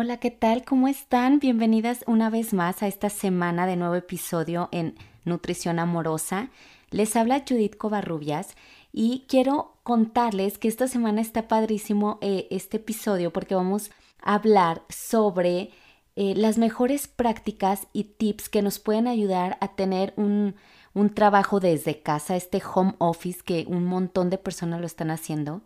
Hola, 0.00 0.18
¿qué 0.18 0.30
tal? 0.30 0.64
¿Cómo 0.64 0.86
están? 0.86 1.40
Bienvenidas 1.40 2.04
una 2.06 2.30
vez 2.30 2.54
más 2.54 2.84
a 2.84 2.86
esta 2.86 3.10
semana 3.10 3.66
de 3.66 3.74
nuevo 3.74 3.96
episodio 3.96 4.68
en 4.70 4.94
Nutrición 5.24 5.80
Amorosa. 5.80 6.50
Les 6.92 7.16
habla 7.16 7.42
Judith 7.44 7.76
Covarrubias 7.76 8.54
y 8.92 9.24
quiero 9.26 9.74
contarles 9.82 10.56
que 10.56 10.68
esta 10.68 10.86
semana 10.86 11.20
está 11.20 11.48
padrísimo 11.48 12.18
eh, 12.20 12.46
este 12.52 12.76
episodio 12.76 13.32
porque 13.32 13.56
vamos 13.56 13.90
a 14.22 14.34
hablar 14.34 14.82
sobre 14.88 15.72
eh, 16.14 16.34
las 16.36 16.58
mejores 16.58 17.08
prácticas 17.08 17.88
y 17.92 18.04
tips 18.04 18.48
que 18.48 18.62
nos 18.62 18.78
pueden 18.78 19.08
ayudar 19.08 19.58
a 19.60 19.74
tener 19.74 20.14
un, 20.16 20.54
un 20.94 21.12
trabajo 21.12 21.58
desde 21.58 22.02
casa, 22.02 22.36
este 22.36 22.62
home 22.72 22.94
office 22.98 23.40
que 23.44 23.64
un 23.66 23.84
montón 23.84 24.30
de 24.30 24.38
personas 24.38 24.78
lo 24.78 24.86
están 24.86 25.10
haciendo 25.10 25.60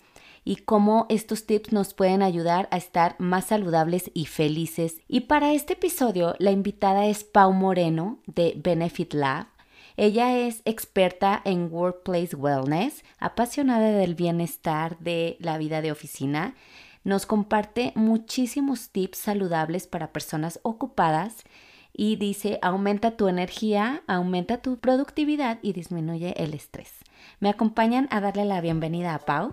y 0.44 0.56
cómo 0.56 1.06
estos 1.08 1.46
tips 1.46 1.72
nos 1.72 1.94
pueden 1.94 2.22
ayudar 2.22 2.68
a 2.70 2.76
estar 2.76 3.16
más 3.18 3.46
saludables 3.46 4.10
y 4.14 4.26
felices. 4.26 5.00
Y 5.08 5.20
para 5.20 5.52
este 5.52 5.74
episodio 5.74 6.34
la 6.38 6.50
invitada 6.50 7.06
es 7.06 7.24
Pau 7.24 7.52
Moreno 7.52 8.18
de 8.26 8.54
Benefit 8.56 9.14
Lab. 9.14 9.46
Ella 9.96 10.38
es 10.38 10.62
experta 10.64 11.40
en 11.44 11.68
Workplace 11.70 12.34
Wellness, 12.34 13.04
apasionada 13.18 13.92
del 13.92 14.14
bienestar 14.14 14.98
de 14.98 15.36
la 15.38 15.58
vida 15.58 15.82
de 15.82 15.92
oficina. 15.92 16.54
Nos 17.04 17.26
comparte 17.26 17.92
muchísimos 17.94 18.90
tips 18.90 19.18
saludables 19.18 19.86
para 19.86 20.12
personas 20.12 20.60
ocupadas 20.62 21.44
y 21.92 22.16
dice 22.16 22.58
aumenta 22.62 23.16
tu 23.16 23.28
energía, 23.28 24.02
aumenta 24.06 24.62
tu 24.62 24.78
productividad 24.78 25.58
y 25.62 25.72
disminuye 25.72 26.34
el 26.42 26.54
estrés. 26.54 26.92
¿Me 27.38 27.50
acompañan 27.50 28.08
a 28.10 28.20
darle 28.20 28.44
la 28.44 28.60
bienvenida 28.60 29.14
a 29.14 29.18
Pau? 29.18 29.52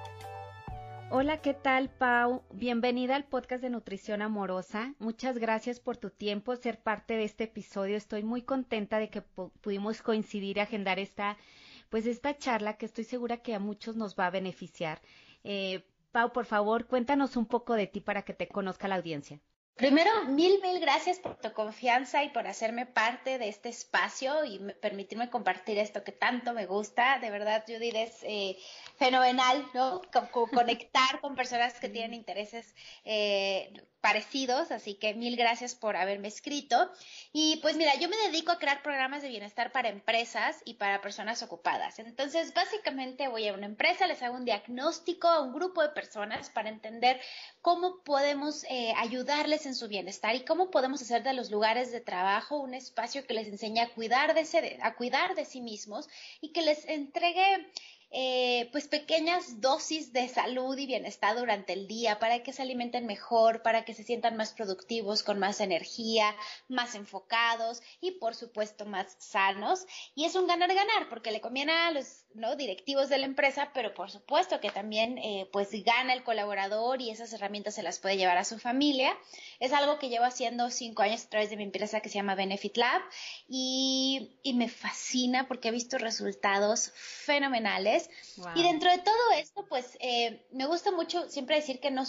Hola, 1.13 1.41
¿qué 1.41 1.53
tal, 1.53 1.89
Pau? 1.89 2.41
Bienvenida 2.53 3.17
al 3.17 3.25
podcast 3.25 3.61
de 3.61 3.69
Nutrición 3.69 4.21
Amorosa. 4.21 4.95
Muchas 4.97 5.37
gracias 5.37 5.81
por 5.81 5.97
tu 5.97 6.09
tiempo, 6.09 6.55
ser 6.55 6.79
parte 6.79 7.15
de 7.15 7.25
este 7.25 7.43
episodio. 7.43 7.97
Estoy 7.97 8.23
muy 8.23 8.43
contenta 8.43 8.97
de 8.97 9.09
que 9.09 9.21
pudimos 9.21 10.01
coincidir 10.01 10.55
y 10.55 10.61
agendar 10.61 10.99
esta, 10.99 11.37
pues 11.89 12.05
esta 12.05 12.37
charla 12.37 12.77
que 12.77 12.85
estoy 12.85 13.03
segura 13.03 13.41
que 13.41 13.53
a 13.53 13.59
muchos 13.59 13.97
nos 13.97 14.15
va 14.15 14.27
a 14.27 14.29
beneficiar. 14.29 15.01
Eh, 15.43 15.83
Pau, 16.13 16.31
por 16.31 16.45
favor, 16.45 16.87
cuéntanos 16.87 17.35
un 17.35 17.45
poco 17.45 17.73
de 17.73 17.87
ti 17.87 17.99
para 17.99 18.21
que 18.21 18.33
te 18.33 18.47
conozca 18.47 18.87
la 18.87 18.95
audiencia. 18.95 19.41
Primero, 19.81 20.11
mil, 20.25 20.61
mil 20.61 20.79
gracias 20.79 21.17
por 21.17 21.37
tu 21.37 21.51
confianza 21.53 22.23
y 22.23 22.29
por 22.29 22.45
hacerme 22.45 22.85
parte 22.85 23.39
de 23.39 23.47
este 23.47 23.69
espacio 23.69 24.45
y 24.45 24.59
permitirme 24.79 25.31
compartir 25.31 25.79
esto 25.79 26.03
que 26.03 26.11
tanto 26.11 26.53
me 26.53 26.67
gusta. 26.67 27.17
De 27.17 27.31
verdad, 27.31 27.63
Judith, 27.65 27.95
es 27.95 28.19
eh, 28.21 28.57
fenomenal, 29.01 29.67
¿no? 29.73 29.99
conectar 30.51 31.19
con 31.21 31.33
personas 31.33 31.73
que 31.79 31.89
tienen 31.89 32.13
intereses 32.13 32.75
eh, 33.03 33.73
parecidos, 33.99 34.69
así 34.69 34.93
que 34.93 35.15
mil 35.15 35.35
gracias 35.35 35.73
por 35.73 35.95
haberme 35.95 36.27
escrito. 36.27 36.91
Y 37.33 37.57
pues 37.63 37.77
mira, 37.77 37.95
yo 37.95 38.09
me 38.09 38.17
dedico 38.27 38.51
a 38.51 38.59
crear 38.59 38.83
programas 38.83 39.23
de 39.23 39.29
bienestar 39.29 39.71
para 39.71 39.89
empresas 39.89 40.61
y 40.65 40.75
para 40.75 41.01
personas 41.01 41.41
ocupadas. 41.41 41.97
Entonces, 41.97 42.53
básicamente 42.53 43.27
voy 43.27 43.47
a 43.47 43.53
una 43.53 43.65
empresa, 43.65 44.05
les 44.05 44.21
hago 44.21 44.35
un 44.35 44.45
diagnóstico 44.45 45.27
a 45.27 45.41
un 45.41 45.51
grupo 45.51 45.81
de 45.81 45.89
personas 45.89 46.51
para 46.51 46.69
entender 46.69 47.19
cómo 47.63 48.03
podemos 48.03 48.65
eh, 48.65 48.93
ayudarles 48.97 49.65
en 49.65 49.73
su 49.73 49.87
bienestar 49.87 50.35
y 50.35 50.45
cómo 50.45 50.69
podemos 50.69 51.01
hacer 51.01 51.23
de 51.23 51.33
los 51.33 51.49
lugares 51.49 51.91
de 51.91 52.01
trabajo 52.01 52.59
un 52.59 52.75
espacio 52.75 53.25
que 53.25 53.33
les 53.33 53.47
enseñe 53.47 53.79
a 53.79 53.89
cuidar 53.89 54.35
de, 54.35 54.79
a 54.83 54.93
cuidar 54.93 55.33
de 55.33 55.45
sí 55.45 55.59
mismos 55.59 56.07
y 56.39 56.49
que 56.49 56.61
les 56.61 56.87
entregue 56.87 57.67
eh, 58.13 58.67
pues 58.73 58.89
pequeñas 58.89 59.61
dosis 59.61 60.11
de 60.11 60.27
salud 60.27 60.77
y 60.77 60.85
bienestar 60.85 61.37
durante 61.37 61.71
el 61.71 61.87
día 61.87 62.19
para 62.19 62.43
que 62.43 62.51
se 62.51 62.61
alimenten 62.61 63.05
mejor, 63.05 63.61
para 63.61 63.85
que 63.85 63.93
se 63.93 64.03
sientan 64.03 64.35
más 64.35 64.51
productivos, 64.51 65.23
con 65.23 65.39
más 65.39 65.61
energía, 65.61 66.35
más 66.67 66.95
enfocados 66.95 67.81
y 68.01 68.11
por 68.11 68.35
supuesto 68.35 68.85
más 68.85 69.15
sanos. 69.19 69.85
Y 70.13 70.25
es 70.25 70.35
un 70.35 70.45
ganar-ganar 70.45 71.07
porque 71.09 71.31
le 71.31 71.39
conviene 71.39 71.71
a 71.71 71.91
los 71.91 72.25
¿no? 72.33 72.57
directivos 72.57 73.07
de 73.07 73.17
la 73.17 73.25
empresa, 73.25 73.71
pero 73.73 73.93
por 73.93 74.11
supuesto 74.11 74.59
que 74.59 74.71
también 74.71 75.17
eh, 75.17 75.47
pues 75.53 75.69
gana 75.83 76.13
el 76.13 76.23
colaborador 76.23 77.01
y 77.01 77.11
esas 77.11 77.31
herramientas 77.31 77.75
se 77.75 77.83
las 77.83 77.99
puede 77.99 78.17
llevar 78.17 78.37
a 78.37 78.43
su 78.43 78.59
familia. 78.59 79.17
Es 79.61 79.71
algo 79.71 79.99
que 79.99 80.09
llevo 80.09 80.25
haciendo 80.25 80.69
cinco 80.69 81.03
años 81.03 81.23
a 81.23 81.29
través 81.29 81.49
de 81.49 81.55
mi 81.55 81.63
empresa 81.63 82.01
que 82.01 82.09
se 82.09 82.15
llama 82.15 82.35
Benefit 82.35 82.75
Lab 82.75 83.01
y, 83.47 84.37
y 84.43 84.53
me 84.53 84.67
fascina 84.67 85.47
porque 85.47 85.69
he 85.69 85.71
visto 85.71 85.97
resultados 85.97 86.91
fenomenales 86.95 88.00
y 88.55 88.63
dentro 88.63 88.89
de 88.89 88.99
todo 88.99 89.31
esto, 89.37 89.65
pues 89.67 89.97
eh, 89.99 90.45
me 90.51 90.65
gusta 90.65 90.91
mucho 90.91 91.29
siempre 91.29 91.57
decir 91.57 91.79
que 91.79 91.91
no, 91.91 92.03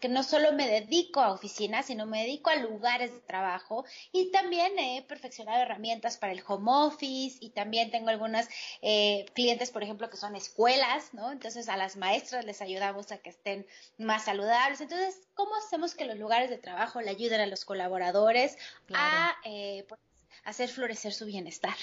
que 0.00 0.08
no 0.08 0.22
solo 0.22 0.52
me 0.52 0.68
dedico 0.68 1.20
a 1.20 1.32
oficinas, 1.32 1.86
sino 1.86 2.06
me 2.06 2.22
dedico 2.22 2.50
a 2.50 2.56
lugares 2.56 3.12
de 3.12 3.20
trabajo 3.20 3.84
y 4.12 4.30
también 4.30 4.78
he 4.78 5.02
perfeccionado 5.02 5.62
herramientas 5.62 6.16
para 6.16 6.32
el 6.32 6.42
home 6.46 6.70
office 6.70 7.38
y 7.40 7.50
también 7.50 7.90
tengo 7.90 8.10
algunas 8.10 8.48
eh, 8.82 9.26
clientes, 9.34 9.70
por 9.70 9.82
ejemplo, 9.82 10.10
que 10.10 10.16
son 10.16 10.36
escuelas, 10.36 11.14
¿no? 11.14 11.32
Entonces 11.32 11.68
a 11.68 11.76
las 11.76 11.96
maestras 11.96 12.44
les 12.44 12.60
ayudamos 12.60 13.12
a 13.12 13.18
que 13.18 13.30
estén 13.30 13.66
más 13.98 14.24
saludables. 14.24 14.80
Entonces, 14.80 15.20
¿cómo 15.34 15.54
hacemos 15.56 15.94
que 15.94 16.04
los 16.04 16.18
lugares 16.18 16.50
de 16.50 16.58
trabajo 16.58 17.00
le 17.00 17.10
ayuden 17.10 17.40
a 17.40 17.46
los 17.46 17.64
colaboradores 17.64 18.56
a... 18.92 19.34
Eh, 19.44 19.84
pues, 19.88 20.00
hacer 20.44 20.68
florecer 20.68 21.12
su 21.12 21.26
bienestar. 21.26 21.74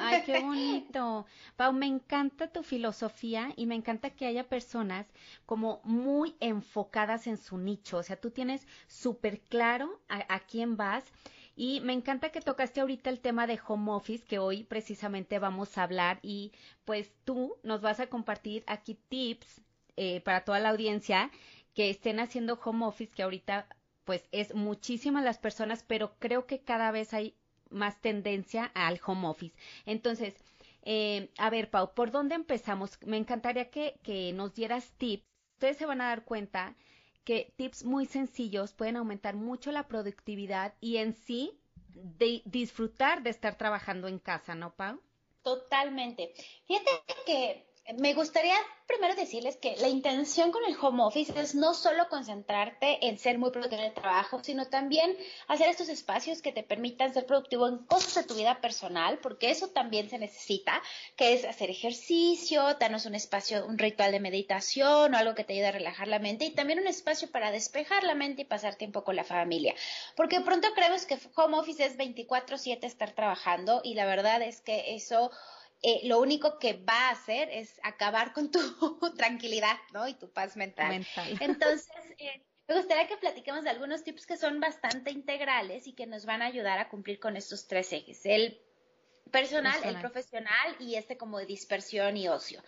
Ay, 0.00 0.22
qué 0.24 0.40
bonito. 0.44 1.26
Pau, 1.56 1.72
me 1.72 1.86
encanta 1.86 2.48
tu 2.52 2.62
filosofía 2.62 3.52
y 3.56 3.66
me 3.66 3.74
encanta 3.74 4.10
que 4.10 4.26
haya 4.26 4.48
personas 4.48 5.06
como 5.46 5.80
muy 5.84 6.36
enfocadas 6.40 7.26
en 7.26 7.38
su 7.38 7.58
nicho. 7.58 7.98
O 7.98 8.02
sea, 8.02 8.20
tú 8.20 8.30
tienes 8.30 8.66
súper 8.86 9.40
claro 9.40 10.00
a, 10.08 10.40
quién 10.40 10.76
vas. 10.76 11.04
Y 11.56 11.80
me 11.80 11.92
encanta 11.92 12.30
que 12.30 12.40
tocaste 12.40 12.80
ahorita 12.80 13.10
el 13.10 13.20
tema 13.20 13.46
de 13.46 13.60
home 13.66 13.90
office, 13.92 14.24
que 14.24 14.38
hoy 14.38 14.64
precisamente 14.64 15.38
vamos 15.38 15.76
a 15.76 15.82
hablar 15.82 16.18
y 16.22 16.52
pues 16.84 17.12
tú 17.24 17.56
nos 17.62 17.80
vas 17.82 18.00
a 18.00 18.06
compartir 18.06 18.64
aquí 18.66 18.94
tips 19.08 19.60
eh, 19.96 20.20
para 20.22 20.44
toda 20.44 20.60
la 20.60 20.70
audiencia 20.70 21.30
que 21.74 21.90
estén 21.90 22.20
haciendo 22.20 22.58
home 22.64 22.86
office, 22.86 23.12
que 23.14 23.22
ahorita 23.22 23.66
pues 24.04 24.28
es 24.32 24.54
muchísimas 24.54 25.22
las 25.22 25.38
personas, 25.38 25.84
pero 25.86 26.16
creo 26.18 26.46
que 26.46 26.60
cada 26.60 26.90
vez 26.90 27.12
hay 27.14 27.34
más 27.70 28.00
tendencia 28.00 28.70
al 28.74 29.00
home 29.04 29.26
office. 29.28 29.54
Entonces, 29.86 30.34
eh, 30.82 31.30
a 31.38 31.50
ver, 31.50 31.70
Pau, 31.70 31.92
¿por 31.94 32.10
dónde 32.10 32.34
empezamos? 32.34 32.98
Me 33.04 33.16
encantaría 33.16 33.70
que, 33.70 33.98
que 34.02 34.32
nos 34.32 34.54
dieras 34.54 34.92
tips. 34.98 35.24
Ustedes 35.54 35.76
se 35.76 35.86
van 35.86 36.00
a 36.00 36.08
dar 36.08 36.24
cuenta 36.24 36.74
que 37.24 37.52
tips 37.56 37.84
muy 37.84 38.06
sencillos 38.06 38.72
pueden 38.72 38.96
aumentar 38.96 39.36
mucho 39.36 39.72
la 39.72 39.86
productividad 39.88 40.74
y 40.80 40.96
en 40.96 41.14
sí 41.14 41.60
disfrutar 42.44 43.22
de 43.22 43.30
estar 43.30 43.56
trabajando 43.56 44.08
en 44.08 44.18
casa, 44.18 44.54
¿no, 44.54 44.74
Pau? 44.74 45.00
Totalmente. 45.42 46.32
Fíjate 46.66 46.90
que 47.26 47.69
me 47.98 48.14
gustaría 48.14 48.54
primero 48.86 49.14
decirles 49.14 49.56
que 49.56 49.76
la 49.76 49.88
intención 49.88 50.50
con 50.50 50.64
el 50.64 50.76
home 50.80 51.04
office 51.04 51.32
es 51.38 51.54
no 51.54 51.74
solo 51.74 52.08
concentrarte 52.08 53.06
en 53.06 53.18
ser 53.18 53.38
muy 53.38 53.52
productivo 53.52 53.82
en 53.82 53.88
el 53.88 53.94
trabajo, 53.94 54.42
sino 54.42 54.66
también 54.66 55.16
hacer 55.46 55.68
estos 55.68 55.88
espacios 55.88 56.42
que 56.42 56.50
te 56.50 56.64
permitan 56.64 57.14
ser 57.14 57.24
productivo 57.24 57.68
en 57.68 57.78
cosas 57.86 58.16
de 58.16 58.24
tu 58.24 58.34
vida 58.34 58.60
personal, 58.60 59.18
porque 59.18 59.50
eso 59.50 59.68
también 59.68 60.10
se 60.10 60.18
necesita, 60.18 60.82
que 61.14 61.34
es 61.34 61.44
hacer 61.44 61.70
ejercicio, 61.70 62.74
darnos 62.80 63.06
un 63.06 63.14
espacio, 63.14 63.64
un 63.64 63.78
ritual 63.78 64.10
de 64.10 64.18
meditación 64.18 65.14
o 65.14 65.16
algo 65.16 65.36
que 65.36 65.44
te 65.44 65.52
ayude 65.52 65.68
a 65.68 65.72
relajar 65.72 66.08
la 66.08 66.18
mente 66.18 66.44
y 66.46 66.50
también 66.50 66.80
un 66.80 66.88
espacio 66.88 67.30
para 67.30 67.52
despejar 67.52 68.02
la 68.02 68.16
mente 68.16 68.42
y 68.42 68.44
pasar 68.44 68.74
tiempo 68.74 69.04
con 69.04 69.14
la 69.14 69.24
familia. 69.24 69.74
Porque 70.16 70.40
pronto 70.40 70.66
creemos 70.74 71.06
que 71.06 71.16
home 71.36 71.58
office 71.58 71.84
es 71.84 71.96
24/7 71.96 72.86
estar 72.86 73.12
trabajando 73.12 73.82
y 73.84 73.94
la 73.94 74.04
verdad 74.04 74.42
es 74.42 74.60
que 74.60 74.96
eso 74.96 75.30
eh, 75.82 76.00
lo 76.04 76.20
único 76.20 76.58
que 76.58 76.74
va 76.74 77.08
a 77.08 77.10
hacer 77.10 77.48
es 77.50 77.80
acabar 77.82 78.32
con 78.32 78.50
tu 78.50 78.58
tranquilidad, 79.16 79.76
¿no? 79.92 80.06
Y 80.06 80.14
tu 80.14 80.30
paz 80.30 80.56
mental. 80.56 81.06
Entonces, 81.40 81.90
eh, 82.18 82.42
me 82.68 82.76
gustaría 82.76 83.08
que 83.08 83.16
platiquemos 83.16 83.64
de 83.64 83.70
algunos 83.70 84.04
tips 84.04 84.26
que 84.26 84.36
son 84.36 84.60
bastante 84.60 85.10
integrales 85.10 85.86
y 85.86 85.94
que 85.94 86.06
nos 86.06 86.26
van 86.26 86.42
a 86.42 86.46
ayudar 86.46 86.78
a 86.78 86.88
cumplir 86.88 87.18
con 87.18 87.36
estos 87.36 87.66
tres 87.66 87.92
ejes. 87.92 88.24
El 88.24 88.60
personal, 89.30 89.78
el 89.84 90.00
profesional 90.00 90.76
y 90.78 90.96
este 90.96 91.16
como 91.16 91.38
de 91.38 91.46
dispersión 91.46 92.16
y 92.16 92.28
ocio. 92.28 92.62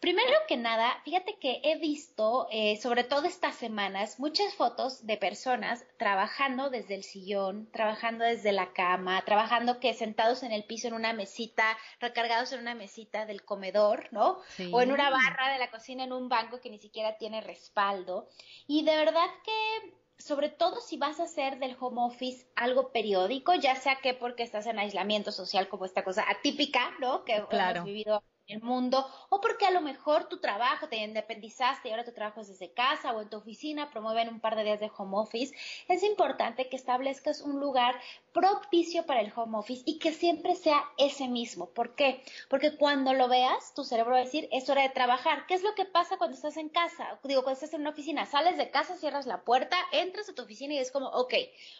Primero 0.00 0.32
que 0.46 0.56
nada, 0.56 1.00
fíjate 1.04 1.38
que 1.40 1.60
he 1.64 1.78
visto, 1.78 2.46
eh, 2.52 2.78
sobre 2.80 3.02
todo 3.02 3.26
estas 3.26 3.56
semanas, 3.56 4.20
muchas 4.20 4.54
fotos 4.54 5.06
de 5.06 5.16
personas 5.16 5.84
trabajando 5.98 6.70
desde 6.70 6.94
el 6.94 7.02
sillón, 7.02 7.68
trabajando 7.72 8.24
desde 8.24 8.52
la 8.52 8.72
cama, 8.72 9.24
trabajando 9.24 9.80
que 9.80 9.94
sentados 9.94 10.42
en 10.42 10.52
el 10.52 10.64
piso 10.64 10.88
en 10.88 10.94
una 10.94 11.12
mesita, 11.12 11.76
recargados 12.00 12.52
en 12.52 12.60
una 12.60 12.74
mesita 12.74 13.26
del 13.26 13.44
comedor, 13.44 14.08
¿no? 14.12 14.40
O 14.72 14.82
en 14.82 14.92
una 14.92 15.10
barra 15.10 15.52
de 15.52 15.58
la 15.58 15.70
cocina, 15.70 16.04
en 16.04 16.12
un 16.12 16.28
banco 16.28 16.60
que 16.60 16.70
ni 16.70 16.78
siquiera 16.78 17.16
tiene 17.16 17.40
respaldo. 17.40 18.28
Y 18.66 18.84
de 18.84 18.96
verdad 18.96 19.26
que 19.44 19.92
sobre 20.18 20.48
todo 20.48 20.80
si 20.80 20.96
vas 20.96 21.20
a 21.20 21.24
hacer 21.24 21.58
del 21.58 21.76
home 21.78 22.02
office 22.02 22.46
algo 22.56 22.90
periódico, 22.92 23.54
ya 23.54 23.76
sea 23.76 24.00
que 24.02 24.14
porque 24.14 24.42
estás 24.42 24.66
en 24.66 24.78
aislamiento 24.78 25.32
social 25.32 25.68
como 25.68 25.84
esta 25.84 26.04
cosa 26.04 26.24
atípica, 26.28 26.90
¿no? 27.00 27.24
Que 27.24 27.36
hemos 27.36 27.84
vivido 27.84 28.22
el 28.48 28.62
mundo, 28.62 29.06
o 29.28 29.40
porque 29.40 29.66
a 29.66 29.70
lo 29.70 29.80
mejor 29.80 30.28
tu 30.28 30.40
trabajo, 30.40 30.88
te 30.88 30.96
independizaste 30.96 31.88
y 31.88 31.90
ahora 31.90 32.04
tu 32.04 32.12
trabajo 32.12 32.40
es 32.40 32.48
desde 32.48 32.72
casa 32.72 33.12
o 33.12 33.20
en 33.20 33.28
tu 33.28 33.36
oficina, 33.36 33.90
promueven 33.90 34.28
un 34.28 34.40
par 34.40 34.56
de 34.56 34.64
días 34.64 34.80
de 34.80 34.90
home 34.96 35.18
office, 35.18 35.54
es 35.86 36.02
importante 36.02 36.68
que 36.68 36.76
establezcas 36.76 37.42
un 37.42 37.60
lugar 37.60 37.94
propicio 38.32 39.04
para 39.04 39.20
el 39.20 39.32
home 39.34 39.58
office 39.58 39.82
y 39.84 39.98
que 39.98 40.12
siempre 40.12 40.54
sea 40.54 40.82
ese 40.96 41.28
mismo. 41.28 41.70
¿Por 41.70 41.94
qué? 41.94 42.22
Porque 42.48 42.76
cuando 42.76 43.12
lo 43.12 43.28
veas, 43.28 43.74
tu 43.74 43.84
cerebro 43.84 44.12
va 44.12 44.18
a 44.18 44.24
decir, 44.24 44.48
es 44.50 44.68
hora 44.70 44.82
de 44.82 44.90
trabajar. 44.90 45.46
¿Qué 45.46 45.54
es 45.54 45.62
lo 45.62 45.74
que 45.74 45.84
pasa 45.84 46.16
cuando 46.16 46.36
estás 46.36 46.56
en 46.56 46.68
casa? 46.68 47.18
Digo, 47.24 47.42
cuando 47.42 47.58
estás 47.58 47.74
en 47.74 47.82
una 47.82 47.90
oficina, 47.90 48.26
sales 48.26 48.56
de 48.56 48.70
casa, 48.70 48.96
cierras 48.96 49.26
la 49.26 49.42
puerta, 49.42 49.76
entras 49.92 50.28
a 50.28 50.34
tu 50.34 50.42
oficina 50.42 50.74
y 50.74 50.78
es 50.78 50.90
como, 50.90 51.08
ok, 51.08 51.34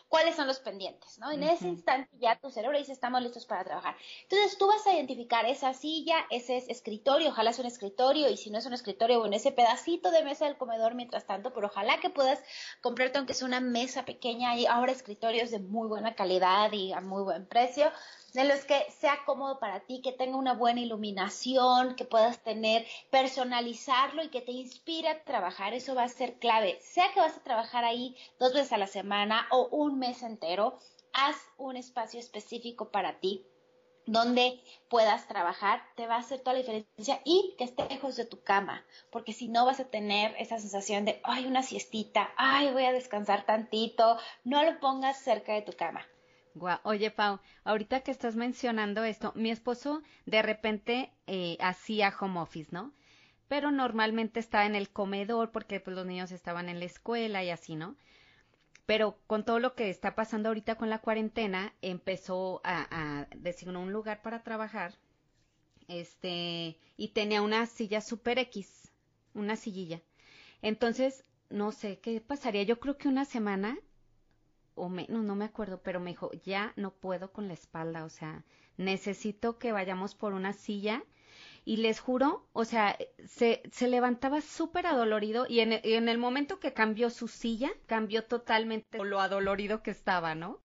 ¿cuáles 0.08 0.36
son 0.36 0.46
los 0.46 0.60
pendientes? 0.60 1.18
¿no? 1.18 1.30
En 1.30 1.42
ese 1.42 1.68
instante 1.68 2.10
ya 2.18 2.36
tu 2.36 2.50
cerebro 2.50 2.76
dice, 2.76 2.92
estamos 2.92 3.22
listos 3.22 3.46
para 3.46 3.64
trabajar. 3.64 3.96
Entonces 4.22 4.58
tú 4.58 4.66
vas 4.66 4.86
a 4.86 4.94
identificar 4.94 5.46
esa 5.46 5.72
silla, 5.72 6.26
ese 6.30 6.57
escritorio, 6.68 7.28
ojalá 7.28 7.52
sea 7.52 7.62
un 7.62 7.70
escritorio 7.70 8.28
y 8.28 8.36
si 8.36 8.50
no 8.50 8.58
es 8.58 8.66
un 8.66 8.72
escritorio, 8.72 9.20
bueno, 9.20 9.36
ese 9.36 9.52
pedacito 9.52 10.10
de 10.10 10.24
mesa 10.24 10.46
del 10.46 10.56
comedor 10.56 10.94
mientras 10.94 11.26
tanto, 11.26 11.52
pero 11.52 11.68
ojalá 11.68 12.00
que 12.00 12.10
puedas 12.10 12.40
comprarte 12.80 13.18
aunque 13.18 13.34
sea 13.34 13.46
una 13.46 13.60
mesa 13.60 14.04
pequeña 14.04 14.56
y 14.56 14.66
ahora 14.66 14.92
escritorios 14.92 15.50
de 15.50 15.60
muy 15.60 15.88
buena 15.88 16.14
calidad 16.14 16.72
y 16.72 16.92
a 16.92 17.00
muy 17.00 17.22
buen 17.22 17.46
precio, 17.46 17.92
de 18.34 18.44
los 18.44 18.64
que 18.64 18.86
sea 18.98 19.24
cómodo 19.24 19.58
para 19.58 19.80
ti, 19.80 20.00
que 20.02 20.12
tenga 20.12 20.36
una 20.36 20.54
buena 20.54 20.80
iluminación, 20.80 21.94
que 21.94 22.04
puedas 22.04 22.42
tener, 22.42 22.86
personalizarlo 23.10 24.22
y 24.22 24.28
que 24.28 24.42
te 24.42 24.52
inspire 24.52 25.08
a 25.08 25.24
trabajar, 25.24 25.74
eso 25.74 25.94
va 25.94 26.04
a 26.04 26.08
ser 26.08 26.38
clave. 26.38 26.78
Sea 26.82 27.12
que 27.12 27.20
vas 27.20 27.36
a 27.36 27.42
trabajar 27.42 27.84
ahí 27.84 28.16
dos 28.38 28.52
veces 28.52 28.72
a 28.72 28.78
la 28.78 28.86
semana 28.86 29.46
o 29.50 29.68
un 29.68 29.98
mes 29.98 30.22
entero, 30.22 30.78
haz 31.12 31.36
un 31.56 31.76
espacio 31.76 32.20
específico 32.20 32.90
para 32.90 33.18
ti 33.20 33.46
donde 34.08 34.58
puedas 34.88 35.28
trabajar, 35.28 35.82
te 35.94 36.06
va 36.06 36.16
a 36.16 36.20
hacer 36.20 36.40
toda 36.40 36.54
la 36.54 36.60
diferencia 36.60 37.20
y 37.24 37.54
que 37.58 37.64
esté 37.64 37.86
lejos 37.88 38.16
de 38.16 38.24
tu 38.24 38.42
cama, 38.42 38.82
porque 39.10 39.34
si 39.34 39.48
no 39.48 39.66
vas 39.66 39.80
a 39.80 39.90
tener 39.90 40.34
esa 40.38 40.58
sensación 40.58 41.04
de, 41.04 41.20
ay, 41.24 41.44
una 41.44 41.62
siestita, 41.62 42.30
ay, 42.36 42.72
voy 42.72 42.84
a 42.84 42.92
descansar 42.92 43.44
tantito, 43.44 44.16
no 44.44 44.64
lo 44.64 44.80
pongas 44.80 45.18
cerca 45.18 45.52
de 45.52 45.62
tu 45.62 45.72
cama. 45.72 46.06
Guau. 46.54 46.78
Oye, 46.84 47.10
Pau, 47.10 47.40
ahorita 47.64 48.00
que 48.00 48.10
estás 48.10 48.34
mencionando 48.34 49.04
esto, 49.04 49.32
mi 49.36 49.50
esposo 49.50 50.02
de 50.24 50.40
repente 50.40 51.12
eh, 51.26 51.58
hacía 51.60 52.12
home 52.18 52.40
office, 52.40 52.70
¿no? 52.72 52.92
Pero 53.46 53.70
normalmente 53.70 54.40
estaba 54.40 54.64
en 54.64 54.74
el 54.74 54.88
comedor 54.90 55.50
porque 55.52 55.80
pues, 55.80 55.94
los 55.94 56.06
niños 56.06 56.32
estaban 56.32 56.70
en 56.70 56.78
la 56.78 56.86
escuela 56.86 57.44
y 57.44 57.50
así, 57.50 57.76
¿no? 57.76 57.96
Pero 58.88 59.18
con 59.26 59.44
todo 59.44 59.58
lo 59.58 59.74
que 59.74 59.90
está 59.90 60.14
pasando 60.14 60.48
ahorita 60.48 60.76
con 60.76 60.88
la 60.88 61.00
cuarentena, 61.00 61.74
empezó 61.82 62.62
a, 62.64 62.86
a 62.90 63.26
designó 63.36 63.82
un 63.82 63.92
lugar 63.92 64.22
para 64.22 64.42
trabajar, 64.42 64.94
este, 65.88 66.78
y 66.96 67.08
tenía 67.08 67.42
una 67.42 67.66
silla 67.66 68.00
super 68.00 68.38
X, 68.38 68.90
una 69.34 69.56
sillilla. 69.56 70.00
Entonces, 70.62 71.26
no 71.50 71.70
sé 71.70 71.98
qué 72.00 72.22
pasaría, 72.22 72.62
yo 72.62 72.80
creo 72.80 72.96
que 72.96 73.08
una 73.08 73.26
semana 73.26 73.78
o 74.74 74.88
menos, 74.88 75.22
no 75.22 75.34
me 75.34 75.44
acuerdo, 75.44 75.82
pero 75.82 76.00
me 76.00 76.12
dijo, 76.12 76.30
ya 76.42 76.72
no 76.76 76.90
puedo 76.90 77.30
con 77.30 77.46
la 77.46 77.52
espalda, 77.52 78.06
o 78.06 78.08
sea, 78.08 78.46
necesito 78.78 79.58
que 79.58 79.70
vayamos 79.70 80.14
por 80.14 80.32
una 80.32 80.54
silla 80.54 81.04
y 81.68 81.76
les 81.76 82.00
juro, 82.00 82.48
o 82.54 82.64
sea, 82.64 82.96
se, 83.26 83.60
se 83.70 83.88
levantaba 83.88 84.40
súper 84.40 84.86
adolorido 84.86 85.44
y 85.46 85.60
en, 85.60 85.74
en, 85.74 86.08
el 86.08 86.16
momento 86.16 86.58
que 86.60 86.72
cambió 86.72 87.10
su 87.10 87.28
silla, 87.28 87.70
cambió 87.84 88.24
totalmente 88.24 88.96
lo 89.04 89.20
adolorido 89.20 89.82
que 89.82 89.90
estaba, 89.90 90.34
¿no? 90.34 90.62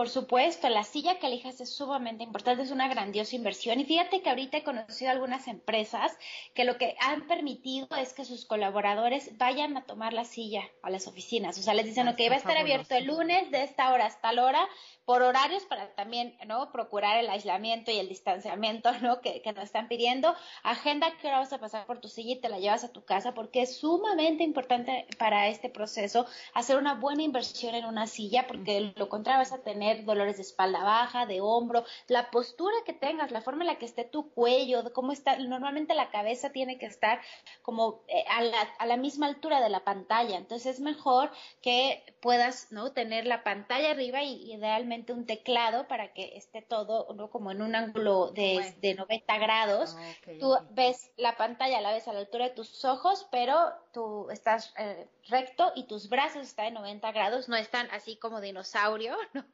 Por 0.00 0.08
supuesto, 0.08 0.70
la 0.70 0.82
silla 0.82 1.18
que 1.18 1.26
elijas 1.26 1.60
es 1.60 1.76
sumamente 1.76 2.24
importante, 2.24 2.62
es 2.62 2.70
una 2.70 2.88
grandiosa 2.88 3.36
inversión. 3.36 3.80
Y 3.80 3.84
fíjate 3.84 4.22
que 4.22 4.30
ahorita 4.30 4.56
he 4.56 4.64
conocido 4.64 5.10
algunas 5.10 5.46
empresas 5.46 6.16
que 6.54 6.64
lo 6.64 6.78
que 6.78 6.96
han 7.00 7.26
permitido 7.26 7.86
es 7.98 8.14
que 8.14 8.24
sus 8.24 8.46
colaboradores 8.46 9.36
vayan 9.36 9.76
a 9.76 9.84
tomar 9.84 10.14
la 10.14 10.24
silla 10.24 10.62
a 10.82 10.88
las 10.88 11.06
oficinas. 11.06 11.58
O 11.58 11.62
sea, 11.62 11.74
les 11.74 11.84
dicen, 11.84 12.08
ah, 12.08 12.12
ok, 12.12 12.30
va 12.30 12.36
a 12.36 12.38
estar 12.38 12.56
abierto 12.56 12.94
el 12.94 13.08
lunes 13.08 13.50
de 13.50 13.62
esta 13.62 13.92
hora 13.92 14.06
hasta 14.06 14.32
la 14.32 14.46
hora, 14.46 14.68
por 15.04 15.22
horarios 15.22 15.64
para 15.64 15.94
también, 15.94 16.36
¿no? 16.46 16.72
Procurar 16.72 17.18
el 17.18 17.28
aislamiento 17.28 17.90
y 17.90 17.98
el 17.98 18.08
distanciamiento, 18.08 18.92
¿no? 19.02 19.20
Que, 19.20 19.42
que 19.42 19.52
nos 19.52 19.64
están 19.64 19.88
pidiendo. 19.88 20.34
Agenda 20.62 21.14
que 21.18 21.26
ahora 21.26 21.40
vas 21.40 21.52
a 21.52 21.58
pasar 21.58 21.84
por 21.84 22.00
tu 22.00 22.08
silla 22.08 22.34
y 22.34 22.40
te 22.40 22.48
la 22.48 22.58
llevas 22.58 22.84
a 22.84 22.92
tu 22.92 23.04
casa 23.04 23.34
porque 23.34 23.62
es 23.62 23.76
sumamente 23.76 24.44
importante 24.44 25.06
para 25.18 25.48
este 25.48 25.68
proceso 25.68 26.26
hacer 26.54 26.78
una 26.78 26.94
buena 26.94 27.22
inversión 27.22 27.74
en 27.74 27.84
una 27.84 28.06
silla 28.06 28.46
porque 28.46 28.94
lo 28.96 29.08
contrario 29.10 29.40
vas 29.40 29.52
a 29.52 29.62
tener 29.62 29.89
dolores 29.94 30.36
de 30.36 30.42
espalda 30.42 30.82
baja, 30.82 31.26
de 31.26 31.40
hombro, 31.40 31.84
la 32.08 32.30
postura 32.30 32.74
que 32.84 32.92
tengas, 32.92 33.30
la 33.30 33.40
forma 33.40 33.62
en 33.62 33.68
la 33.68 33.78
que 33.78 33.86
esté 33.86 34.04
tu 34.04 34.30
cuello, 34.30 34.92
cómo 34.92 35.12
está, 35.12 35.36
normalmente 35.38 35.94
la 35.94 36.10
cabeza 36.10 36.50
tiene 36.50 36.78
que 36.78 36.86
estar 36.86 37.20
como 37.62 38.02
eh, 38.08 38.24
a, 38.28 38.42
la, 38.42 38.60
a, 38.78 38.86
la, 38.86 38.96
misma 38.96 39.26
altura 39.26 39.60
de 39.60 39.68
la 39.68 39.84
pantalla, 39.84 40.36
entonces 40.36 40.74
es 40.74 40.80
mejor 40.80 41.30
que 41.62 42.02
puedas, 42.20 42.70
¿no? 42.70 42.92
Tener 42.92 43.26
la 43.26 43.42
pantalla 43.42 43.90
arriba 43.90 44.22
y 44.22 44.52
idealmente 44.52 45.12
un 45.12 45.26
teclado 45.26 45.88
para 45.88 46.12
que 46.12 46.36
esté 46.36 46.62
todo, 46.62 47.12
¿no? 47.14 47.30
Como 47.30 47.50
en 47.50 47.62
un 47.62 47.74
ángulo 47.74 48.30
de, 48.30 48.74
de 48.80 48.94
90 48.94 49.38
grados. 49.38 49.96
Ah, 49.98 50.12
tú 50.38 50.56
ves 50.70 51.10
la 51.16 51.36
pantalla, 51.36 51.80
la 51.80 51.92
ves 51.92 52.08
a 52.08 52.12
la 52.12 52.20
altura 52.20 52.48
de 52.48 52.54
tus 52.54 52.84
ojos, 52.84 53.26
pero 53.30 53.72
tú 53.92 54.30
estás 54.30 54.72
eh, 54.78 55.08
recto 55.28 55.72
y 55.74 55.86
tus 55.86 56.08
brazos 56.08 56.42
están 56.42 56.66
en 56.66 56.74
90 56.74 57.12
grados, 57.12 57.48
no 57.48 57.56
están 57.56 57.88
así 57.90 58.16
como 58.16 58.40
dinosaurio, 58.40 59.16
¿no? 59.34 59.44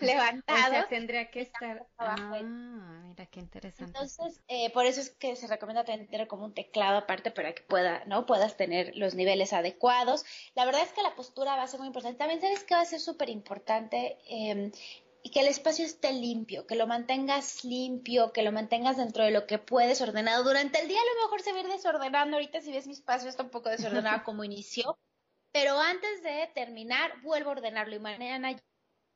Levantados. 0.00 0.66
O 0.66 0.70
sea, 0.70 0.88
tendría 0.88 1.30
que 1.30 1.40
estar 1.42 1.86
Ah, 1.98 2.16
mira 2.42 3.26
qué 3.26 3.40
interesante. 3.40 3.84
Entonces, 3.84 4.42
eh, 4.48 4.70
por 4.72 4.86
eso 4.86 5.00
es 5.00 5.10
que 5.10 5.36
se 5.36 5.46
recomienda 5.46 5.84
tener 5.84 6.26
como 6.26 6.44
un 6.44 6.54
teclado 6.54 6.98
aparte 6.98 7.30
para 7.30 7.54
que 7.54 7.62
pueda, 7.62 8.04
¿no? 8.06 8.26
Puedas 8.26 8.56
tener 8.56 8.92
los 8.96 9.14
niveles 9.14 9.52
adecuados. 9.52 10.24
La 10.54 10.64
verdad 10.64 10.82
es 10.82 10.92
que 10.92 11.02
la 11.02 11.14
postura 11.14 11.56
va 11.56 11.62
a 11.62 11.66
ser 11.66 11.80
muy 11.80 11.88
importante. 11.88 12.18
También 12.18 12.40
sabes 12.40 12.64
que 12.64 12.74
va 12.74 12.82
a 12.82 12.86
ser 12.86 13.00
súper 13.00 13.30
importante 13.30 14.18
eh, 14.28 14.72
y 15.26 15.30
que 15.30 15.40
el 15.40 15.48
espacio 15.48 15.84
esté 15.84 16.12
limpio, 16.12 16.68
que 16.68 16.76
lo 16.76 16.86
mantengas 16.86 17.64
limpio, 17.64 18.32
que 18.32 18.42
lo 18.42 18.52
mantengas 18.52 18.96
dentro 18.96 19.24
de 19.24 19.32
lo 19.32 19.44
que 19.48 19.58
puedes 19.58 20.00
ordenado. 20.00 20.44
Durante 20.44 20.80
el 20.80 20.86
día 20.86 21.00
a 21.00 21.14
lo 21.14 21.22
mejor 21.22 21.42
se 21.42 21.50
va 21.50 21.58
a 21.58 21.62
ir 21.62 21.66
desordenando, 21.66 22.36
ahorita 22.36 22.60
si 22.60 22.70
ves 22.70 22.86
mi 22.86 22.92
espacio 22.92 23.28
está 23.28 23.42
un 23.42 23.50
poco 23.50 23.68
desordenado 23.68 24.22
como 24.24 24.44
inició, 24.44 24.96
pero 25.50 25.80
antes 25.80 26.22
de 26.22 26.48
terminar 26.54 27.20
vuelvo 27.22 27.50
a 27.50 27.54
ordenarlo 27.54 27.96
y 27.96 27.98
mañana 27.98 28.56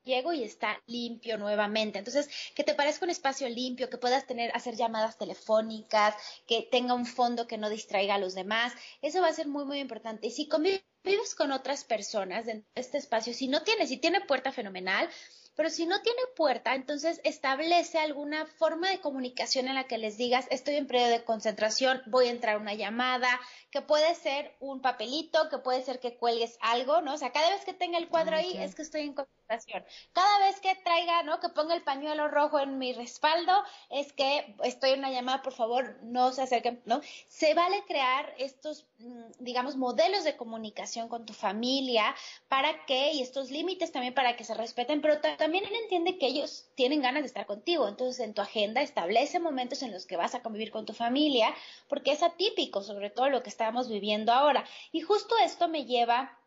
llego 0.03 0.33
y 0.33 0.43
está 0.43 0.83
limpio 0.87 1.39
nuevamente. 1.39 2.01
Entonces, 2.01 2.29
que 2.57 2.65
te 2.65 2.75
parezca 2.75 3.05
un 3.05 3.11
espacio 3.11 3.49
limpio, 3.49 3.89
que 3.89 3.97
puedas 3.97 4.27
tener, 4.27 4.51
hacer 4.57 4.75
llamadas 4.75 5.17
telefónicas, 5.17 6.17
que 6.49 6.67
tenga 6.73 6.95
un 6.95 7.07
fondo 7.07 7.47
que 7.47 7.57
no 7.57 7.71
distraiga 7.71 8.17
a 8.17 8.19
los 8.19 8.35
demás, 8.35 8.73
eso 9.01 9.21
va 9.21 9.29
a 9.29 9.33
ser 9.33 9.47
muy, 9.47 9.65
muy 9.65 9.79
importante. 9.79 10.27
Y 10.27 10.33
si 10.33 10.49
convives 10.49 11.37
con 11.37 11.53
otras 11.53 11.85
personas 11.85 12.49
en 12.49 12.67
este 12.75 12.99
espacio, 12.99 13.33
si 13.33 13.47
no 13.47 13.63
tiene, 13.63 13.87
si 13.87 13.99
tiene 13.99 14.23
puerta 14.23 14.51
fenomenal, 14.51 15.09
pero 15.55 15.71
si 15.71 15.87
no 15.87 16.01
tiene 16.03 16.21
puerta, 16.37 16.75
entonces 16.75 17.21
establece 17.25 17.99
alguna 17.99 18.47
forma 18.47 18.91
de 18.91 19.01
comunicación 19.01 19.69
en 19.69 19.75
la 19.75 19.85
que 19.85 19.99
les 19.99 20.17
digas, 20.17 20.47
estoy 20.51 20.77
en 20.77 20.87
periodo 20.87 21.11
de 21.11 21.25
concentración, 21.25 22.03
voy 22.07 22.29
a 22.29 22.31
entrar 22.31 22.59
una 22.59 22.75
llamada, 22.75 23.29
que 23.71 23.83
puede 23.83 24.15
ser 24.15 24.57
un 24.61 24.81
papelito, 24.81 25.49
que 25.49 25.59
puede 25.59 25.83
ser 25.83 26.01
que 26.01 26.17
cuelgues 26.17 26.59
algo, 26.61 27.03
¿no? 27.03 27.15
O 27.15 27.19
sea, 27.19 27.33
cada 27.33 27.51
vez 27.51 27.65
que 27.65 27.73
tenga 27.73 27.99
el 27.99 28.09
cuadro 28.09 28.37
ahí 28.37 28.57
es 28.57 28.75
que 28.75 28.83
estoy 28.83 29.03
en 29.03 29.15
concentración. 29.15 29.85
Cada 30.13 30.39
vez 30.47 30.61
que 30.61 30.75
traiga, 30.77 31.23
¿no? 31.23 31.41
Que 31.41 31.49
ponga 31.49 31.75
el 31.75 31.83
pañuelo 31.83 32.29
rojo 32.29 32.59
en 32.59 32.79
mi 32.79 32.93
respaldo, 32.93 33.53
es 33.91 34.13
que 34.13 34.57
estoy 34.65 34.91
en 34.91 35.01
una 35.01 35.11
llamada, 35.11 35.43
por 35.43 35.53
favor, 35.53 35.99
no 36.03 36.33
se 36.33 36.43
acerquen, 36.43 36.83
¿no? 36.85 37.01
Se 37.29 37.55
vale 37.55 37.85
crear 37.87 38.35
estos, 38.39 38.87
mm, 38.99 39.31
digamos, 39.39 39.77
modelos 39.77 40.25
de 40.25 40.37
comunicación 40.37 41.09
con 41.09 41.27
tu 41.27 41.33
familia 41.33 42.15
para 42.49 42.85
que, 42.87 43.13
y 43.13 43.23
estos 43.23 43.51
límites 43.51 43.93
también 43.93 44.15
para 44.15 44.37
que 44.37 44.45
se 44.45 44.55
respeten, 44.55 45.01
pero 45.01 45.21
también 45.21 45.40
entiende 45.45 46.19
que 46.19 46.27
ellos 46.27 46.67
tienen 46.75 47.03
ganas 47.03 47.23
de 47.23 47.29
estar 47.29 47.47
contigo. 47.47 47.89
Entonces, 47.89 48.21
en 48.21 48.35
tu 48.35 48.43
agenda 48.43 48.83
establece 48.83 49.39
momentos 49.39 49.83
en 49.83 49.93
los 49.93 50.07
que 50.07 50.17
vas 50.17 50.35
a 50.35 50.43
convivir 50.43 50.71
con 50.71 50.87
tu 50.87 50.93
familia, 50.93 51.55
porque 51.89 52.13
es 52.13 52.23
atípico, 52.23 52.83
sobre 52.83 53.11
todo 53.11 53.29
lo 53.29 53.43
que 53.43 53.51
estamos 53.51 53.89
viviendo 53.89 54.33
ahora. 54.33 54.65
Y 54.93 55.01
justo 55.01 55.35
esto 55.39 55.69
me 55.69 55.85
lleva 55.85 56.39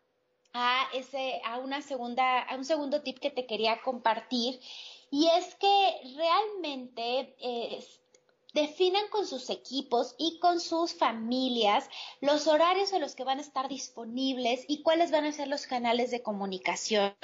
a 0.52 0.88
ese, 0.94 1.40
a 1.44 1.58
una 1.58 1.82
segunda, 1.82 2.40
a 2.40 2.56
un 2.56 2.64
segundo 2.64 3.02
tip 3.02 3.18
que 3.18 3.30
te 3.30 3.46
quería 3.46 3.82
compartir. 3.82 4.60
y 5.10 5.28
es 5.28 5.54
que 5.56 6.00
realmente 6.16 7.36
eh, 7.38 7.84
definan 8.54 9.06
con 9.08 9.26
sus 9.26 9.50
equipos 9.50 10.14
y 10.16 10.38
con 10.38 10.60
sus 10.60 10.94
familias 10.94 11.88
los 12.20 12.46
horarios 12.46 12.92
en 12.92 13.00
los 13.00 13.14
que 13.14 13.24
van 13.24 13.38
a 13.38 13.42
estar 13.42 13.68
disponibles 13.68 14.64
y 14.68 14.82
cuáles 14.82 15.10
van 15.10 15.24
a 15.24 15.32
ser 15.32 15.48
los 15.48 15.66
canales 15.66 16.10
de 16.10 16.22
comunicación. 16.22 17.14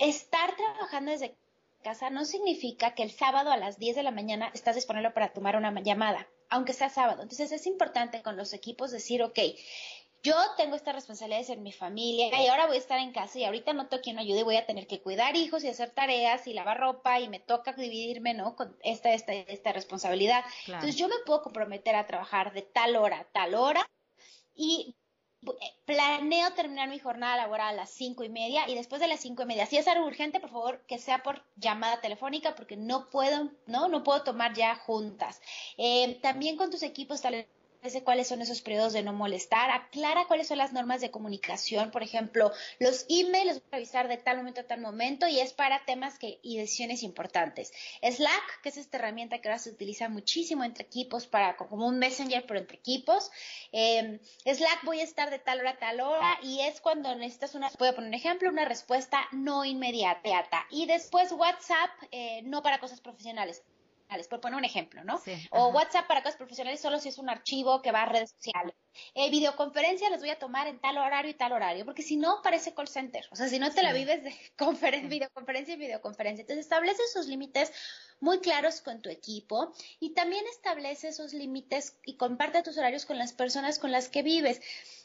Estar 0.00 0.56
trabajando 0.56 1.12
desde 1.12 1.36
casa 1.82 2.10
no 2.10 2.24
significa 2.24 2.94
que 2.94 3.02
el 3.02 3.10
sábado 3.10 3.52
a 3.52 3.56
las 3.56 3.78
10 3.78 3.96
de 3.96 4.02
la 4.02 4.10
mañana 4.10 4.50
estás 4.54 4.74
disponible 4.74 5.10
para 5.10 5.32
tomar 5.32 5.56
una 5.56 5.78
llamada, 5.82 6.26
aunque 6.48 6.72
sea 6.72 6.88
sábado. 6.88 7.22
Entonces 7.22 7.52
es 7.52 7.66
importante 7.66 8.22
con 8.22 8.36
los 8.36 8.52
equipos 8.52 8.90
decir, 8.90 9.22
ok, 9.22 9.38
yo 10.22 10.34
tengo 10.56 10.76
estas 10.76 10.94
responsabilidades 10.94 11.48
en 11.48 11.62
mi 11.62 11.72
familia 11.72 12.28
y 12.42 12.46
ahora 12.48 12.66
voy 12.66 12.76
a 12.76 12.80
estar 12.80 12.98
en 12.98 13.12
casa 13.12 13.38
y 13.38 13.44
ahorita 13.44 13.72
no 13.72 13.88
tengo 13.88 14.02
quien 14.02 14.16
me 14.16 14.22
ayude 14.22 14.40
y 14.40 14.44
voy 14.44 14.56
a 14.56 14.66
tener 14.66 14.86
que 14.86 15.00
cuidar 15.00 15.34
hijos 15.36 15.64
y 15.64 15.68
hacer 15.68 15.90
tareas 15.90 16.46
y 16.46 16.52
lavar 16.52 16.78
ropa 16.78 17.20
y 17.20 17.28
me 17.28 17.40
toca 17.40 17.72
dividirme, 17.72 18.34
¿no? 18.34 18.54
Con 18.54 18.76
esta, 18.82 19.12
esta, 19.12 19.32
esta 19.32 19.72
responsabilidad. 19.72 20.44
Entonces 20.66 20.96
yo 20.96 21.08
me 21.08 21.14
puedo 21.24 21.42
comprometer 21.42 21.94
a 21.94 22.06
trabajar 22.06 22.52
de 22.52 22.62
tal 22.62 22.96
hora 22.96 23.20
a 23.20 23.24
tal 23.24 23.54
hora 23.54 23.88
y 24.54 24.94
planeo 25.86 26.52
terminar 26.52 26.88
mi 26.88 26.98
jornada 26.98 27.36
laboral 27.36 27.68
a 27.68 27.76
las 27.76 27.90
cinco 27.90 28.24
y 28.24 28.28
media 28.28 28.68
y 28.68 28.74
después 28.74 29.00
de 29.00 29.08
las 29.08 29.20
cinco 29.20 29.42
y 29.42 29.46
media, 29.46 29.66
si 29.66 29.76
es 29.76 29.88
algo 29.88 30.06
urgente, 30.06 30.40
por 30.40 30.50
favor, 30.50 30.82
que 30.86 30.98
sea 30.98 31.22
por 31.22 31.42
llamada 31.56 32.00
telefónica 32.00 32.54
porque 32.54 32.76
no 32.76 33.08
puedo, 33.10 33.50
no, 33.66 33.88
no 33.88 34.02
puedo 34.02 34.22
tomar 34.22 34.54
ya 34.54 34.76
juntas. 34.76 35.40
Eh, 35.78 36.18
también 36.22 36.56
con 36.56 36.70
tus 36.70 36.82
equipos 36.82 37.20
cuáles 38.04 38.28
son 38.28 38.42
esos 38.42 38.60
periodos 38.60 38.92
de 38.92 39.02
no 39.02 39.12
molestar, 39.12 39.70
aclara 39.70 40.26
cuáles 40.26 40.48
son 40.48 40.58
las 40.58 40.72
normas 40.72 41.00
de 41.00 41.10
comunicación, 41.10 41.90
por 41.90 42.02
ejemplo, 42.02 42.52
los 42.78 43.06
emails 43.08 43.46
los 43.46 43.54
voy 43.60 43.68
a 43.72 43.76
revisar 43.76 44.08
de 44.08 44.16
tal 44.16 44.36
momento 44.36 44.60
a 44.60 44.64
tal 44.64 44.80
momento 44.80 45.26
y 45.26 45.40
es 45.40 45.52
para 45.52 45.84
temas 45.84 46.18
que, 46.18 46.38
y 46.42 46.58
decisiones 46.58 47.02
importantes. 47.02 47.72
Slack, 48.02 48.60
que 48.62 48.68
es 48.68 48.76
esta 48.76 48.98
herramienta 48.98 49.40
que 49.40 49.48
ahora 49.48 49.58
se 49.58 49.70
utiliza 49.70 50.08
muchísimo 50.08 50.64
entre 50.64 50.84
equipos 50.84 51.26
para 51.26 51.56
como 51.56 51.86
un 51.86 51.98
messenger 51.98 52.44
pero 52.46 52.60
entre 52.60 52.76
equipos. 52.76 53.30
Em, 53.72 54.18
Slack 54.44 54.84
voy 54.84 55.00
a 55.00 55.04
estar 55.04 55.30
de 55.30 55.38
tal 55.38 55.60
hora 55.60 55.70
a 55.70 55.78
tal 55.78 56.00
hora 56.00 56.38
y 56.42 56.60
es 56.60 56.80
cuando 56.80 57.14
necesitas 57.14 57.54
una, 57.54 57.70
voy 57.78 57.92
poner 57.92 58.08
un 58.08 58.14
ejemplo, 58.14 58.50
una 58.50 58.64
respuesta 58.64 59.26
no 59.32 59.64
inmediata. 59.64 60.66
Y 60.70 60.86
después 60.86 61.32
WhatsApp, 61.32 61.90
eh, 62.10 62.42
no 62.42 62.62
para 62.62 62.78
cosas 62.78 63.00
profesionales 63.00 63.62
por 64.28 64.40
poner 64.40 64.56
un 64.58 64.64
ejemplo, 64.64 65.04
¿no? 65.04 65.20
o 65.50 65.68
WhatsApp 65.68 66.06
para 66.06 66.22
cosas 66.22 66.36
profesionales 66.36 66.80
solo 66.80 66.98
si 66.98 67.08
es 67.08 67.18
un 67.18 67.28
archivo 67.28 67.82
que 67.82 67.92
va 67.92 68.02
a 68.02 68.06
redes 68.06 68.30
sociales. 68.30 68.74
Eh, 69.14 69.30
videoconferencia 69.30 70.10
las 70.10 70.20
voy 70.20 70.30
a 70.30 70.38
tomar 70.38 70.66
en 70.66 70.80
tal 70.80 70.98
horario 70.98 71.30
y 71.30 71.34
tal 71.34 71.52
horario, 71.52 71.84
porque 71.84 72.02
si 72.02 72.16
no 72.16 72.40
parece 72.42 72.74
call 72.74 72.88
center. 72.88 73.24
O 73.30 73.36
sea, 73.36 73.48
si 73.48 73.58
no 73.58 73.70
te 73.72 73.82
la 73.82 73.92
vives 73.92 74.22
de 74.22 74.30
videoconferencia 75.08 75.74
y 75.74 75.78
videoconferencia. 75.78 76.42
Entonces 76.42 76.64
establece 76.64 77.02
esos 77.04 77.26
límites 77.26 77.72
muy 78.20 78.40
claros 78.40 78.80
con 78.80 79.00
tu 79.00 79.08
equipo 79.08 79.72
y 79.98 80.14
también 80.14 80.44
establece 80.48 81.08
esos 81.08 81.32
límites 81.32 81.98
y 82.04 82.16
comparte 82.16 82.62
tus 82.62 82.76
horarios 82.78 83.06
con 83.06 83.18
las 83.18 83.32
personas 83.32 83.78
con 83.78 83.92
las 83.92 84.08
que 84.08 84.22
vives, 84.22 84.60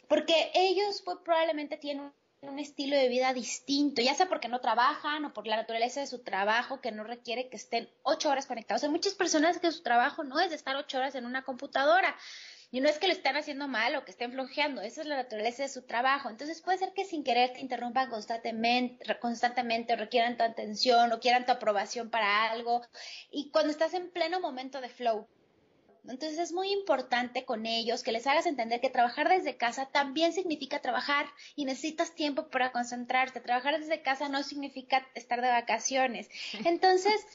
porque 0.08 0.52
ellos 0.54 1.02
pues, 1.04 1.18
probablemente 1.24 1.78
tienen 1.78 2.12
un 2.50 2.60
estilo 2.60 2.96
de 2.96 3.10
vida 3.10 3.34
distinto, 3.34 4.02
ya 4.02 4.14
sea 4.14 4.28
porque 4.28 4.48
no 4.48 4.62
trabajan 4.62 5.26
o 5.26 5.34
por 5.34 5.48
la 5.48 5.56
naturaleza 5.56 6.00
de 6.00 6.08
su 6.08 6.24
trabajo 6.24 6.82
que 6.82 6.92
no 6.92 7.04
requiere 7.04 7.50
que 7.50 7.58
estén 7.58 7.90
ocho 8.04 8.30
horas 8.30 8.46
conectados. 8.46 8.84
Hay 8.84 8.90
muchas 8.90 9.14
personas 9.14 9.60
que 9.60 9.72
su 9.72 9.84
trabajo 9.84 10.24
no 10.24 10.40
es 10.40 10.50
de 10.50 10.56
estar 10.56 10.76
ocho 10.76 10.98
horas 10.98 11.16
en 11.16 11.26
una 11.26 11.44
computadora. 11.44 12.16
Y 12.72 12.82
no 12.82 12.90
es 12.90 12.98
que 12.98 13.08
lo 13.08 13.14
estén 13.14 13.38
haciendo 13.38 13.68
mal 13.68 13.96
o 13.96 14.04
que 14.04 14.12
estén 14.12 14.34
flojeando, 14.34 14.82
esa 14.82 15.02
es 15.02 15.08
la 15.08 15.16
naturaleza 15.16 15.64
de 15.64 15.70
su 15.70 15.84
trabajo. 15.84 16.30
Entonces 16.30 16.62
puede 16.62 16.78
ser 16.78 16.92
que 16.94 17.06
sin 17.06 17.24
querer 17.24 17.54
te 17.54 17.62
interrumpan 17.62 18.10
constantemente, 18.10 19.18
constantemente 19.20 19.94
o 19.94 19.96
requieran 19.98 20.36
tu 20.36 20.44
atención 20.44 21.12
o 21.14 21.20
quieran 21.20 21.46
tu 21.46 21.54
aprobación 21.54 22.10
para 22.10 22.52
algo. 22.52 22.82
Y 23.32 23.50
cuando 23.52 23.72
estás 23.72 23.94
en 23.94 24.10
pleno 24.10 24.42
momento 24.42 24.82
de 24.82 24.90
flow, 24.90 25.28
entonces 26.10 26.38
es 26.40 26.52
muy 26.52 26.72
importante 26.72 27.46
con 27.46 27.66
ellos 27.66 28.04
que 28.04 28.12
les 28.12 28.28
hagas 28.28 28.46
entender 28.46 28.82
que 28.82 28.90
trabajar 28.90 29.30
desde 29.30 29.58
casa 29.58 29.88
también 29.88 30.34
significa 30.34 30.82
trabajar 30.82 31.26
y 31.56 31.66
necesitas 31.66 32.14
tiempo 32.14 32.48
para 32.50 32.72
concentrarte. 32.72 33.42
Trabajar 33.42 33.80
desde 33.80 34.02
casa 34.02 34.30
no 34.30 34.44
significa 34.44 35.08
estar 35.16 35.42
de 35.42 35.50
vacaciones. 35.50 36.30
Entonces, 36.66 37.26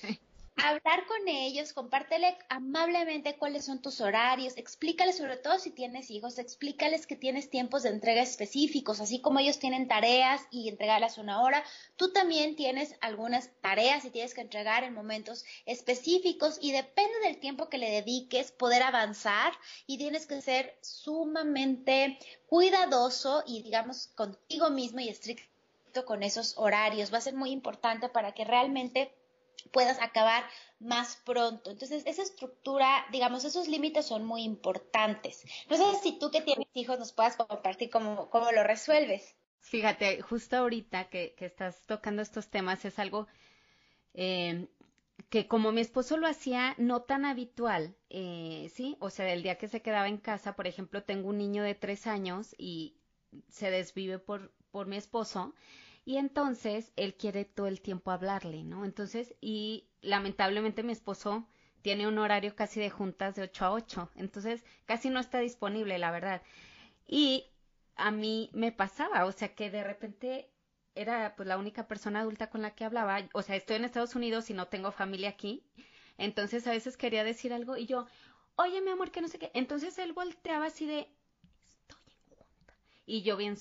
hablar 0.64 1.06
con 1.06 1.28
ellos, 1.28 1.72
compártele 1.72 2.36
amablemente 2.48 3.36
cuáles 3.36 3.64
son 3.64 3.80
tus 3.80 4.00
horarios, 4.00 4.56
explícales 4.56 5.16
sobre 5.16 5.36
todo 5.36 5.58
si 5.58 5.70
tienes 5.70 6.10
hijos, 6.10 6.38
explícales 6.38 7.06
que 7.06 7.16
tienes 7.16 7.50
tiempos 7.50 7.82
de 7.82 7.90
entrega 7.90 8.22
específicos, 8.22 9.00
así 9.00 9.20
como 9.20 9.38
ellos 9.38 9.58
tienen 9.58 9.88
tareas 9.88 10.42
y 10.50 10.68
entregarlas 10.68 11.18
una 11.18 11.42
hora, 11.42 11.64
tú 11.96 12.12
también 12.12 12.56
tienes 12.56 12.94
algunas 13.00 13.50
tareas 13.60 14.04
y 14.04 14.10
tienes 14.10 14.34
que 14.34 14.42
entregar 14.42 14.84
en 14.84 14.94
momentos 14.94 15.44
específicos 15.66 16.58
y 16.60 16.72
depende 16.72 17.18
del 17.24 17.38
tiempo 17.38 17.68
que 17.68 17.78
le 17.78 17.90
dediques 17.90 18.52
poder 18.52 18.82
avanzar 18.82 19.52
y 19.86 19.98
tienes 19.98 20.26
que 20.26 20.40
ser 20.42 20.76
sumamente 20.80 22.18
cuidadoso 22.46 23.42
y 23.46 23.62
digamos 23.62 24.08
contigo 24.14 24.70
mismo 24.70 25.00
y 25.00 25.08
estricto 25.08 25.50
con 26.04 26.22
esos 26.22 26.56
horarios. 26.56 27.12
Va 27.12 27.18
a 27.18 27.22
ser 27.22 27.34
muy 27.34 27.50
importante 27.50 28.08
para 28.08 28.32
que 28.32 28.44
realmente 28.44 29.12
puedas 29.72 30.00
acabar 30.00 30.44
más 30.78 31.16
pronto. 31.24 31.70
Entonces, 31.70 32.02
esa 32.06 32.22
estructura, 32.22 33.06
digamos, 33.12 33.44
esos 33.44 33.68
límites 33.68 34.06
son 34.06 34.24
muy 34.24 34.42
importantes. 34.42 35.44
No 35.68 35.76
sé 35.76 35.84
si 36.02 36.18
tú 36.18 36.30
que 36.30 36.40
tienes 36.40 36.68
hijos 36.74 36.98
nos 36.98 37.12
puedas 37.12 37.36
compartir 37.36 37.90
cómo, 37.90 38.30
cómo 38.30 38.50
lo 38.52 38.62
resuelves. 38.64 39.36
Fíjate, 39.60 40.22
justo 40.22 40.56
ahorita 40.56 41.08
que, 41.10 41.34
que 41.36 41.44
estás 41.44 41.82
tocando 41.86 42.22
estos 42.22 42.48
temas 42.48 42.84
es 42.84 42.98
algo 42.98 43.26
eh, 44.14 44.68
que 45.28 45.46
como 45.46 45.70
mi 45.72 45.80
esposo 45.80 46.16
lo 46.16 46.26
hacía 46.26 46.74
no 46.78 47.02
tan 47.02 47.24
habitual, 47.24 47.94
eh, 48.08 48.70
¿sí? 48.74 48.96
O 49.00 49.10
sea, 49.10 49.32
el 49.32 49.42
día 49.42 49.58
que 49.58 49.68
se 49.68 49.82
quedaba 49.82 50.08
en 50.08 50.18
casa, 50.18 50.56
por 50.56 50.66
ejemplo, 50.66 51.04
tengo 51.04 51.28
un 51.28 51.38
niño 51.38 51.62
de 51.62 51.74
tres 51.74 52.06
años 52.06 52.54
y 52.58 52.96
se 53.48 53.70
desvive 53.70 54.18
por, 54.18 54.52
por 54.70 54.86
mi 54.86 54.96
esposo 54.96 55.54
y 56.04 56.16
entonces 56.16 56.92
él 56.96 57.14
quiere 57.14 57.44
todo 57.44 57.66
el 57.66 57.80
tiempo 57.80 58.10
hablarle, 58.10 58.62
¿no? 58.64 58.84
Entonces, 58.84 59.34
y 59.40 59.88
lamentablemente 60.00 60.82
mi 60.82 60.92
esposo 60.92 61.46
tiene 61.82 62.06
un 62.08 62.18
horario 62.18 62.54
casi 62.54 62.80
de 62.80 62.90
juntas 62.90 63.34
de 63.34 63.42
8 63.42 63.64
a 63.64 63.72
8, 63.72 64.10
entonces 64.16 64.64
casi 64.86 65.10
no 65.10 65.20
está 65.20 65.38
disponible, 65.40 65.98
la 65.98 66.10
verdad. 66.10 66.42
Y 67.06 67.46
a 67.96 68.10
mí 68.10 68.50
me 68.52 68.72
pasaba, 68.72 69.24
o 69.26 69.32
sea 69.32 69.54
que 69.54 69.70
de 69.70 69.84
repente 69.84 70.50
era 70.94 71.34
pues 71.36 71.46
la 71.48 71.58
única 71.58 71.86
persona 71.86 72.20
adulta 72.20 72.50
con 72.50 72.62
la 72.62 72.74
que 72.74 72.84
hablaba, 72.84 73.28
o 73.32 73.42
sea, 73.42 73.56
estoy 73.56 73.76
en 73.76 73.84
Estados 73.84 74.14
Unidos 74.14 74.50
y 74.50 74.54
no 74.54 74.68
tengo 74.68 74.92
familia 74.92 75.30
aquí, 75.30 75.64
entonces 76.18 76.66
a 76.66 76.72
veces 76.72 76.96
quería 76.96 77.24
decir 77.24 77.52
algo 77.52 77.76
y 77.76 77.86
yo, 77.86 78.06
oye 78.56 78.80
mi 78.82 78.90
amor, 78.90 79.10
que 79.10 79.20
no 79.20 79.28
sé 79.28 79.38
qué, 79.38 79.50
entonces 79.54 79.98
él 79.98 80.12
volteaba 80.12 80.66
así 80.66 80.86
de, 80.86 81.08
y 83.10 83.22
yo 83.22 83.36
bien, 83.36 83.56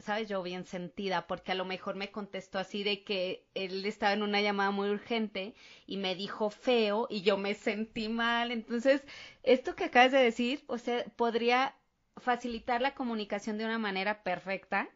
sabes, 0.00 0.28
yo 0.28 0.42
bien 0.42 0.64
sentida, 0.64 1.26
porque 1.28 1.52
a 1.52 1.54
lo 1.54 1.64
mejor 1.64 1.94
me 1.94 2.10
contestó 2.10 2.58
así 2.58 2.82
de 2.82 3.04
que 3.04 3.46
él 3.54 3.86
estaba 3.86 4.12
en 4.12 4.22
una 4.24 4.40
llamada 4.40 4.72
muy 4.72 4.88
urgente 4.90 5.54
y 5.86 5.98
me 5.98 6.16
dijo 6.16 6.50
feo 6.50 7.06
y 7.08 7.22
yo 7.22 7.36
me 7.38 7.54
sentí 7.54 8.08
mal. 8.08 8.50
Entonces, 8.50 9.02
esto 9.44 9.76
que 9.76 9.84
acabas 9.84 10.10
de 10.12 10.18
decir, 10.18 10.64
o 10.66 10.78
sea, 10.78 11.04
podría 11.16 11.76
facilitar 12.16 12.80
la 12.82 12.94
comunicación 12.96 13.56
de 13.56 13.66
una 13.66 13.78
manera 13.78 14.24
perfecta 14.24 14.88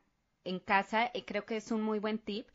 en 0.44 0.58
casa 0.58 1.10
y 1.14 1.22
creo 1.22 1.46
que 1.46 1.56
es 1.58 1.70
un 1.70 1.82
muy 1.82 2.00
buen 2.00 2.18
tip. 2.18 2.48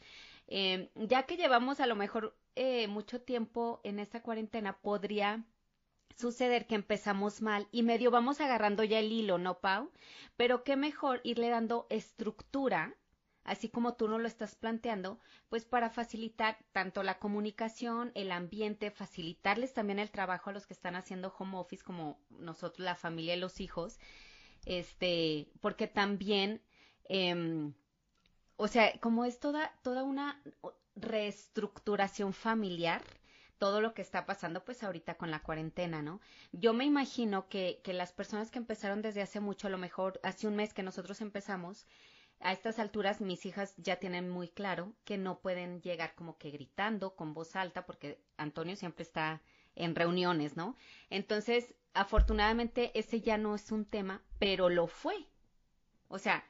Eh, 0.47 0.89
ya 0.95 1.23
que 1.23 1.37
llevamos 1.37 1.79
a 1.79 1.87
lo 1.87 1.95
mejor 1.95 2.35
eh, 2.55 2.87
mucho 2.87 3.21
tiempo 3.21 3.79
en 3.85 3.99
esta 3.99 4.21
cuarentena, 4.21 4.79
podría 4.81 5.45
suceder 6.17 6.65
que 6.65 6.75
empezamos 6.75 7.41
mal 7.41 7.67
y 7.71 7.83
medio 7.83 8.11
vamos 8.11 8.41
agarrando 8.41 8.83
ya 8.83 8.99
el 8.99 9.11
hilo, 9.11 9.37
¿no, 9.37 9.59
Pau? 9.59 9.91
Pero 10.35 10.63
qué 10.63 10.75
mejor 10.75 11.21
irle 11.23 11.49
dando 11.49 11.85
estructura, 11.89 12.95
así 13.43 13.69
como 13.69 13.93
tú 13.93 14.07
no 14.07 14.17
lo 14.17 14.27
estás 14.27 14.55
planteando, 14.55 15.19
pues 15.47 15.65
para 15.65 15.89
facilitar 15.89 16.57
tanto 16.71 17.03
la 17.03 17.19
comunicación, 17.19 18.11
el 18.15 18.31
ambiente, 18.31 18.91
facilitarles 18.91 19.73
también 19.73 19.99
el 19.99 20.11
trabajo 20.11 20.49
a 20.49 20.53
los 20.53 20.65
que 20.65 20.73
están 20.73 20.95
haciendo 20.95 21.33
home 21.37 21.57
office, 21.57 21.83
como 21.83 22.19
nosotros, 22.29 22.83
la 22.83 22.95
familia 22.95 23.35
y 23.35 23.39
los 23.39 23.59
hijos, 23.59 23.99
este, 24.65 25.47
porque 25.61 25.87
también, 25.87 26.61
eh, 27.09 27.71
o 28.55 28.67
sea, 28.67 28.99
como 28.99 29.23
es 29.23 29.39
toda, 29.39 29.71
toda 29.83 30.03
una 30.03 30.41
reestructuración 30.95 32.33
familiar, 32.33 33.03
todo 33.57 33.81
lo 33.81 33.93
que 33.93 34.01
está 34.01 34.25
pasando 34.25 34.63
pues 34.63 34.83
ahorita 34.83 35.15
con 35.15 35.31
la 35.31 35.41
cuarentena, 35.41 36.01
¿no? 36.01 36.21
Yo 36.51 36.73
me 36.73 36.85
imagino 36.85 37.47
que, 37.49 37.81
que 37.83 37.93
las 37.93 38.11
personas 38.11 38.51
que 38.51 38.59
empezaron 38.59 39.01
desde 39.01 39.21
hace 39.21 39.39
mucho, 39.39 39.67
a 39.67 39.71
lo 39.71 39.77
mejor 39.77 40.19
hace 40.23 40.47
un 40.47 40.55
mes 40.55 40.73
que 40.73 40.83
nosotros 40.83 41.21
empezamos, 41.21 41.87
a 42.39 42.51
estas 42.51 42.79
alturas 42.79 43.21
mis 43.21 43.45
hijas 43.45 43.73
ya 43.77 43.97
tienen 43.97 44.29
muy 44.29 44.49
claro 44.49 44.93
que 45.05 45.17
no 45.17 45.39
pueden 45.39 45.81
llegar 45.81 46.13
como 46.15 46.37
que 46.37 46.51
gritando 46.51 47.15
con 47.15 47.33
voz 47.33 47.55
alta 47.55 47.85
porque 47.85 48.19
Antonio 48.37 48.75
siempre 48.75 49.03
está 49.03 49.41
en 49.75 49.95
reuniones, 49.95 50.55
¿no? 50.55 50.75
Entonces, 51.09 51.75
afortunadamente 51.93 52.97
ese 52.97 53.21
ya 53.21 53.37
no 53.37 53.55
es 53.55 53.71
un 53.71 53.85
tema, 53.85 54.21
pero 54.39 54.69
lo 54.69 54.87
fue. 54.87 55.27
O 56.07 56.19
sea, 56.19 56.45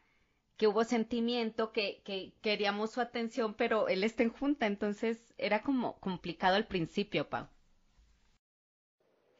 que 0.57 0.67
hubo 0.67 0.83
sentimiento, 0.83 1.71
que, 1.71 2.01
que 2.03 2.33
queríamos 2.41 2.91
su 2.91 3.01
atención, 3.01 3.53
pero 3.53 3.87
él 3.87 4.03
está 4.03 4.23
en 4.23 4.31
junta, 4.31 4.65
entonces 4.65 5.33
era 5.37 5.61
como 5.61 5.99
complicado 5.99 6.55
al 6.55 6.67
principio, 6.67 7.29
Pau. 7.29 7.47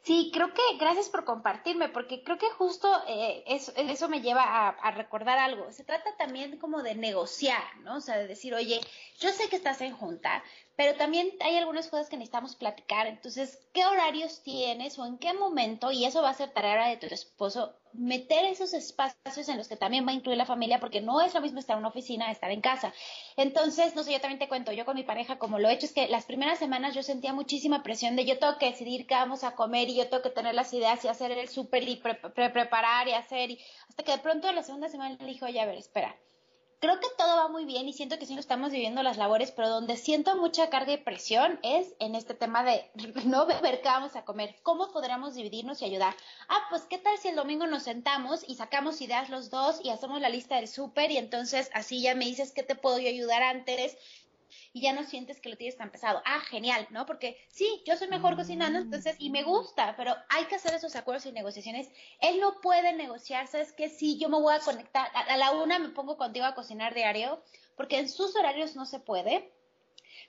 Sí, 0.08 0.32
creo 0.34 0.54
que 0.54 0.62
gracias 0.80 1.10
por 1.10 1.26
compartirme, 1.26 1.90
porque 1.90 2.24
creo 2.24 2.38
que 2.38 2.50
justo 2.52 2.90
eh, 3.10 3.44
eso, 3.46 3.74
eso, 3.76 4.08
me 4.08 4.22
lleva 4.22 4.42
a, 4.42 4.70
a, 4.70 4.92
recordar 4.92 5.38
algo. 5.38 5.70
Se 5.74 5.84
trata 5.84 6.16
también 6.18 6.58
como 6.60 6.82
de 6.82 6.96
negociar, 6.96 7.62
¿no? 7.84 7.98
O 7.98 8.00
sea, 8.00 8.18
de 8.18 8.26
decir, 8.26 8.54
oye, 8.54 8.80
yo 9.20 9.32
sé 9.32 9.50
que 9.50 9.58
estás 9.58 9.82
en 9.82 9.94
junta, 9.94 10.46
pero 10.78 10.96
también 10.96 11.32
hay 11.42 11.58
algunas 11.58 11.90
cosas 11.90 12.08
que 12.08 12.16
necesitamos 12.16 12.56
platicar. 12.56 13.06
Entonces, 13.08 13.60
¿qué 13.74 13.86
horarios 13.86 14.44
tienes 14.44 14.98
o 14.98 15.06
en 15.06 15.18
qué 15.18 15.34
momento? 15.34 15.92
Y 15.92 16.06
eso 16.06 16.22
va 16.22 16.30
a 16.30 16.36
ser 16.36 16.52
tarea 16.52 16.88
de 16.88 16.96
tu 16.96 17.14
esposo, 17.14 17.76
meter 17.98 18.46
esos 18.46 18.74
espacios 18.74 19.50
en 19.50 19.58
los 19.58 19.68
que 19.68 19.76
también 19.76 20.06
va 20.06 20.12
a 20.12 20.16
incluir 20.16 20.38
la 20.38 20.46
familia, 20.46 20.80
porque 20.80 21.02
no 21.02 21.22
es 21.22 21.34
lo 21.34 21.42
mismo 21.42 21.60
estar 21.60 21.76
en 21.76 21.80
una 21.80 21.90
oficina, 21.90 22.32
estar 22.32 22.52
en 22.52 22.62
casa. 22.62 22.94
Entonces, 23.36 23.96
no 23.96 24.04
sé, 24.04 24.12
yo 24.14 24.22
también 24.22 24.40
te 24.40 24.48
cuento, 24.48 24.72
yo 24.72 24.86
con 24.86 24.96
mi 24.96 25.04
pareja, 25.04 25.40
como 25.40 25.60
lo 25.60 25.68
he 25.68 25.74
hecho, 25.74 25.86
es 25.86 25.94
que 25.94 26.08
las 26.08 26.26
primeras 26.26 26.60
semanas 26.60 26.96
yo 26.96 27.04
sentía 27.04 27.34
muchísima 27.34 27.84
presión 27.84 28.16
de 28.16 28.26
yo 28.26 28.40
tengo 28.40 28.58
que 28.58 28.72
decidir 28.72 29.08
qué 29.08 29.16
vamos 29.16 29.44
a 29.44 29.56
comer 29.56 29.90
y 29.90 29.96
yo 29.96 30.08
tengo 30.10 30.24
que 30.24 30.30
tener 30.30 30.56
las 30.56 30.74
ideas 30.74 31.04
y 31.04 31.08
hacer 31.08 31.32
el 31.32 31.50
súper 31.50 31.88
y 31.88 31.98
preparar 31.98 33.08
y 33.08 33.14
hacer, 33.14 33.52
y 33.52 33.60
hasta 33.90 34.04
que 34.04 34.12
de 34.12 34.20
pronto 34.20 34.52
la 34.52 34.64
segunda 34.64 34.90
semana 34.90 35.18
le 35.20 35.26
dije, 35.26 35.46
oye, 35.46 35.60
a 35.60 35.66
ver, 35.66 35.78
espera 35.78 36.16
creo 36.80 37.00
que 37.00 37.08
todo 37.18 37.36
va 37.38 37.48
muy 37.48 37.66
bien 37.66 37.88
y 37.88 37.94
siento 37.94 38.20
que 38.20 38.26
sí 38.26 38.34
lo 38.34 38.40
estamos 38.40 38.72
viviendo 38.72 39.02
las 39.02 39.18
labores, 39.18 39.52
pero 39.52 39.70
donde 39.70 39.98
siento 39.98 40.36
mucha 40.36 40.70
carga 40.70 40.94
y 40.94 40.98
presión 40.98 41.60
es 41.64 41.94
en 42.00 42.16
este 42.16 42.34
tema 42.34 42.64
de 42.64 42.90
no 43.26 43.46
ver 43.46 43.82
qué 43.82 43.88
vamos 43.88 44.16
a 44.16 44.26
comer, 44.26 44.56
cómo 44.64 44.92
podríamos 44.92 45.36
dividirnos 45.36 45.82
y 45.82 45.86
ayudar. 45.86 46.16
Ah, 46.50 46.62
pues 46.70 46.84
qué 46.84 46.98
tal 46.98 47.18
si 47.18 47.30
el 47.30 47.36
domingo 47.36 47.68
nos 47.68 47.84
sentamos 47.84 48.48
y 48.48 48.56
sacamos 48.56 49.02
ideas 49.02 49.30
los 49.30 49.50
dos 49.50 49.80
y 49.84 49.90
hacemos 49.90 50.22
la 50.22 50.30
lista 50.30 50.56
del 50.58 50.68
súper 50.68 51.12
y 51.12 51.18
entonces 51.18 51.70
así 51.74 52.02
ya 52.02 52.16
me 52.16 52.26
dices 52.26 52.52
qué 52.52 52.64
te 52.64 52.76
puedo 52.76 53.00
yo 53.00 53.10
ayudar 53.10 53.42
antes 53.42 53.98
y 54.74 54.82
ya 54.82 54.94
no 54.94 55.04
sientes 55.04 55.40
que 55.42 55.50
lo 55.50 55.58
tienes 55.58 55.78
tan 55.78 55.92
pesado. 55.92 56.22
Ah, 56.26 56.40
genial, 56.42 56.88
¿no? 56.92 57.06
Porque 57.06 57.38
sí, 57.50 57.82
yo 57.86 57.96
soy 57.98 58.08
mejor 58.08 58.36
cocinando, 58.36 58.80
entonces, 58.80 59.16
y 59.20 59.30
me 59.30 59.44
gusta, 59.44 59.96
pero 59.98 60.16
hay 60.30 60.46
que 60.46 60.56
hacer 60.56 60.74
esos 60.74 60.96
acuerdos 60.96 61.26
y 61.26 61.32
negociaciones. 61.32 61.90
Él 62.20 62.40
no 62.40 62.62
puede 62.62 62.94
negociar, 62.94 63.48
¿sabes 63.48 63.74
qué? 63.74 63.90
Sí, 63.90 64.18
yo 64.18 64.30
me 64.30 64.40
voy 64.40 64.56
a 64.56 64.60
conectar, 64.60 65.10
a 65.14 65.38
la 65.38 65.52
una 65.52 65.80
me 65.80 65.90
pongo 65.90 66.18
contigo 66.18 66.46
a 66.46 66.56
cocinar 66.56 66.94
diario, 66.94 67.42
porque 67.76 68.00
en 68.00 68.10
sus 68.10 68.36
horarios 68.36 68.76
no 68.76 68.86
se 68.86 69.00
puede 69.00 69.57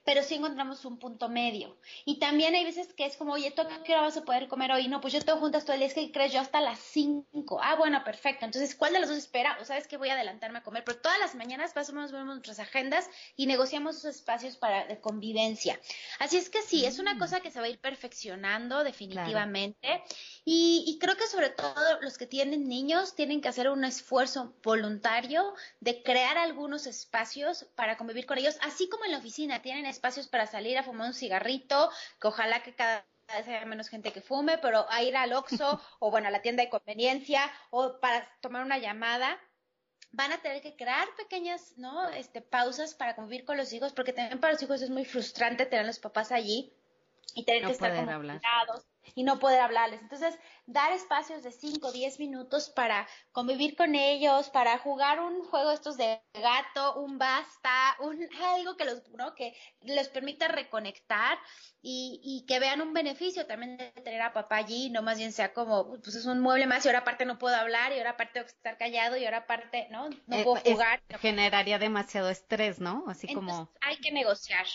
pero 0.08 0.22
sí 0.22 0.36
encontramos 0.36 0.86
un 0.86 0.98
punto 0.98 1.28
medio. 1.28 1.76
Y 2.06 2.18
también 2.18 2.54
hay 2.54 2.64
veces 2.64 2.94
que 2.94 3.04
es 3.04 3.18
como, 3.18 3.34
oye, 3.34 3.50
¿tú 3.50 3.60
qué 3.84 3.92
hora 3.92 4.00
vas 4.00 4.16
a 4.16 4.24
poder 4.24 4.48
comer 4.48 4.72
hoy? 4.72 4.88
No, 4.88 5.02
pues 5.02 5.12
yo 5.12 5.20
tengo 5.20 5.38
juntas 5.38 5.66
todo 5.66 5.74
el 5.74 5.80
día, 5.80 5.88
es 5.88 5.92
que 5.92 6.10
crees 6.10 6.32
yo 6.32 6.40
hasta 6.40 6.62
las 6.62 6.78
5. 6.78 7.60
Ah, 7.62 7.74
bueno, 7.74 8.02
perfecto. 8.04 8.46
Entonces, 8.46 8.74
¿cuál 8.74 8.94
de 8.94 9.00
los 9.00 9.10
dos 9.10 9.18
espera? 9.18 9.58
O 9.60 9.66
sabes 9.66 9.86
que 9.86 9.98
voy 9.98 10.08
a 10.08 10.14
adelantarme 10.14 10.60
a 10.60 10.62
comer, 10.62 10.82
pero 10.82 10.96
todas 10.96 11.18
las 11.18 11.34
mañanas 11.34 11.76
más 11.76 11.90
o 11.90 11.92
menos 11.92 12.10
vemos 12.10 12.26
nuestras 12.28 12.58
agendas 12.58 13.10
y 13.36 13.44
negociamos 13.44 13.98
esos 13.98 14.16
espacios 14.16 14.56
para 14.56 14.86
de 14.86 14.98
convivencia. 14.98 15.78
Así 16.20 16.38
es 16.38 16.48
que 16.48 16.62
sí, 16.62 16.86
es 16.86 16.98
una 16.98 17.12
mm. 17.12 17.18
cosa 17.18 17.40
que 17.40 17.50
se 17.50 17.60
va 17.60 17.66
a 17.66 17.68
ir 17.68 17.78
perfeccionando 17.78 18.84
definitivamente. 18.84 20.02
Y, 20.46 20.84
y 20.86 20.98
creo 20.98 21.18
que 21.18 21.26
sobre 21.26 21.50
todo 21.50 22.00
los 22.00 22.16
que 22.16 22.26
tienen 22.26 22.66
niños 22.66 23.14
tienen 23.14 23.42
que 23.42 23.48
hacer 23.48 23.68
un 23.68 23.84
esfuerzo 23.84 24.54
voluntario 24.62 25.52
de 25.80 26.02
crear 26.02 26.38
algunos 26.38 26.86
espacios 26.86 27.66
para 27.74 27.98
convivir 27.98 28.24
con 28.24 28.38
ellos, 28.38 28.56
así 28.62 28.88
como 28.88 29.04
en 29.04 29.10
la 29.10 29.18
oficina 29.18 29.60
tienen 29.60 29.84
espacios 29.84 29.97
para 30.00 30.46
salir 30.46 30.78
a 30.78 30.82
fumar 30.82 31.08
un 31.08 31.14
cigarrito, 31.14 31.90
que 32.20 32.28
ojalá 32.28 32.62
que 32.62 32.74
cada 32.74 33.06
vez 33.28 33.48
haya 33.48 33.64
menos 33.66 33.88
gente 33.88 34.12
que 34.12 34.20
fume, 34.20 34.58
pero 34.58 34.86
a 34.90 35.02
ir 35.02 35.16
al 35.16 35.32
Oxxo 35.32 35.80
o 35.98 36.10
bueno, 36.10 36.28
a 36.28 36.30
la 36.30 36.42
tienda 36.42 36.62
de 36.62 36.70
conveniencia 36.70 37.40
o 37.70 38.00
para 38.00 38.28
tomar 38.40 38.64
una 38.64 38.78
llamada, 38.78 39.38
van 40.10 40.32
a 40.32 40.38
tener 40.38 40.62
que 40.62 40.76
crear 40.76 41.06
pequeñas, 41.16 41.76
¿no? 41.76 42.08
Este, 42.10 42.40
pausas 42.40 42.94
para 42.94 43.14
convivir 43.14 43.44
con 43.44 43.56
los 43.56 43.72
hijos, 43.72 43.92
porque 43.92 44.12
también 44.12 44.40
para 44.40 44.54
los 44.54 44.62
hijos 44.62 44.82
es 44.82 44.90
muy 44.90 45.04
frustrante 45.04 45.66
tener 45.66 45.84
a 45.84 45.86
los 45.88 45.98
papás 45.98 46.32
allí 46.32 46.72
y 47.34 47.44
tener 47.44 47.64
que 47.66 47.72
estar 47.72 47.94
como 47.94 48.10
y 49.14 49.24
no 49.24 49.38
poder 49.38 49.60
hablarles. 49.60 50.00
Entonces, 50.02 50.38
dar 50.66 50.92
espacios 50.92 51.42
de 51.42 51.50
5 51.50 51.88
o 51.88 51.92
10 51.92 52.18
minutos 52.18 52.68
para 52.68 53.08
convivir 53.32 53.74
con 53.74 53.94
ellos, 53.94 54.50
para 54.50 54.78
jugar 54.78 55.20
un 55.20 55.42
juego 55.44 55.70
estos 55.70 55.96
de 55.96 56.20
gato, 56.34 57.00
un 57.00 57.18
basta, 57.18 57.96
un 58.00 58.18
algo 58.54 58.76
que 58.76 58.84
los, 58.84 59.08
¿no? 59.10 59.34
que 59.34 59.54
les 59.80 60.08
permita 60.08 60.48
reconectar 60.48 61.38
y, 61.80 62.20
y, 62.22 62.44
que 62.46 62.58
vean 62.58 62.80
un 62.80 62.92
beneficio 62.92 63.46
también 63.46 63.78
de 63.78 63.90
tener 64.02 64.20
a 64.20 64.32
papá 64.32 64.56
allí, 64.56 64.90
no 64.90 65.00
más 65.00 65.16
bien 65.16 65.32
sea 65.32 65.54
como, 65.54 65.96
pues 66.02 66.16
es 66.16 66.26
un 66.26 66.40
mueble 66.40 66.66
más 66.66 66.84
y 66.84 66.88
ahora 66.88 66.98
aparte 67.00 67.24
no 67.24 67.38
puedo 67.38 67.54
hablar 67.54 67.92
y 67.92 67.98
ahora 67.98 68.10
aparte 68.10 68.34
tengo 68.34 68.46
que 68.46 68.52
estar 68.52 68.76
callado 68.76 69.16
y 69.16 69.24
ahora 69.24 69.38
aparte, 69.38 69.86
¿no? 69.90 70.10
No 70.26 70.36
eh, 70.36 70.44
puedo 70.44 70.56
jugar. 70.56 71.00
generaría 71.20 71.78
demasiado 71.78 72.30
estrés, 72.30 72.80
¿no? 72.80 73.04
Así 73.09 73.33
como... 73.33 73.70
Hay 73.80 73.96
que 73.98 74.11
negociar, 74.11 74.66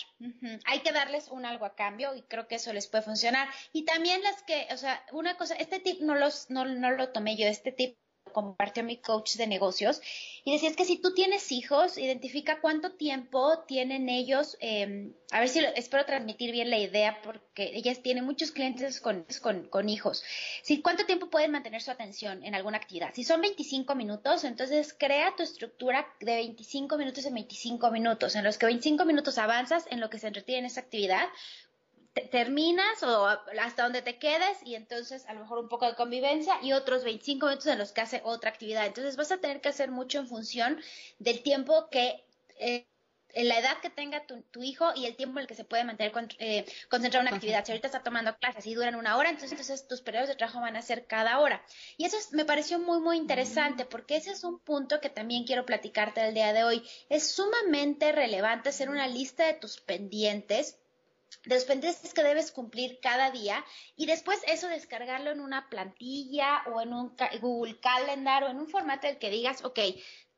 hay 0.64 0.80
que 0.80 0.92
darles 0.92 1.28
un 1.28 1.44
algo 1.44 1.66
a 1.66 1.74
cambio 1.74 2.14
y 2.14 2.22
creo 2.22 2.48
que 2.48 2.56
eso 2.56 2.72
les 2.72 2.88
puede 2.88 3.04
funcionar. 3.04 3.48
Y 3.72 3.84
también 3.84 4.23
las 4.24 4.42
que, 4.42 4.66
o 4.72 4.76
sea, 4.76 5.04
una 5.12 5.36
cosa, 5.36 5.54
este 5.54 5.78
tip 5.78 6.00
no, 6.00 6.16
los, 6.16 6.50
no, 6.50 6.64
no 6.64 6.90
lo 6.90 7.10
tomé 7.10 7.36
yo, 7.36 7.46
este 7.46 7.70
tip 7.70 7.96
compartió 8.32 8.82
mi 8.82 8.98
coach 8.98 9.36
de 9.36 9.46
negocios 9.46 10.00
y 10.44 10.52
decía 10.52 10.68
es 10.68 10.76
que 10.76 10.84
si 10.84 10.98
tú 10.98 11.14
tienes 11.14 11.52
hijos, 11.52 11.96
identifica 11.96 12.60
cuánto 12.60 12.92
tiempo 12.92 13.60
tienen 13.66 14.08
ellos, 14.08 14.58
eh, 14.60 15.12
a 15.30 15.40
ver 15.40 15.48
si 15.48 15.60
espero 15.76 16.04
transmitir 16.04 16.52
bien 16.52 16.68
la 16.68 16.78
idea 16.78 17.22
porque 17.22 17.70
ellas 17.74 18.02
tienen 18.02 18.24
muchos 18.24 18.50
clientes 18.50 19.00
con, 19.00 19.24
con, 19.40 19.68
con, 19.68 19.88
hijos. 19.88 20.22
Si 20.62 20.82
cuánto 20.82 21.06
tiempo 21.06 21.30
pueden 21.30 21.52
mantener 21.52 21.80
su 21.80 21.90
atención 21.90 22.44
en 22.44 22.54
alguna 22.54 22.76
actividad. 22.76 23.14
Si 23.14 23.24
son 23.24 23.40
25 23.40 23.94
minutos, 23.94 24.44
entonces 24.44 24.94
crea 24.98 25.34
tu 25.36 25.42
estructura 25.42 26.06
de 26.20 26.34
25 26.36 26.98
minutos 26.98 27.24
en 27.24 27.34
25 27.34 27.90
minutos, 27.90 28.34
en 28.34 28.44
los 28.44 28.58
que 28.58 28.66
25 28.66 29.04
minutos 29.04 29.38
avanzas 29.38 29.86
en 29.90 30.00
lo 30.00 30.10
que 30.10 30.18
se 30.18 30.26
entretiene 30.26 30.60
en 30.60 30.66
esa 30.66 30.80
actividad, 30.80 31.26
terminas 32.30 33.02
o 33.02 33.26
hasta 33.26 33.82
donde 33.82 34.02
te 34.02 34.18
quedes 34.18 34.58
y 34.64 34.76
entonces 34.76 35.26
a 35.26 35.34
lo 35.34 35.40
mejor 35.40 35.58
un 35.58 35.68
poco 35.68 35.86
de 35.86 35.96
convivencia 35.96 36.54
y 36.62 36.72
otros 36.72 37.02
25 37.02 37.46
minutos 37.46 37.66
en 37.66 37.78
los 37.78 37.92
que 37.92 38.02
hace 38.02 38.20
otra 38.24 38.50
actividad. 38.50 38.86
Entonces 38.86 39.16
vas 39.16 39.32
a 39.32 39.38
tener 39.38 39.60
que 39.60 39.68
hacer 39.68 39.90
mucho 39.90 40.18
en 40.18 40.28
función 40.28 40.80
del 41.18 41.42
tiempo 41.42 41.88
que... 41.90 42.24
Eh, 42.58 42.86
en 43.36 43.48
la 43.48 43.58
edad 43.58 43.78
que 43.82 43.90
tenga 43.90 44.24
tu, 44.26 44.62
hijo 44.62 44.92
y 44.94 45.06
el 45.06 45.16
tiempo 45.16 45.40
en 45.40 45.42
el 45.42 45.46
que 45.48 45.56
se 45.56 45.64
puede 45.64 45.82
mantener 45.82 46.12
eh, 46.38 46.64
concentrado 46.88 47.22
en 47.22 47.28
una 47.28 47.36
actividad. 47.36 47.64
Si 47.64 47.72
ahorita 47.72 47.88
está 47.88 48.04
tomando 48.04 48.36
clases 48.38 48.64
y 48.64 48.74
duran 48.74 48.94
una 48.94 49.16
hora, 49.16 49.28
entonces, 49.28 49.50
entonces 49.50 49.88
tus 49.88 50.02
periodos 50.02 50.28
de 50.28 50.36
trabajo 50.36 50.60
van 50.60 50.76
a 50.76 50.82
ser 50.82 51.08
cada 51.08 51.40
hora. 51.40 51.60
Y 51.96 52.04
eso 52.04 52.16
me 52.30 52.44
pareció 52.44 52.78
muy, 52.78 53.00
muy 53.00 53.16
interesante 53.16 53.84
mm. 53.84 53.88
porque 53.88 54.16
ese 54.16 54.30
es 54.30 54.44
un 54.44 54.60
punto 54.60 55.00
que 55.00 55.10
también 55.10 55.46
quiero 55.46 55.66
platicarte 55.66 56.24
el 56.24 56.34
día 56.34 56.52
de 56.52 56.62
hoy. 56.62 56.88
Es 57.08 57.28
sumamente 57.28 58.12
relevante 58.12 58.68
hacer 58.68 58.88
una 58.88 59.08
lista 59.08 59.46
de 59.46 59.54
tus 59.54 59.80
pendientes 59.80 60.78
de 61.44 61.54
los 61.54 61.64
pendientes 61.64 62.14
que 62.14 62.22
debes 62.22 62.52
cumplir 62.52 63.00
cada 63.00 63.30
día 63.30 63.64
y 63.96 64.06
después 64.06 64.40
eso 64.46 64.68
descargarlo 64.68 65.30
en 65.30 65.40
una 65.40 65.68
plantilla 65.68 66.62
o 66.72 66.80
en 66.80 66.92
un 66.92 67.16
Google 67.40 67.78
Calendar 67.80 68.44
o 68.44 68.48
en 68.48 68.58
un 68.58 68.68
formato 68.68 69.06
el 69.06 69.18
que 69.18 69.30
digas, 69.30 69.64
ok, 69.64 69.78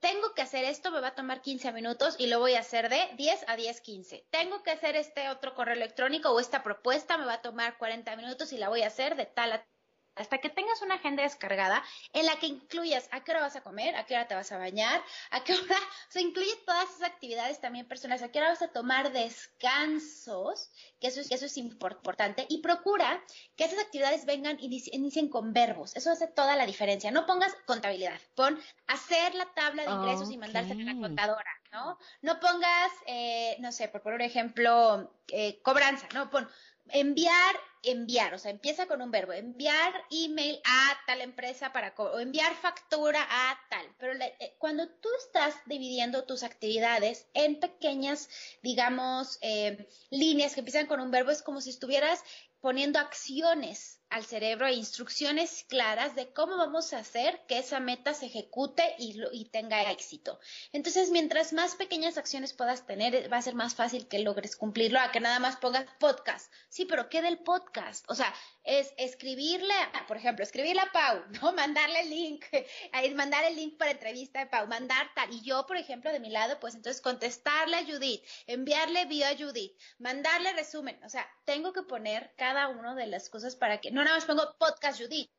tengo 0.01 0.35
que 0.35 0.43
hacer 0.43 0.65
esto, 0.65 0.91
me 0.91 1.01
va 1.01 1.09
a 1.09 1.15
tomar 1.15 1.43
15 1.43 1.73
minutos 1.73 2.17
y 2.19 2.27
lo 2.27 2.39
voy 2.39 2.55
a 2.55 2.61
hacer 2.61 2.89
de 2.89 3.09
10 3.17 3.45
a 3.49 3.57
10, 3.57 3.81
15. 3.81 4.27
Tengo 4.31 4.63
que 4.63 4.71
hacer 4.71 4.95
este 4.97 5.31
otro 5.31 5.55
correo 5.55 5.75
electrónico 5.75 6.31
o 6.31 6.41
esta 6.41 6.63
propuesta, 6.63 7.17
me 7.19 7.25
va 7.25 7.35
a 7.35 7.43
tomar 7.43 7.79
40 7.79 8.15
minutos 8.17 8.53
y 8.53 8.59
la 8.59 8.69
voy 8.69 8.83
a 8.83 8.89
hacer 8.89 9.17
de 9.17 9.27
tal 9.27 9.53
a 9.53 9.67
hasta 10.16 10.38
que 10.38 10.48
tengas 10.48 10.83
una 10.83 10.96
agenda 10.96 11.22
descargada 11.22 11.83
en 12.12 12.26
la 12.26 12.37
que 12.38 12.46
incluyas 12.46 13.09
a 13.12 13.22
qué 13.22 13.33
hora 13.33 13.42
vas 13.42 13.57
a 13.57 13.62
comer, 13.62 13.94
a 13.96 14.07
qué 14.07 14.14
hora 14.14 14.26
te 14.26 14.35
vas 14.35 14.50
a 14.52 14.59
bañar, 14.59 15.02
a 15.31 15.44
qué 15.44 15.55
hora, 15.55 15.76
o 15.76 16.12
sea, 16.12 16.22
incluye 16.22 16.55
todas 16.64 16.90
esas 16.90 17.11
actividades 17.11 17.61
también 17.61 17.87
personales, 17.87 18.22
a 18.22 18.31
qué 18.31 18.38
hora 18.38 18.48
vas 18.48 18.62
a 18.62 18.72
tomar 18.72 19.12
descansos, 19.12 20.70
que 21.00 21.09
eso 21.09 21.20
es, 21.20 21.29
que 21.29 21.35
eso 21.35 21.46
es 21.46 21.57
importante, 21.57 22.46
y 22.48 22.59
procura 22.62 23.22
que 23.57 23.64
esas 23.64 23.79
actividades 23.79 24.24
vengan 24.24 24.59
y 24.61 24.83
inicien 24.92 25.29
con 25.29 25.52
verbos, 25.52 25.94
eso 25.96 26.11
hace 26.11 26.26
toda 26.26 26.57
la 26.57 26.66
diferencia, 26.66 27.11
no 27.11 27.26
pongas 27.26 27.55
contabilidad, 27.66 28.20
pon 28.35 28.59
hacer 28.87 29.35
la 29.35 29.46
tabla 29.55 29.85
de 29.85 29.90
ingresos 29.90 30.31
y 30.31 30.38
mandársela 30.38 30.90
a 30.90 30.94
la 30.94 31.00
contadora, 31.00 31.50
¿no? 31.72 31.98
No 32.22 32.40
pongas, 32.40 32.90
eh, 33.07 33.57
no 33.61 33.72
sé, 33.72 33.88
por 33.88 34.02
poner 34.02 34.16
un 34.16 34.26
ejemplo, 34.26 35.12
eh, 35.29 35.61
cobranza, 35.62 36.09
¿no? 36.14 36.31
Pon 36.31 36.48
enviar, 36.90 37.57
enviar, 37.83 38.35
o 38.35 38.38
sea, 38.38 38.51
empieza 38.51 38.87
con 38.87 39.03
un 39.03 39.11
verbo, 39.11 39.33
enviar 39.33 39.92
email 40.11 40.61
a 40.64 40.99
tal 41.07 41.20
empresa 41.20 41.72
para, 41.72 41.94
o 41.96 42.18
enviar 42.18 42.55
factura 42.55 43.27
a 43.29 43.59
tal. 43.70 43.87
Pero 43.99 44.12
eh, 44.14 44.57
cuando 44.59 44.88
tú 44.88 45.09
estás 45.18 45.55
dividiendo 45.66 46.25
tus 46.25 46.42
actividades 46.42 47.27
en 47.35 47.61
pequeñas, 47.61 48.29
digamos, 48.62 49.38
eh, 49.40 49.88
líneas 50.11 50.55
que 50.55 50.61
empiezan 50.61 50.87
con 50.87 51.01
un 51.01 51.11
verbo, 51.11 51.31
es 51.31 51.42
como 51.42 51.61
si 51.61 51.70
estuvieras 51.70 52.22
poniendo 52.61 52.99
acciones 52.99 54.01
al 54.11 54.25
cerebro 54.25 54.69
instrucciones 54.69 55.64
claras 55.69 56.14
de 56.14 56.33
cómo 56.33 56.57
vamos 56.57 56.92
a 56.92 56.99
hacer 56.99 57.40
que 57.49 57.59
esa 57.59 57.81
meta 57.81 58.14
se 58.14 58.27
ejecute 58.27 58.95
y, 58.99 59.21
y, 59.33 59.47
tenga 59.47 59.90
éxito. 59.90 60.38
Entonces, 60.73 61.11
mientras 61.11 61.53
más 61.53 61.75
pequeñas 61.75 62.16
acciones 62.19 62.53
puedas 62.53 62.87
tener, 62.87 63.33
va 63.33 63.38
a 63.38 63.42
ser 63.42 63.55
más 63.55 63.75
fácil 63.75 64.07
que 64.09 64.21
logres 64.21 64.57
cumplirlo 64.57 65.01
a 65.01 65.11
que 65.11 65.21
nada 65.21 65.38
más 65.38 65.57
pongas 65.57 65.87
podcast. 65.99 66.53
Sí, 66.69 66.85
pero 66.85 67.09
¿qué 67.09 67.23
del 67.23 67.38
podcast? 67.38 68.05
O 68.09 68.14
sea, 68.14 68.33
es 68.66 68.92
escribirle, 68.97 69.75
por 70.09 70.16
ejemplo, 70.16 70.42
escribirle 70.45 70.83
a 70.83 70.92
Pau, 70.92 71.23
¿no? 71.42 71.53
Mandarle 71.53 72.01
el 72.01 72.11
link, 72.11 72.45
mandar 73.14 73.45
el 73.45 73.57
link 73.57 73.77
para 73.79 73.92
entrevista 73.92 74.40
de 74.40 74.47
Pau, 74.47 74.66
mandar 74.66 75.09
tal. 75.14 75.33
Y 75.33 75.42
yo, 75.42 75.66
por 75.66 75.77
ejemplo, 75.77 76.12
de 76.12 76.21
mi 76.21 76.31
lado, 76.31 76.59
pues 76.61 76.75
entonces 76.75 77.01
contestarle 77.01 77.77
a 77.77 77.85
Judith, 77.85 78.23
enviarle 78.47 79.07
vía 79.07 79.31
a 79.31 79.37
Judith, 79.37 79.73
mandarle 79.99 80.53
resumen. 80.53 81.03
O 81.05 81.09
sea, 81.09 81.29
tengo 81.45 81.73
que 81.73 81.83
poner 81.83 82.33
cada 82.37 82.69
una 82.69 82.95
de 82.95 83.07
las 83.07 83.31
cosas 83.31 83.57
para 83.57 83.81
que, 83.81 83.90
no 83.97 84.05
nada 84.05 84.19
más 84.19 84.27
pongo 84.27 84.55
podcast 84.59 85.01
Judith, 85.01 85.31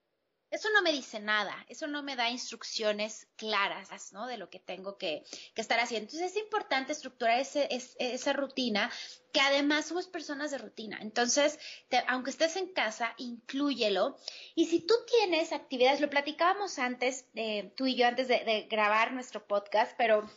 eso 0.50 0.70
no 0.74 0.82
me 0.82 0.92
dice 0.92 1.20
nada, 1.20 1.64
eso 1.70 1.86
no 1.86 2.02
me 2.02 2.16
da 2.16 2.32
instrucciones 2.32 3.28
claras, 3.36 4.14
¿no? 4.14 4.26
De 4.26 4.38
lo 4.38 4.50
que 4.50 4.58
tengo 4.60 4.98
que, 4.98 5.24
estar 5.56 5.80
haciendo. 5.80 6.06
Entonces 6.06 6.32
es 6.32 6.44
importante 6.44 6.92
estructurar 6.92 7.40
ese, 7.40 7.68
esa 8.00 8.34
rutina, 8.34 8.90
que 9.32 9.42
además 9.42 9.86
somos 9.86 10.08
personas 10.08 10.50
de 10.50 10.58
rutina. 10.58 10.98
Entonces, 11.02 11.60
aunque 12.08 12.32
estés 12.32 12.56
en 12.56 12.74
casa, 12.74 13.14
inclúyelo. 13.18 14.18
Y 14.56 14.66
si 14.66 14.80
tú 14.80 14.96
tienes 15.06 15.52
actividades, 15.52 16.02
lo 16.02 16.10
platicábamos 16.10 16.80
antes, 16.80 17.28
eh, 17.36 17.72
tú 17.78 17.86
y 17.86 17.96
yo, 17.96 18.08
antes 18.08 18.28
de 18.28 18.68
grabar 18.72 19.14
nuestro 19.14 19.46
podcast, 19.46 19.94
pero 20.00 20.28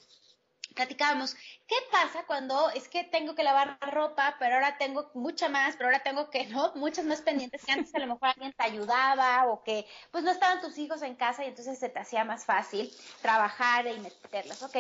platicábamos, 0.75 1.35
¿qué 1.67 1.77
pasa 1.91 2.25
cuando 2.27 2.71
es 2.71 2.89
que 2.89 3.05
tengo 3.05 3.35
que 3.35 3.43
lavar 3.43 3.79
ropa, 3.93 4.37
pero 4.39 4.55
ahora 4.57 4.79
tengo 4.79 5.11
mucha 5.15 5.49
más, 5.49 5.77
pero 5.77 5.89
ahora 5.89 6.03
tengo 6.03 6.31
que, 6.31 6.47
¿no? 6.49 6.73
Muchas 6.75 7.05
más 7.05 7.23
pendientes 7.23 7.65
que 7.65 7.73
antes 7.73 7.95
a 7.95 7.99
lo 7.99 8.07
mejor 8.07 8.29
alguien 8.29 8.53
te 8.53 8.65
ayudaba 8.65 9.47
o 9.47 9.63
que 9.63 9.87
pues 10.11 10.25
no 10.25 10.31
estaban 10.31 10.61
tus 10.61 10.79
hijos 10.79 11.03
en 11.03 11.17
casa 11.17 11.45
y 11.45 11.49
entonces 11.49 11.79
se 11.79 11.89
te 11.89 11.99
hacía 12.01 12.25
más 12.25 12.45
fácil 12.45 12.91
trabajar 13.23 13.87
y 13.87 13.99
meterlas. 14.01 14.63
Ok, 14.63 14.77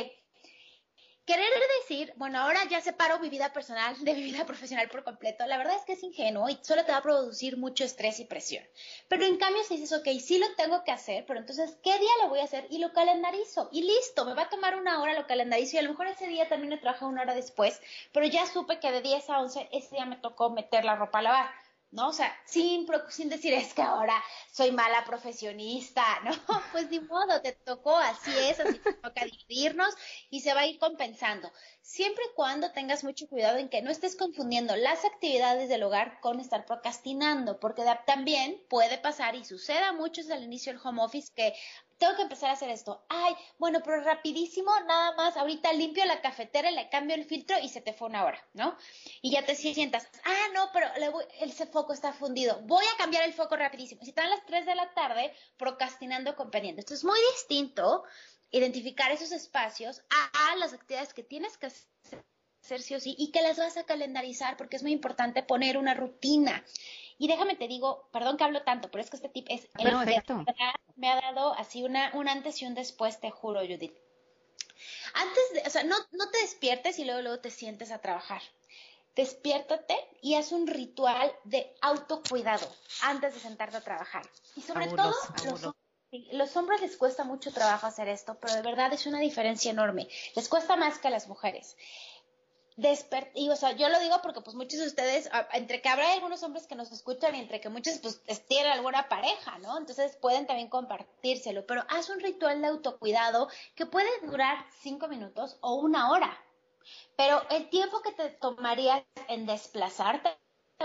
querer 1.30 1.52
decir, 1.80 2.12
bueno, 2.16 2.40
ahora 2.40 2.58
ya 2.68 2.80
separo 2.80 3.20
mi 3.20 3.28
vida 3.28 3.52
personal 3.52 3.96
de 4.04 4.14
mi 4.14 4.22
vida 4.24 4.44
profesional 4.44 4.88
por 4.88 5.04
completo, 5.04 5.46
la 5.46 5.58
verdad 5.58 5.76
es 5.76 5.84
que 5.84 5.92
es 5.92 6.02
ingenuo 6.02 6.48
y 6.48 6.58
solo 6.60 6.84
te 6.84 6.90
va 6.90 6.98
a 6.98 7.02
producir 7.02 7.56
mucho 7.56 7.84
estrés 7.84 8.18
y 8.18 8.24
presión. 8.24 8.64
Pero 9.06 9.24
en 9.24 9.36
cambio, 9.36 9.62
si 9.62 9.76
dices, 9.76 9.96
ok, 9.96 10.08
sí 10.20 10.38
lo 10.38 10.52
tengo 10.56 10.82
que 10.82 10.90
hacer, 10.90 11.24
pero 11.26 11.38
entonces, 11.38 11.76
¿qué 11.84 11.96
día 11.96 12.10
lo 12.22 12.30
voy 12.30 12.40
a 12.40 12.44
hacer? 12.44 12.66
Y 12.70 12.78
lo 12.78 12.92
calendarizo. 12.92 13.68
Y 13.70 13.82
listo, 13.82 14.24
me 14.24 14.34
va 14.34 14.42
a 14.42 14.48
tomar 14.48 14.74
una 14.76 15.00
hora, 15.00 15.14
lo 15.14 15.28
calendarizo 15.28 15.76
y 15.76 15.78
a 15.78 15.82
lo 15.82 15.90
mejor 15.90 16.08
ese 16.08 16.26
día 16.26 16.48
también 16.48 16.72
he 16.72 16.78
trabajado 16.78 17.12
una 17.12 17.22
hora 17.22 17.34
después, 17.34 17.80
pero 18.10 18.26
ya 18.26 18.44
supe 18.46 18.80
que 18.80 18.90
de 18.90 19.00
10 19.00 19.30
a 19.30 19.40
11 19.40 19.68
ese 19.70 19.94
día 19.94 20.06
me 20.06 20.16
tocó 20.16 20.50
meter 20.50 20.84
la 20.84 20.96
ropa 20.96 21.20
a 21.20 21.22
lavar. 21.22 21.69
¿No? 21.92 22.08
O 22.08 22.12
sea, 22.12 22.32
sin, 22.46 22.86
sin 23.08 23.28
decir 23.28 23.52
es 23.54 23.74
que 23.74 23.82
ahora 23.82 24.22
soy 24.52 24.72
mala 24.72 25.04
profesionista, 25.04 26.04
¿no? 26.24 26.32
Pues 26.72 26.90
ni 26.90 27.00
modo, 27.00 27.40
te 27.42 27.52
tocó, 27.52 27.96
así 27.96 28.30
es, 28.36 28.60
así 28.60 28.78
te 28.78 28.92
toca 28.94 29.24
dividirnos 29.24 29.94
y 30.30 30.40
se 30.40 30.54
va 30.54 30.60
a 30.60 30.66
ir 30.66 30.78
compensando. 30.78 31.50
Siempre 31.82 32.24
y 32.30 32.34
cuando 32.34 32.70
tengas 32.72 33.02
mucho 33.02 33.26
cuidado 33.28 33.58
en 33.58 33.68
que 33.68 33.82
no 33.82 33.90
estés 33.90 34.16
confundiendo 34.16 34.76
las 34.76 35.04
actividades 35.04 35.68
del 35.68 35.82
hogar 35.82 36.20
con 36.20 36.38
estar 36.38 36.64
procrastinando, 36.66 37.58
porque 37.58 37.82
también 38.06 38.62
puede 38.68 38.98
pasar 38.98 39.34
y 39.34 39.44
suceda 39.44 39.92
mucho 39.92 40.20
al 40.30 40.44
inicio 40.44 40.72
del 40.72 40.82
home 40.84 41.02
office 41.02 41.32
que 41.34 41.54
tengo 42.00 42.16
que 42.16 42.22
empezar 42.22 42.48
a 42.48 42.54
hacer 42.54 42.70
esto. 42.70 43.04
Ay, 43.10 43.34
bueno, 43.58 43.80
pero 43.84 44.00
rapidísimo, 44.00 44.72
nada 44.86 45.14
más, 45.16 45.36
ahorita 45.36 45.72
limpio 45.74 46.04
la 46.06 46.22
cafetera, 46.22 46.70
le 46.70 46.88
cambio 46.88 47.14
el 47.14 47.26
filtro 47.26 47.58
y 47.60 47.68
se 47.68 47.82
te 47.82 47.92
fue 47.92 48.08
una 48.08 48.24
hora, 48.24 48.42
¿no? 48.54 48.76
Y 49.20 49.30
ya 49.30 49.44
te 49.44 49.54
sientas, 49.54 50.08
ah, 50.24 50.46
no, 50.54 50.70
pero 50.72 50.86
ese 51.40 51.66
foco 51.66 51.92
está 51.92 52.14
fundido, 52.14 52.58
voy 52.62 52.84
a 52.86 52.96
cambiar 52.96 53.24
el 53.24 53.34
foco 53.34 53.54
rapidísimo. 53.54 54.02
Si 54.02 54.08
están 54.08 54.30
las 54.30 54.44
3 54.46 54.64
de 54.64 54.74
la 54.74 54.92
tarde 54.94 55.32
procrastinando 55.58 56.34
con 56.36 56.50
pendiente. 56.50 56.80
Esto 56.80 56.94
es 56.94 57.04
muy 57.04 57.20
distinto, 57.34 58.02
identificar 58.50 59.12
esos 59.12 59.30
espacios 59.30 60.02
a 60.08 60.56
las 60.56 60.72
actividades 60.72 61.12
que 61.12 61.22
tienes 61.22 61.58
que 61.58 61.66
hacer 61.66 62.80
sí 62.80 62.94
o 62.94 63.00
sí 63.00 63.14
y 63.18 63.30
que 63.30 63.42
las 63.42 63.58
vas 63.58 63.76
a 63.76 63.84
calendarizar 63.84 64.56
porque 64.56 64.76
es 64.76 64.82
muy 64.82 64.92
importante 64.92 65.42
poner 65.42 65.76
una 65.76 65.92
rutina. 65.92 66.64
Y 67.20 67.28
déjame 67.28 67.54
te 67.54 67.68
digo, 67.68 68.08
perdón 68.12 68.38
que 68.38 68.44
hablo 68.44 68.62
tanto, 68.62 68.90
pero 68.90 69.04
es 69.04 69.10
que 69.10 69.16
este 69.16 69.28
tip 69.28 69.46
es 69.50 69.68
el 69.78 69.94
me 70.96 71.10
ha 71.10 71.20
dado 71.20 71.52
así 71.52 71.82
una, 71.82 72.10
un 72.14 72.30
antes 72.30 72.62
y 72.62 72.64
un 72.64 72.74
después, 72.74 73.20
te 73.20 73.30
juro, 73.30 73.60
Judith. 73.60 73.94
Antes 75.12 75.52
de, 75.52 75.68
o 75.68 75.70
sea, 75.70 75.82
no, 75.82 75.96
no 76.12 76.30
te 76.30 76.40
despiertes 76.40 76.98
y 76.98 77.04
luego, 77.04 77.20
luego 77.20 77.40
te 77.40 77.50
sientes 77.50 77.90
a 77.90 77.98
trabajar. 77.98 78.40
Despiértate 79.14 79.94
y 80.22 80.36
haz 80.36 80.52
un 80.52 80.66
ritual 80.66 81.30
de 81.44 81.76
autocuidado 81.82 82.66
antes 83.02 83.34
de 83.34 83.40
sentarte 83.40 83.76
a 83.76 83.82
trabajar. 83.82 84.22
Y 84.56 84.62
sobre 84.62 84.88
todo, 84.88 85.14
los, 85.44 85.74
los 86.32 86.56
hombres 86.56 86.80
les 86.80 86.96
cuesta 86.96 87.24
mucho 87.24 87.52
trabajo 87.52 87.86
hacer 87.86 88.08
esto, 88.08 88.38
pero 88.40 88.54
de 88.54 88.62
verdad 88.62 88.94
es 88.94 89.04
una 89.04 89.20
diferencia 89.20 89.70
enorme. 89.70 90.08
Les 90.34 90.48
cuesta 90.48 90.74
más 90.76 90.98
que 90.98 91.08
a 91.08 91.10
las 91.10 91.28
mujeres 91.28 91.76
y 93.34 93.48
o 93.50 93.56
sea, 93.56 93.72
yo 93.72 93.88
lo 93.88 93.98
digo 94.00 94.20
porque 94.22 94.40
pues 94.40 94.56
muchos 94.56 94.80
de 94.80 94.86
ustedes, 94.86 95.28
entre 95.52 95.82
que 95.82 95.88
habrá 95.88 96.12
algunos 96.12 96.42
hombres 96.42 96.66
que 96.66 96.74
nos 96.74 96.92
escuchan 96.92 97.34
y 97.34 97.40
entre 97.40 97.60
que 97.60 97.68
muchos 97.68 97.98
pues 97.98 98.22
tienen 98.46 98.72
alguna 98.72 99.08
pareja, 99.08 99.58
¿no? 99.58 99.76
Entonces 99.76 100.16
pueden 100.16 100.46
también 100.46 100.68
compartírselo, 100.68 101.66
pero 101.66 101.84
haz 101.88 102.08
un 102.08 102.20
ritual 102.20 102.60
de 102.60 102.68
autocuidado 102.68 103.48
que 103.74 103.86
puede 103.86 104.08
durar 104.22 104.64
cinco 104.80 105.08
minutos 105.08 105.58
o 105.60 105.74
una 105.74 106.10
hora, 106.10 106.38
pero 107.16 107.42
el 107.50 107.68
tiempo 107.68 108.00
que 108.02 108.12
te 108.12 108.30
tomaría 108.30 109.04
en 109.28 109.46
desplazarte 109.46 110.30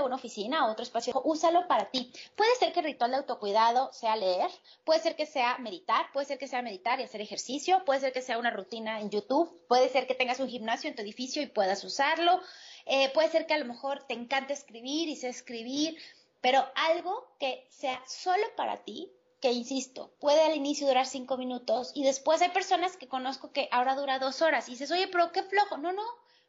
una 0.04 0.16
oficina, 0.16 0.68
otro 0.70 0.84
espacio, 0.84 1.22
úsalo 1.24 1.68
para 1.68 1.90
ti. 1.90 2.12
Puede 2.36 2.54
ser 2.56 2.74
que 2.74 2.80
el 2.80 2.86
ritual 2.86 3.12
de 3.12 3.18
autocuidado 3.18 3.92
sea 3.94 4.16
leer, 4.16 4.50
puede 4.84 5.00
ser 5.00 5.16
que 5.16 5.26
sea 5.26 5.58
meditar, 5.60 6.12
puede 6.12 6.26
ser 6.26 6.38
que 6.38 6.48
sea 6.48 6.62
meditar 6.62 7.00
y 7.00 7.04
hacer 7.04 7.22
ejercicio, 7.22 7.84
puede 7.86 8.00
ser 8.02 8.14
que 8.14 8.22
sea 8.22 8.38
una 8.38 8.52
rutina 8.52 9.00
en 9.00 9.10
YouTube, 9.10 9.66
puede 9.68 9.90
ser 9.90 10.08
que 10.08 10.16
tengas 10.16 10.40
un 10.40 10.50
gimnasio 10.50 10.90
en 10.90 10.96
tu 10.96 11.02
edificio 11.02 11.42
y 11.42 11.48
puedas 11.48 11.84
usarlo, 11.84 12.42
eh, 12.86 13.10
puede 13.14 13.30
ser 13.30 13.46
que 13.46 13.54
a 13.54 13.58
lo 13.58 13.66
mejor 13.66 14.04
te 14.04 14.14
encante 14.14 14.54
escribir 14.54 15.08
y 15.10 15.16
sé 15.16 15.30
escribir, 15.30 15.98
pero 16.42 16.66
algo 16.76 17.28
que 17.40 17.66
sea 17.70 18.02
solo 18.08 18.46
para 18.56 18.78
ti, 18.84 19.12
que 19.42 19.52
insisto, 19.52 20.12
puede 20.20 20.42
al 20.42 20.56
inicio 20.56 20.88
durar 20.88 21.06
cinco 21.06 21.38
minutos 21.38 21.92
y 21.94 22.04
después 22.04 22.42
hay 22.42 22.50
personas 22.50 22.98
que 22.98 23.08
conozco 23.08 23.52
que 23.52 23.70
ahora 23.72 23.96
dura 23.96 24.20
dos 24.20 24.42
horas 24.42 24.68
y 24.68 24.72
dices, 24.72 24.92
oye, 24.92 25.08
pero 25.08 25.32
qué 25.32 25.44
flojo, 25.44 25.78
no, 25.78 25.92
no, 25.92 26.04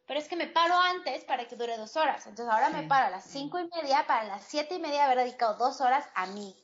pero 0.06 0.20
es 0.20 0.28
que 0.28 0.36
me 0.36 0.46
paro 0.46 0.78
antes 0.78 1.24
para 1.24 1.46
que 1.46 1.56
dure 1.56 1.76
dos 1.76 1.96
horas. 1.96 2.26
Entonces 2.26 2.52
ahora 2.52 2.70
me 2.70 2.84
paro 2.84 3.06
a 3.06 3.10
las 3.10 3.24
cinco 3.24 3.58
y 3.58 3.68
media 3.80 4.06
para 4.06 4.24
las 4.24 4.44
siete 4.44 4.76
y 4.76 4.78
media 4.78 5.04
haber 5.04 5.18
dedicado 5.18 5.54
dos 5.54 5.80
horas 5.80 6.04
a 6.14 6.26
mí. 6.26 6.54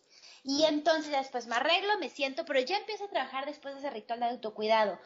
Y 0.44 0.64
entonces 0.64 1.12
después 1.12 1.46
me 1.46 1.56
arreglo, 1.56 1.98
me 1.98 2.08
siento, 2.08 2.44
pero 2.44 2.60
ya 2.60 2.76
empiezo 2.76 3.04
a 3.04 3.08
trabajar 3.08 3.46
después 3.46 3.74
de 3.74 3.80
ese 3.80 3.90
ritual 3.90 4.20
de 4.20 4.26
autocuidado. 4.26 4.98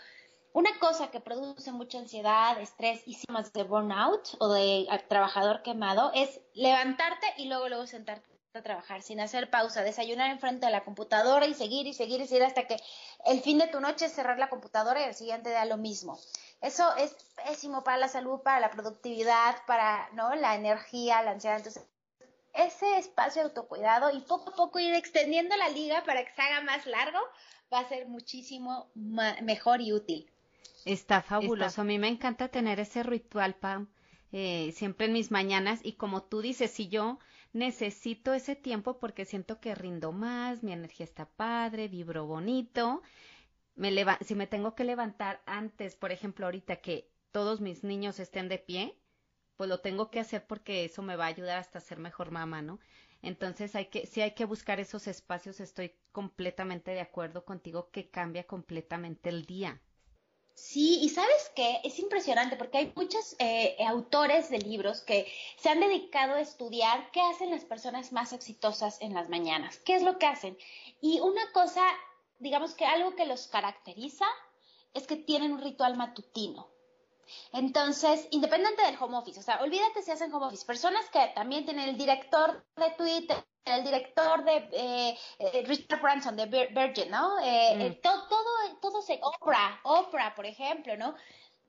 Una 0.53 0.79
cosa 0.79 1.11
que 1.11 1.21
produce 1.21 1.71
mucha 1.73 1.99
ansiedad, 1.99 2.59
estrés 2.59 3.03
y 3.07 3.13
síntomas 3.13 3.53
de 3.53 3.63
burnout 3.65 4.37
o 4.39 4.51
de 4.51 4.87
trabajador 5.09 5.63
quemado 5.63 6.13
es 6.15 6.41
levantarte 6.55 7.27
y 7.37 7.49
luego 7.49 7.69
luego 7.69 7.87
sentarte 7.87 8.27
a 8.55 8.63
trabajar 8.63 9.03
sin 9.03 9.21
hacer 9.21 9.51
pausa, 9.51 9.83
desayunar 9.83 10.31
enfrente 10.31 10.65
de 10.65 10.73
la 10.73 10.83
computadora 10.83 11.47
y 11.47 11.53
seguir 11.53 11.87
y 11.87 11.93
seguir 11.93 12.23
y 12.23 12.27
seguir 12.27 12.45
hasta 12.45 12.67
que 12.67 12.79
el 13.27 13.43
fin 13.43 13.59
de 13.59 13.67
tu 13.67 13.81
noche 13.81 14.09
cerrar 14.09 14.39
la 14.39 14.49
computadora 14.49 15.03
y 15.03 15.05
el 15.05 15.15
siguiente 15.15 15.51
da 15.51 15.67
lo 15.67 15.77
mismo. 15.77 16.19
Eso 16.61 16.95
es 16.97 17.15
pésimo 17.45 17.85
para 17.85 17.99
la 17.99 18.09
salud, 18.09 18.41
para 18.41 18.61
la 18.61 18.71
productividad, 18.71 19.57
para 19.67 20.09
¿no? 20.13 20.35
la 20.35 20.55
energía, 20.55 21.23
la 21.23 21.33
ansiedad. 21.33 21.59
Entonces, 21.59 21.87
ese 22.55 22.99
espacio 22.99 23.43
de 23.43 23.49
autocuidado 23.49 24.11
y 24.11 24.21
poco 24.21 24.51
a 24.51 24.57
poco 24.57 24.79
ir 24.79 24.95
extendiendo 24.95 25.57
la 25.57 25.69
liga 25.69 26.03
para 26.05 26.25
que 26.25 26.33
se 26.33 26.43
haga 26.43 26.63
más 26.63 26.87
largo 26.87 27.19
va 27.73 27.81
a 27.81 27.89
ser 27.89 28.09
muchísimo 28.09 28.91
mejor 28.95 29.81
y 29.81 29.93
útil. 29.93 30.31
Está 30.85 31.21
fabuloso. 31.21 31.81
A 31.83 31.85
mí 31.85 31.99
me 31.99 32.09
encanta 32.09 32.49
tener 32.49 32.81
ese 32.81 33.03
ritual, 33.03 33.55
Pam, 33.55 33.89
eh, 34.33 34.73
siempre 34.75 35.07
en 35.07 35.13
mis 35.13 35.31
mañanas. 35.31 35.81
Y 35.83 35.95
como 35.95 36.23
tú 36.23 36.41
dices, 36.41 36.71
si 36.71 36.89
yo 36.89 37.19
necesito 37.53 38.35
ese 38.35 38.55
tiempo 38.55 38.99
porque 38.99 39.25
siento 39.25 39.61
que 39.61 39.75
rindo 39.75 40.13
más, 40.13 40.63
mi 40.63 40.73
energía 40.73 41.05
está 41.05 41.27
padre, 41.27 41.89
vibro 41.89 42.27
bonito 42.27 43.03
me 43.77 43.93
si 44.25 44.35
me 44.35 44.47
tengo 44.47 44.75
que 44.75 44.85
levantar 44.85 45.43
antes, 45.47 45.95
por 45.95 46.11
ejemplo, 46.11 46.47
ahorita 46.47 46.77
que 46.77 47.11
todos 47.31 47.61
mis 47.61 47.85
niños 47.85 48.19
estén 48.19 48.49
de 48.49 48.59
pie, 48.59 48.99
pues 49.57 49.69
lo 49.69 49.81
tengo 49.81 50.11
que 50.11 50.21
hacer 50.21 50.47
porque 50.47 50.85
eso 50.85 51.03
me 51.03 51.17
va 51.17 51.25
a 51.27 51.29
ayudar 51.29 51.59
hasta 51.59 51.81
ser 51.81 51.99
mejor 51.99 52.31
mamá, 52.31 52.63
¿no? 52.63 52.81
Entonces 53.23 53.75
hay 53.75 53.87
que, 53.87 54.07
sí 54.07 54.21
hay 54.21 54.33
que 54.33 54.45
buscar 54.45 54.81
esos 54.81 55.07
espacios, 55.07 55.61
estoy 55.61 55.93
completamente 56.13 56.91
de 56.91 57.01
acuerdo 57.01 57.45
contigo 57.45 57.91
que 57.91 58.11
cambia 58.11 58.45
completamente 58.45 59.29
el 59.29 59.45
día. 59.47 59.81
Sí, 60.55 61.01
y 61.03 61.11
sabes 61.11 61.53
qué, 61.55 61.81
es 61.85 61.99
impresionante 61.99 62.57
porque 62.57 62.79
hay 62.79 62.93
muchos 62.97 63.37
eh, 63.39 63.77
autores 63.87 64.49
de 64.49 64.59
libros 64.59 65.03
que 65.03 65.31
se 65.59 65.69
han 65.69 65.81
dedicado 65.81 66.35
a 66.35 66.41
estudiar 66.41 67.11
qué 67.13 67.21
hacen 67.21 67.51
las 67.51 67.67
personas 67.67 68.11
más 68.13 68.33
exitosas 68.33 68.99
en 69.03 69.13
las 69.13 69.29
mañanas, 69.29 69.79
qué 69.81 69.97
es 69.97 70.03
lo 70.03 70.19
que 70.19 70.25
hacen. 70.25 70.57
Y 71.03 71.21
una 71.21 71.53
cosa 71.53 71.83
digamos 72.39 72.75
que 72.75 72.87
algo 72.87 73.15
que 73.15 73.27
los 73.27 73.47
caracteriza 73.49 74.27
es 74.95 75.07
que 75.07 75.17
tienen 75.17 75.53
un 75.53 75.61
ritual 75.63 75.97
matutino. 75.97 76.69
Entonces, 77.53 78.29
independiente 78.31 78.83
del 78.83 78.97
home 79.01 79.17
office, 79.17 79.41
o 79.41 79.43
sea, 79.43 79.61
olvídate 79.61 80.03
si 80.03 80.11
hacen 80.11 80.33
home 80.33 80.47
office, 80.47 80.65
personas 80.65 81.09
que 81.11 81.33
también 81.35 81.65
tienen 81.65 81.89
el 81.89 81.99
director 81.99 82.65
de 82.77 82.91
Twitter, 82.93 83.37
el 83.65 83.83
director 83.83 84.45
de 84.45 84.57
eh, 84.73 85.19
eh, 85.41 85.65
Richard 85.67 86.01
Branson 86.01 86.37
de 86.37 86.47
Virgin, 86.47 87.11
¿no? 87.11 87.39
Eh, 87.43 87.91
mm. 87.91 88.01
todo, 88.01 88.29
todo, 88.29 88.79
todo 88.81 89.03
se, 89.03 89.19
Oprah, 89.21 89.81
Oprah, 89.83 90.35
por 90.37 90.47
ejemplo, 90.47 90.97
¿no? 90.97 91.15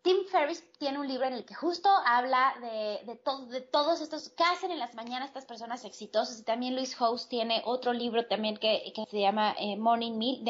Tim 0.02 0.26
Ferriss 0.32 0.64
tiene 0.78 1.00
un 1.00 1.08
libro 1.08 1.26
en 1.26 1.34
el 1.34 1.46
que 1.46 1.54
justo 1.54 1.90
habla 2.06 2.56
de, 2.62 3.06
de, 3.06 3.62
todos 3.62 4.02
estos, 4.02 4.30
qué 4.30 4.44
hacen 4.44 4.72
en 4.72 4.80
las 4.80 4.96
mañanas 4.96 5.30
estas 5.30 5.46
personas 5.46 5.84
exitosas. 5.86 6.40
Y 6.40 6.44
también 6.44 6.76
Luis 6.76 6.96
House 6.96 7.28
tiene 7.28 7.62
otro 7.66 7.94
libro 7.94 8.26
también 8.28 8.58
que, 8.58 8.94
se 9.10 9.20
llama 9.20 9.56
eh, 9.60 9.76
Morning 9.76 10.42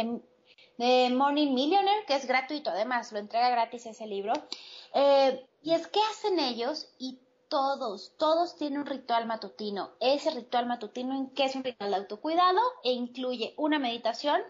de 0.77 1.09
Morning 1.09 1.53
Millionaire, 1.53 2.05
que 2.05 2.15
es 2.15 2.27
gratuito, 2.27 2.69
además, 2.69 3.11
lo 3.11 3.19
entrega 3.19 3.49
gratis 3.49 3.85
ese 3.87 4.05
libro. 4.05 4.33
Eh, 4.93 5.45
y 5.63 5.73
es 5.73 5.87
que 5.87 5.99
hacen 6.11 6.39
ellos 6.39 6.87
y 6.99 7.19
todos, 7.49 8.13
todos 8.17 8.55
tienen 8.55 8.79
un 8.81 8.85
ritual 8.85 9.25
matutino. 9.25 9.91
Ese 9.99 10.31
ritual 10.31 10.65
matutino 10.65 11.15
en 11.15 11.29
que 11.31 11.45
es 11.45 11.55
un 11.55 11.63
ritual 11.63 11.91
de 11.91 11.97
autocuidado 11.97 12.59
e 12.83 12.91
incluye 12.91 13.53
una 13.57 13.79
meditación, 13.79 14.41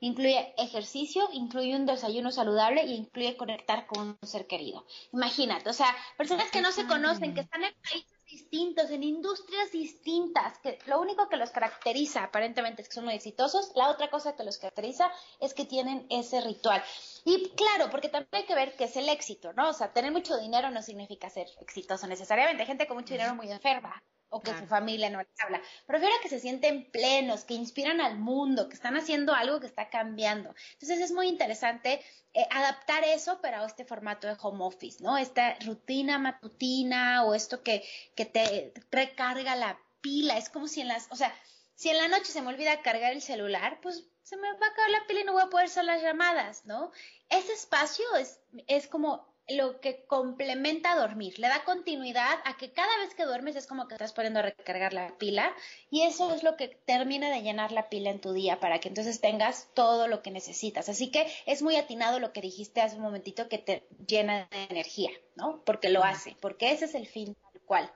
incluye 0.00 0.54
ejercicio, 0.56 1.28
incluye 1.32 1.76
un 1.76 1.86
desayuno 1.86 2.30
saludable 2.30 2.84
y 2.84 2.94
incluye 2.94 3.36
conectar 3.36 3.86
con 3.86 4.16
un 4.20 4.28
ser 4.28 4.46
querido. 4.46 4.86
Imagínate, 5.12 5.68
o 5.68 5.72
sea, 5.72 5.94
personas 6.16 6.50
que 6.50 6.62
no 6.62 6.72
se 6.72 6.86
conocen, 6.86 7.34
que 7.34 7.40
están 7.40 7.64
en 7.64 7.74
países 7.82 8.15
distintos, 8.26 8.90
en 8.90 9.02
industrias 9.02 9.70
distintas, 9.72 10.58
que 10.58 10.78
lo 10.86 11.00
único 11.00 11.28
que 11.28 11.36
los 11.36 11.50
caracteriza 11.50 12.24
aparentemente 12.24 12.82
es 12.82 12.88
que 12.88 12.94
son 12.94 13.04
muy 13.04 13.14
exitosos, 13.14 13.72
la 13.74 13.88
otra 13.88 14.10
cosa 14.10 14.36
que 14.36 14.44
los 14.44 14.58
caracteriza 14.58 15.10
es 15.40 15.54
que 15.54 15.64
tienen 15.64 16.06
ese 16.10 16.40
ritual. 16.40 16.82
Y 17.24 17.50
claro, 17.50 17.90
porque 17.90 18.08
también 18.08 18.28
hay 18.32 18.46
que 18.46 18.54
ver 18.54 18.76
qué 18.76 18.84
es 18.84 18.96
el 18.96 19.08
éxito, 19.08 19.52
¿no? 19.52 19.70
O 19.70 19.72
sea, 19.72 19.92
tener 19.92 20.12
mucho 20.12 20.36
dinero 20.36 20.70
no 20.70 20.82
significa 20.82 21.30
ser 21.30 21.46
exitoso 21.60 22.06
necesariamente. 22.06 22.62
Hay 22.62 22.66
gente 22.66 22.86
con 22.86 22.96
mucho 22.96 23.14
dinero 23.14 23.34
muy 23.34 23.50
enferma 23.50 24.02
o 24.28 24.40
que 24.40 24.56
su 24.58 24.66
familia 24.66 25.08
no 25.10 25.18
les 25.18 25.40
habla. 25.40 25.60
Prefiero 25.86 26.14
que 26.22 26.28
se 26.28 26.40
sienten 26.40 26.90
plenos, 26.90 27.44
que 27.44 27.54
inspiran 27.54 28.00
al 28.00 28.18
mundo, 28.18 28.68
que 28.68 28.74
están 28.74 28.96
haciendo 28.96 29.34
algo 29.34 29.60
que 29.60 29.66
está 29.66 29.88
cambiando. 29.88 30.54
Entonces 30.72 31.00
es 31.00 31.12
muy 31.12 31.28
interesante 31.28 32.00
eh, 32.34 32.46
adaptar 32.50 33.04
eso, 33.04 33.38
pero 33.40 33.58
a 33.58 33.66
este 33.66 33.84
formato 33.84 34.26
de 34.26 34.36
home 34.40 34.64
office, 34.64 35.02
¿no? 35.02 35.16
Esta 35.16 35.56
rutina 35.64 36.18
matutina 36.18 37.24
o 37.24 37.34
esto 37.34 37.62
que, 37.62 37.84
que 38.14 38.26
te 38.26 38.72
recarga 38.90 39.56
la 39.56 39.78
pila. 40.00 40.36
Es 40.36 40.48
como 40.48 40.68
si 40.68 40.80
en 40.80 40.88
las, 40.88 41.06
o 41.10 41.16
sea, 41.16 41.34
si 41.74 41.90
en 41.90 41.98
la 41.98 42.08
noche 42.08 42.32
se 42.32 42.42
me 42.42 42.48
olvida 42.48 42.82
cargar 42.82 43.12
el 43.12 43.22
celular, 43.22 43.80
pues 43.80 44.04
se 44.22 44.36
me 44.36 44.48
va 44.48 44.66
a 44.66 44.70
acabar 44.70 44.90
la 44.90 45.06
pila 45.06 45.20
y 45.20 45.24
no 45.24 45.34
voy 45.34 45.42
a 45.42 45.50
poder 45.50 45.66
hacer 45.66 45.84
las 45.84 46.02
llamadas, 46.02 46.64
¿no? 46.64 46.90
Ese 47.28 47.52
espacio 47.52 48.04
es, 48.16 48.40
es 48.66 48.88
como 48.88 49.35
lo 49.48 49.80
que 49.80 50.04
complementa 50.06 50.92
a 50.92 50.96
dormir, 50.96 51.38
le 51.38 51.48
da 51.48 51.64
continuidad 51.64 52.38
a 52.44 52.56
que 52.56 52.72
cada 52.72 52.96
vez 52.98 53.14
que 53.14 53.24
duermes 53.24 53.54
es 53.54 53.66
como 53.66 53.86
que 53.86 53.94
estás 53.94 54.12
poniendo 54.12 54.40
a 54.40 54.42
recargar 54.42 54.92
la 54.92 55.16
pila 55.18 55.54
y 55.88 56.02
eso 56.02 56.34
es 56.34 56.42
lo 56.42 56.56
que 56.56 56.68
termina 56.68 57.30
de 57.30 57.42
llenar 57.42 57.70
la 57.70 57.88
pila 57.88 58.10
en 58.10 58.20
tu 58.20 58.32
día 58.32 58.58
para 58.58 58.80
que 58.80 58.88
entonces 58.88 59.20
tengas 59.20 59.68
todo 59.74 60.08
lo 60.08 60.22
que 60.22 60.32
necesitas. 60.32 60.88
Así 60.88 61.10
que 61.12 61.32
es 61.46 61.62
muy 61.62 61.76
atinado 61.76 62.18
lo 62.18 62.32
que 62.32 62.40
dijiste 62.40 62.80
hace 62.80 62.96
un 62.96 63.02
momentito 63.02 63.48
que 63.48 63.58
te 63.58 63.86
llena 64.06 64.48
de 64.50 64.64
energía, 64.64 65.10
¿no? 65.36 65.62
Porque 65.64 65.90
lo 65.90 66.02
hace, 66.02 66.36
porque 66.40 66.72
ese 66.72 66.86
es 66.86 66.94
el 66.96 67.06
fin 67.06 67.34
tal 67.34 67.62
cual. 67.62 67.92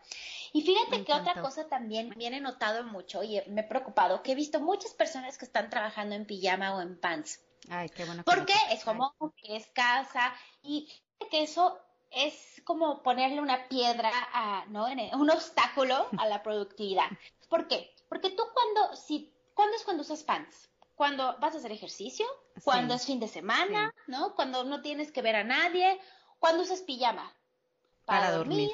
Y 0.53 0.63
fíjate 0.63 1.05
que 1.05 1.13
otra 1.13 1.41
cosa 1.43 1.67
también 1.67 2.11
viene 2.17 2.41
notado 2.41 2.85
mucho 2.85 3.25
y 3.25 3.41
me 3.49 3.63
he 3.63 3.65
preocupado, 3.65 4.23
que 4.23 4.33
he 4.33 4.37
visto 4.37 4.61
muchas 4.61 4.93
personas 4.93 5.37
que 5.37 5.47
están 5.47 5.69
trabajando 5.69 6.15
en 6.15 6.27
pijama 6.27 6.77
o 6.77 6.81
en 6.81 6.99
pants. 6.99 7.41
Ay, 7.69 7.89
qué 7.89 8.05
bueno. 8.05 8.23
Porque 8.25 8.55
es 8.71 8.85
como 8.85 9.15
que 9.37 9.57
es 9.57 9.67
casa 9.69 10.33
y 10.63 10.89
que 11.29 11.43
eso 11.43 11.79
es 12.11 12.63
como 12.65 13.03
ponerle 13.03 13.41
una 13.41 13.69
piedra, 13.69 14.11
a, 14.33 14.65
¿no? 14.69 14.87
Un 15.15 15.31
obstáculo 15.31 16.09
a 16.19 16.27
la 16.27 16.43
productividad. 16.43 17.07
¿Por 17.49 17.69
qué? 17.69 17.95
Porque 18.09 18.31
tú 18.31 18.43
cuando, 18.53 18.97
si, 18.97 19.33
¿cuándo 19.55 19.77
es 19.77 19.85
cuando 19.85 20.03
usas 20.03 20.23
pants? 20.23 20.69
Cuando 20.97 21.37
vas 21.39 21.55
a 21.55 21.59
hacer 21.59 21.73
ejercicio, 21.73 22.27
cuando 22.63 22.95
es 22.95 23.07
fin 23.07 23.21
de 23.21 23.29
semana, 23.29 23.95
¿no? 24.07 24.35
Cuando 24.35 24.65
no 24.65 24.83
tienes 24.83 25.13
que 25.13 25.23
ver 25.23 25.37
a 25.37 25.45
nadie, 25.45 25.99
cuando 26.39 26.63
usas 26.63 26.81
pijama, 26.83 27.33
para, 28.05 28.33
dormir, 28.33 28.71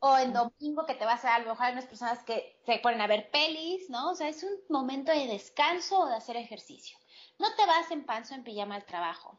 o 0.00 0.18
en 0.18 0.32
domingo 0.32 0.84
que 0.84 0.94
te 0.94 1.04
vas 1.04 1.24
a, 1.24 1.36
a 1.36 1.38
lo 1.38 1.50
mejor 1.50 1.66
hay 1.66 1.72
unas 1.74 1.86
personas 1.86 2.24
que 2.24 2.60
se 2.66 2.78
ponen 2.78 3.00
a 3.00 3.06
ver 3.06 3.30
pelis, 3.30 3.88
¿no? 3.88 4.10
O 4.10 4.14
sea, 4.16 4.28
es 4.28 4.42
un 4.42 4.50
momento 4.68 5.12
de 5.12 5.28
descanso 5.28 6.00
o 6.00 6.08
de 6.08 6.16
hacer 6.16 6.36
ejercicio. 6.36 6.98
No 7.38 7.54
te 7.54 7.64
vas 7.66 7.90
en 7.92 8.04
panzo 8.04 8.34
en 8.34 8.42
pijama 8.42 8.74
al 8.74 8.84
trabajo. 8.84 9.38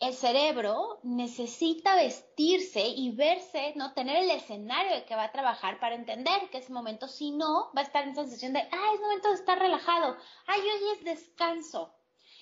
El 0.00 0.14
cerebro 0.14 1.00
necesita 1.02 1.96
vestirse 1.96 2.86
y 2.86 3.10
verse, 3.10 3.72
¿no? 3.74 3.94
Tener 3.94 4.16
el 4.18 4.30
escenario 4.30 4.94
de 4.94 5.04
que 5.04 5.16
va 5.16 5.24
a 5.24 5.32
trabajar 5.32 5.80
para 5.80 5.96
entender 5.96 6.50
que 6.50 6.58
es 6.58 6.70
momento. 6.70 7.08
Si 7.08 7.32
no, 7.32 7.72
va 7.76 7.80
a 7.80 7.84
estar 7.84 8.06
en 8.06 8.14
sensación 8.14 8.52
de, 8.52 8.60
ah, 8.60 8.90
es 8.94 9.00
momento 9.00 9.28
de 9.28 9.34
estar 9.34 9.58
relajado. 9.58 10.16
Ay, 10.46 10.60
hoy 10.60 10.90
es 10.96 11.04
descanso. 11.04 11.94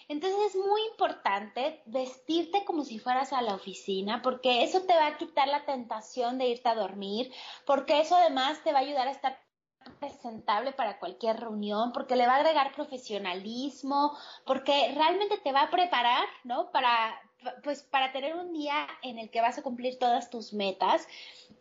Entonces 0.08 0.38
es 0.48 0.56
muy 0.56 0.82
importante 0.92 1.82
vestirte 1.86 2.64
como 2.64 2.84
si 2.84 2.98
fueras 2.98 3.32
a 3.32 3.42
la 3.42 3.54
oficina, 3.54 4.22
porque 4.22 4.62
eso 4.62 4.82
te 4.82 4.94
va 4.94 5.06
a 5.06 5.16
quitar 5.16 5.48
la 5.48 5.64
tentación 5.64 6.38
de 6.38 6.48
irte 6.48 6.68
a 6.68 6.76
dormir, 6.76 7.32
porque 7.64 8.00
eso 8.00 8.14
además 8.14 8.62
te 8.62 8.72
va 8.72 8.78
a 8.78 8.82
ayudar 8.82 9.08
a 9.08 9.12
estar 9.12 9.42
presentable 9.98 10.72
para 10.72 10.98
cualquier 10.98 11.40
reunión, 11.40 11.92
porque 11.92 12.16
le 12.16 12.26
va 12.26 12.34
a 12.34 12.36
agregar 12.36 12.72
profesionalismo, 12.74 14.16
porque 14.44 14.92
realmente 14.94 15.38
te 15.38 15.52
va 15.52 15.62
a 15.62 15.70
preparar, 15.70 16.26
¿no? 16.44 16.70
Para, 16.70 17.20
pues, 17.62 17.82
para 17.82 18.12
tener 18.12 18.34
un 18.34 18.52
día 18.52 18.86
en 19.02 19.18
el 19.18 19.30
que 19.30 19.40
vas 19.40 19.58
a 19.58 19.62
cumplir 19.62 19.98
todas 19.98 20.30
tus 20.30 20.52
metas 20.52 21.06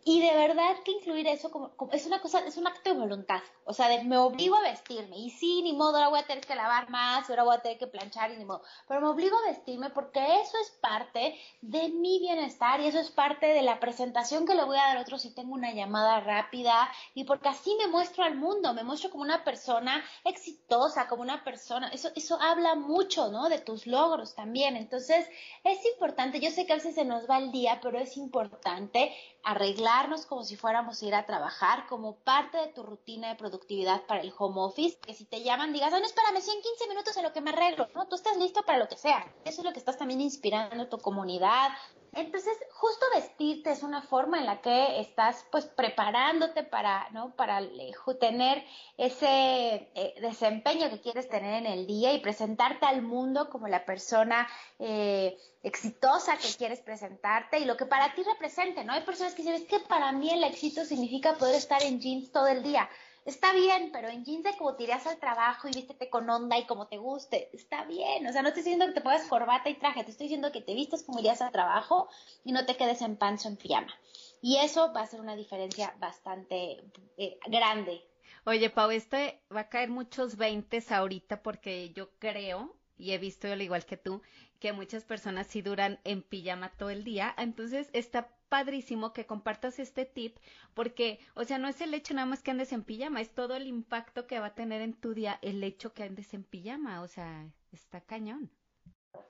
y 0.08 0.20
de 0.20 0.32
verdad 0.34 0.76
que 0.84 0.92
incluir 0.92 1.26
eso 1.26 1.50
como, 1.50 1.72
es 1.90 2.06
una 2.06 2.20
cosa, 2.20 2.38
es 2.46 2.56
un 2.56 2.68
acto 2.68 2.90
de 2.90 2.96
voluntad. 2.96 3.40
O 3.64 3.72
sea, 3.72 3.88
me 4.04 4.16
obligo 4.16 4.54
a 4.54 4.60
vestirme. 4.60 5.18
Y 5.18 5.30
sí, 5.30 5.62
ni 5.62 5.72
modo, 5.72 5.96
ahora 5.96 6.08
voy 6.10 6.20
a 6.20 6.26
tener 6.26 6.46
que 6.46 6.54
lavar 6.54 6.88
más, 6.90 7.28
ahora 7.28 7.42
voy 7.42 7.56
a 7.56 7.60
tener 7.60 7.76
que 7.76 7.88
planchar 7.88 8.30
y 8.30 8.36
ni 8.36 8.44
modo. 8.44 8.62
Pero 8.86 9.00
me 9.00 9.08
obligo 9.08 9.36
a 9.36 9.48
vestirme 9.48 9.90
porque 9.90 10.20
eso 10.20 10.56
es 10.62 10.70
parte 10.80 11.36
de 11.60 11.88
mi 11.88 12.20
bienestar 12.20 12.80
y 12.80 12.86
eso 12.86 13.00
es 13.00 13.10
parte 13.10 13.46
de 13.46 13.62
la 13.62 13.80
presentación 13.80 14.46
que 14.46 14.54
le 14.54 14.62
voy 14.62 14.76
a 14.76 14.82
dar 14.82 14.98
a 14.98 15.00
otros 15.00 15.22
si 15.22 15.34
tengo 15.34 15.54
una 15.54 15.72
llamada 15.72 16.20
rápida. 16.20 16.88
Y 17.14 17.24
porque 17.24 17.48
así 17.48 17.74
me 17.76 17.88
muestro 17.88 18.22
al 18.22 18.36
mundo, 18.36 18.74
me 18.74 18.84
muestro 18.84 19.10
como 19.10 19.24
una 19.24 19.42
persona 19.42 20.04
exitosa, 20.22 21.08
como 21.08 21.22
una 21.22 21.42
persona. 21.42 21.88
Eso, 21.88 22.10
eso 22.14 22.40
habla 22.40 22.76
mucho, 22.76 23.28
¿no? 23.32 23.48
De 23.48 23.58
tus 23.58 23.88
logros 23.88 24.36
también. 24.36 24.76
Entonces, 24.76 25.28
es 25.64 25.75
importante. 25.84 26.40
Yo 26.40 26.50
sé 26.50 26.66
que 26.66 26.72
a 26.72 26.76
veces 26.76 26.94
se 26.94 27.04
nos 27.04 27.28
va 27.28 27.38
el 27.38 27.52
día, 27.52 27.80
pero 27.82 27.98
es 27.98 28.16
importante 28.16 29.12
arreglarnos 29.42 30.26
como 30.26 30.42
si 30.42 30.56
fuéramos 30.56 31.02
a 31.02 31.06
ir 31.06 31.14
a 31.14 31.26
trabajar, 31.26 31.86
como 31.86 32.16
parte 32.16 32.58
de 32.58 32.68
tu 32.68 32.82
rutina 32.82 33.28
de 33.28 33.36
productividad 33.36 34.06
para 34.06 34.20
el 34.20 34.32
home 34.36 34.60
office, 34.60 34.98
que 34.98 35.14
si 35.14 35.24
te 35.24 35.42
llaman 35.42 35.72
digas, 35.72 35.92
no, 35.92 35.98
espérame, 35.98 36.40
100, 36.40 36.62
15 36.62 36.88
minutos 36.88 37.16
en 37.16 37.22
lo 37.22 37.32
que 37.32 37.40
me 37.40 37.50
arreglo, 37.50 37.88
¿no? 37.94 38.06
Tú 38.08 38.16
estás 38.16 38.36
listo 38.36 38.62
para 38.64 38.78
lo 38.78 38.88
que 38.88 38.96
sea. 38.96 39.24
Eso 39.44 39.60
es 39.60 39.64
lo 39.64 39.72
que 39.72 39.78
estás 39.78 39.98
también 39.98 40.20
inspirando 40.20 40.84
a 40.84 40.88
tu 40.88 40.98
comunidad, 40.98 41.70
entonces, 42.16 42.56
justo 42.72 43.04
vestirte 43.14 43.70
es 43.70 43.82
una 43.82 44.00
forma 44.00 44.38
en 44.38 44.46
la 44.46 44.62
que 44.62 45.00
estás 45.00 45.44
pues 45.52 45.66
preparándote 45.66 46.62
para, 46.62 47.08
¿no? 47.10 47.36
Para 47.36 47.60
eh, 47.60 47.92
tener 48.18 48.64
ese 48.96 49.90
eh, 49.94 50.14
desempeño 50.20 50.88
que 50.88 51.00
quieres 51.00 51.28
tener 51.28 51.54
en 51.54 51.66
el 51.66 51.86
día 51.86 52.14
y 52.14 52.20
presentarte 52.20 52.86
al 52.86 53.02
mundo 53.02 53.50
como 53.50 53.68
la 53.68 53.84
persona 53.84 54.48
eh, 54.78 55.36
exitosa 55.62 56.38
que 56.38 56.48
quieres 56.56 56.80
presentarte 56.80 57.58
y 57.58 57.66
lo 57.66 57.76
que 57.76 57.84
para 57.84 58.14
ti 58.14 58.22
represente, 58.22 58.82
¿no? 58.84 58.94
Hay 58.94 59.02
personas 59.02 59.34
que 59.34 59.42
dicen, 59.42 59.54
es 59.54 59.68
que 59.68 59.80
para 59.80 60.10
mí 60.12 60.30
el 60.30 60.42
éxito 60.44 60.84
significa 60.84 61.34
poder 61.34 61.56
estar 61.56 61.82
en 61.82 62.00
jeans 62.00 62.32
todo 62.32 62.46
el 62.46 62.62
día. 62.62 62.88
Está 63.26 63.52
bien, 63.52 63.90
pero 63.92 64.08
en 64.08 64.24
jeans 64.24 64.44
de 64.44 64.56
como 64.56 64.76
te 64.76 64.84
irías 64.84 65.04
al 65.06 65.18
trabajo 65.18 65.66
y 65.66 65.72
vístete 65.72 66.08
con 66.08 66.30
onda 66.30 66.56
y 66.58 66.64
como 66.64 66.86
te 66.86 66.96
guste. 66.96 67.50
Está 67.52 67.84
bien. 67.84 68.24
O 68.24 68.32
sea, 68.32 68.42
no 68.42 68.48
estoy 68.48 68.62
diciendo 68.62 68.86
que 68.86 68.92
te 68.92 69.00
pongas 69.00 69.26
corbata 69.26 69.68
y 69.68 69.74
traje. 69.74 70.04
Te 70.04 70.12
estoy 70.12 70.26
diciendo 70.26 70.52
que 70.52 70.60
te 70.60 70.74
vistas 70.74 71.02
como 71.02 71.18
irías 71.18 71.42
al 71.42 71.50
trabajo 71.50 72.08
y 72.44 72.52
no 72.52 72.64
te 72.64 72.76
quedes 72.76 73.02
en 73.02 73.16
pancho 73.16 73.48
en 73.48 73.56
pijama. 73.56 73.92
Y 74.40 74.58
eso 74.58 74.92
va 74.92 75.00
a 75.00 75.06
ser 75.06 75.20
una 75.20 75.34
diferencia 75.34 75.92
bastante 75.98 76.84
eh, 77.16 77.38
grande. 77.48 78.00
Oye, 78.44 78.70
Pau, 78.70 78.90
este 78.92 79.42
va 79.54 79.62
a 79.62 79.68
caer 79.68 79.90
muchos 79.90 80.36
veintes 80.36 80.92
ahorita 80.92 81.42
porque 81.42 81.90
yo 81.94 82.10
creo, 82.20 82.76
y 82.96 83.10
he 83.10 83.18
visto 83.18 83.48
al 83.48 83.60
igual 83.60 83.84
que 83.84 83.96
tú, 83.96 84.22
que 84.60 84.72
muchas 84.72 85.04
personas 85.04 85.48
sí 85.48 85.62
duran 85.62 85.98
en 86.04 86.22
pijama 86.22 86.70
todo 86.76 86.90
el 86.90 87.02
día. 87.02 87.34
Entonces 87.38 87.90
está 87.92 88.35
padrísimo 88.48 89.12
que 89.12 89.26
compartas 89.26 89.78
este 89.78 90.04
tip 90.04 90.38
porque, 90.74 91.20
o 91.34 91.44
sea, 91.44 91.58
no 91.58 91.68
es 91.68 91.80
el 91.80 91.94
hecho 91.94 92.14
nada 92.14 92.26
más 92.26 92.42
que 92.42 92.50
andes 92.50 92.72
en 92.72 92.84
pijama, 92.84 93.20
es 93.20 93.34
todo 93.34 93.56
el 93.56 93.66
impacto 93.66 94.26
que 94.26 94.40
va 94.40 94.46
a 94.46 94.54
tener 94.54 94.82
en 94.82 94.94
tu 94.94 95.14
día 95.14 95.38
el 95.42 95.62
hecho 95.64 95.92
que 95.94 96.04
andes 96.04 96.34
en 96.34 96.44
pijama, 96.44 97.02
o 97.02 97.08
sea, 97.08 97.46
está 97.72 98.00
cañón. 98.00 98.50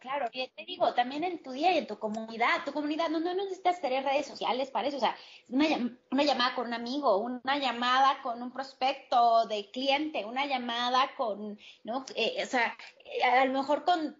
Claro, 0.00 0.28
y 0.32 0.48
te 0.48 0.64
digo, 0.64 0.94
también 0.94 1.24
en 1.24 1.42
tu 1.42 1.52
día 1.52 1.72
y 1.72 1.78
en 1.78 1.86
tu 1.86 1.98
comunidad, 1.98 2.64
tu 2.64 2.72
comunidad, 2.72 3.08
no, 3.08 3.20
no 3.20 3.34
necesitas 3.34 3.80
tener 3.80 4.04
redes 4.04 4.26
sociales 4.26 4.70
para 4.70 4.88
eso, 4.88 4.96
o 4.96 5.00
sea, 5.00 5.16
una, 5.48 5.66
una 6.10 6.22
llamada 6.24 6.54
con 6.54 6.66
un 6.66 6.74
amigo, 6.74 7.18
una 7.18 7.58
llamada 7.58 8.20
con 8.22 8.42
un 8.42 8.52
prospecto 8.52 9.46
de 9.46 9.70
cliente, 9.70 10.24
una 10.24 10.46
llamada 10.46 11.14
con, 11.16 11.58
¿no? 11.84 12.04
Eh, 12.14 12.42
o 12.42 12.46
sea, 12.46 12.76
a 13.24 13.44
lo 13.44 13.52
mejor 13.52 13.84
con 13.84 14.16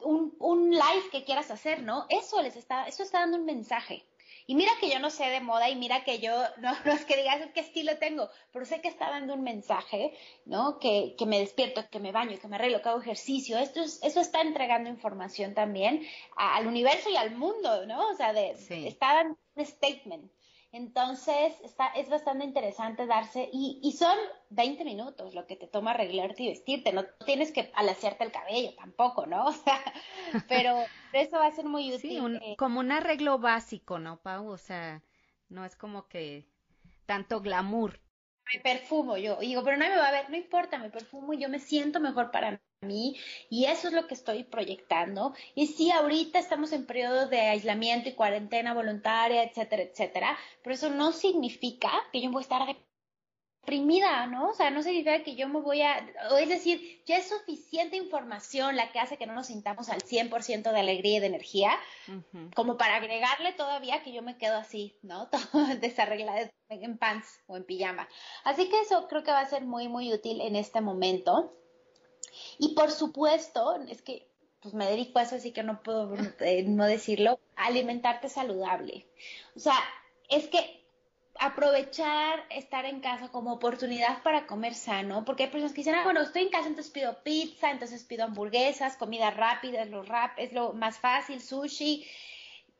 un, 0.00 0.34
un 0.38 0.70
live 0.70 1.10
que 1.12 1.24
quieras 1.24 1.50
hacer, 1.50 1.82
¿no? 1.82 2.06
Eso 2.08 2.40
les 2.42 2.56
está, 2.56 2.86
eso 2.86 3.02
está 3.02 3.20
dando 3.20 3.38
un 3.38 3.44
mensaje. 3.44 4.09
Y 4.50 4.56
mira 4.56 4.72
que 4.80 4.90
yo 4.90 4.98
no 4.98 5.10
sé 5.10 5.26
de 5.26 5.40
moda 5.40 5.70
y 5.70 5.76
mira 5.76 6.02
que 6.02 6.18
yo, 6.18 6.32
no, 6.58 6.72
no 6.84 6.92
es 6.92 7.04
que 7.04 7.16
digas 7.16 7.40
qué 7.54 7.60
estilo 7.60 7.98
tengo, 7.98 8.28
pero 8.52 8.64
sé 8.64 8.80
que 8.80 8.88
está 8.88 9.08
dando 9.08 9.34
un 9.34 9.44
mensaje, 9.44 10.12
¿no? 10.44 10.80
Que, 10.80 11.14
que 11.16 11.24
me 11.24 11.38
despierto, 11.38 11.88
que 11.88 12.00
me 12.00 12.10
baño, 12.10 12.36
que 12.40 12.48
me 12.48 12.56
arreglo, 12.56 12.82
que 12.82 12.88
hago 12.88 13.00
ejercicio. 13.00 13.58
Esto 13.58 13.80
eso 13.80 14.20
está 14.20 14.40
entregando 14.40 14.90
información 14.90 15.54
también 15.54 16.04
al 16.36 16.66
universo 16.66 17.08
y 17.10 17.16
al 17.16 17.36
mundo, 17.36 17.86
¿no? 17.86 18.08
O 18.08 18.14
sea, 18.16 18.32
de, 18.32 18.56
está 18.88 19.14
dando 19.14 19.38
un 19.54 19.64
statement. 19.64 20.32
Entonces, 20.72 21.52
está, 21.64 21.88
es 21.88 22.08
bastante 22.08 22.44
interesante 22.44 23.06
darse, 23.06 23.48
y, 23.52 23.80
y, 23.82 23.92
son 23.92 24.16
20 24.50 24.84
minutos 24.84 25.34
lo 25.34 25.44
que 25.46 25.56
te 25.56 25.66
toma 25.66 25.90
arreglarte 25.90 26.44
y 26.44 26.48
vestirte, 26.48 26.92
no 26.92 27.04
tienes 27.26 27.50
que 27.50 27.72
alaciarte 27.74 28.22
el 28.22 28.30
cabello 28.30 28.74
tampoco, 28.76 29.26
¿no? 29.26 29.46
O 29.50 29.52
sea, 29.52 29.82
pero 30.48 30.84
eso 31.12 31.38
va 31.38 31.46
a 31.46 31.50
ser 31.50 31.64
muy 31.64 31.92
útil. 31.92 32.10
Sí, 32.10 32.38
eh. 32.42 32.54
como 32.56 32.78
un 32.78 32.92
arreglo 32.92 33.40
básico, 33.40 33.98
¿no, 33.98 34.20
Pau? 34.20 34.48
O 34.48 34.58
sea, 34.58 35.02
no 35.48 35.64
es 35.64 35.74
como 35.74 36.06
que 36.06 36.46
tanto 37.04 37.40
glamour. 37.40 37.98
Me 38.52 38.60
perfumo 38.60 39.16
yo, 39.16 39.36
digo, 39.40 39.64
pero 39.64 39.76
nadie 39.76 39.94
me 39.94 40.00
va 40.00 40.08
a 40.08 40.12
ver, 40.12 40.30
no 40.30 40.36
importa, 40.36 40.78
me 40.78 40.90
perfumo 40.90 41.32
y 41.32 41.38
yo 41.38 41.48
me 41.48 41.58
siento 41.58 41.98
mejor 41.98 42.30
para 42.30 42.60
mí 42.82 43.16
y 43.50 43.66
eso 43.66 43.88
es 43.88 43.94
lo 43.94 44.06
que 44.06 44.14
estoy 44.14 44.44
proyectando. 44.44 45.34
Y 45.54 45.66
sí, 45.66 45.90
ahorita 45.90 46.38
estamos 46.38 46.72
en 46.72 46.86
periodo 46.86 47.26
de 47.26 47.40
aislamiento 47.40 48.08
y 48.08 48.14
cuarentena 48.14 48.72
voluntaria, 48.74 49.42
etcétera, 49.42 49.82
etcétera, 49.82 50.38
pero 50.62 50.74
eso 50.74 50.90
no 50.90 51.12
significa 51.12 51.90
que 52.12 52.22
yo 52.22 52.30
voy 52.30 52.40
a 52.40 52.42
estar 52.42 52.76
deprimida, 53.60 54.26
¿no? 54.26 54.48
O 54.48 54.54
sea, 54.54 54.70
no 54.70 54.82
significa 54.82 55.22
que 55.22 55.36
yo 55.36 55.46
me 55.46 55.60
voy 55.60 55.82
a, 55.82 55.98
es 56.40 56.48
decir, 56.48 57.02
ya 57.04 57.18
es 57.18 57.28
suficiente 57.28 57.98
información 57.98 58.76
la 58.76 58.90
que 58.92 58.98
hace 58.98 59.18
que 59.18 59.26
no 59.26 59.34
nos 59.34 59.48
sintamos 59.48 59.90
al 59.90 60.00
100% 60.00 60.72
de 60.72 60.80
alegría 60.80 61.18
y 61.18 61.20
de 61.20 61.26
energía, 61.26 61.72
como 62.54 62.78
para 62.78 62.96
agregarle 62.96 63.52
todavía 63.52 64.02
que 64.02 64.12
yo 64.12 64.22
me 64.22 64.38
quedo 64.38 64.56
así, 64.56 64.98
¿no? 65.02 65.28
Desarreglada 65.80 66.50
en 66.70 66.96
pants 66.96 67.40
o 67.46 67.58
en 67.58 67.64
pijama. 67.64 68.08
Así 68.44 68.70
que 68.70 68.80
eso 68.80 69.06
creo 69.06 69.22
que 69.22 69.32
va 69.32 69.40
a 69.40 69.50
ser 69.50 69.64
muy, 69.64 69.88
muy 69.88 70.12
útil 70.14 70.40
en 70.40 70.56
este 70.56 70.80
momento. 70.80 71.59
Y 72.58 72.74
por 72.74 72.90
supuesto, 72.90 73.76
es 73.88 74.02
que 74.02 74.28
pues 74.60 74.74
me 74.74 74.86
dedico 74.86 75.18
a 75.18 75.22
eso, 75.22 75.36
así 75.36 75.52
que 75.52 75.62
no 75.62 75.82
puedo 75.82 76.14
eh, 76.40 76.64
no 76.64 76.84
decirlo, 76.84 77.40
alimentarte 77.56 78.28
saludable. 78.28 79.06
O 79.56 79.58
sea, 79.58 79.78
es 80.28 80.48
que 80.48 80.80
aprovechar 81.38 82.44
estar 82.50 82.84
en 82.84 83.00
casa 83.00 83.30
como 83.30 83.54
oportunidad 83.54 84.22
para 84.22 84.46
comer 84.46 84.74
sano, 84.74 85.24
porque 85.24 85.44
hay 85.44 85.50
personas 85.50 85.72
que 85.72 85.80
dicen, 85.80 85.94
ah, 85.94 86.04
bueno, 86.04 86.20
estoy 86.20 86.42
en 86.42 86.50
casa, 86.50 86.68
entonces 86.68 86.92
pido 86.92 87.22
pizza, 87.22 87.70
entonces 87.70 88.04
pido 88.04 88.24
hamburguesas, 88.24 88.98
comida 88.98 89.30
rápida, 89.30 89.82
es 89.82 89.90
lo, 89.90 90.02
rap, 90.02 90.32
es 90.38 90.52
lo 90.52 90.74
más 90.74 90.98
fácil, 90.98 91.40
sushi. 91.40 92.06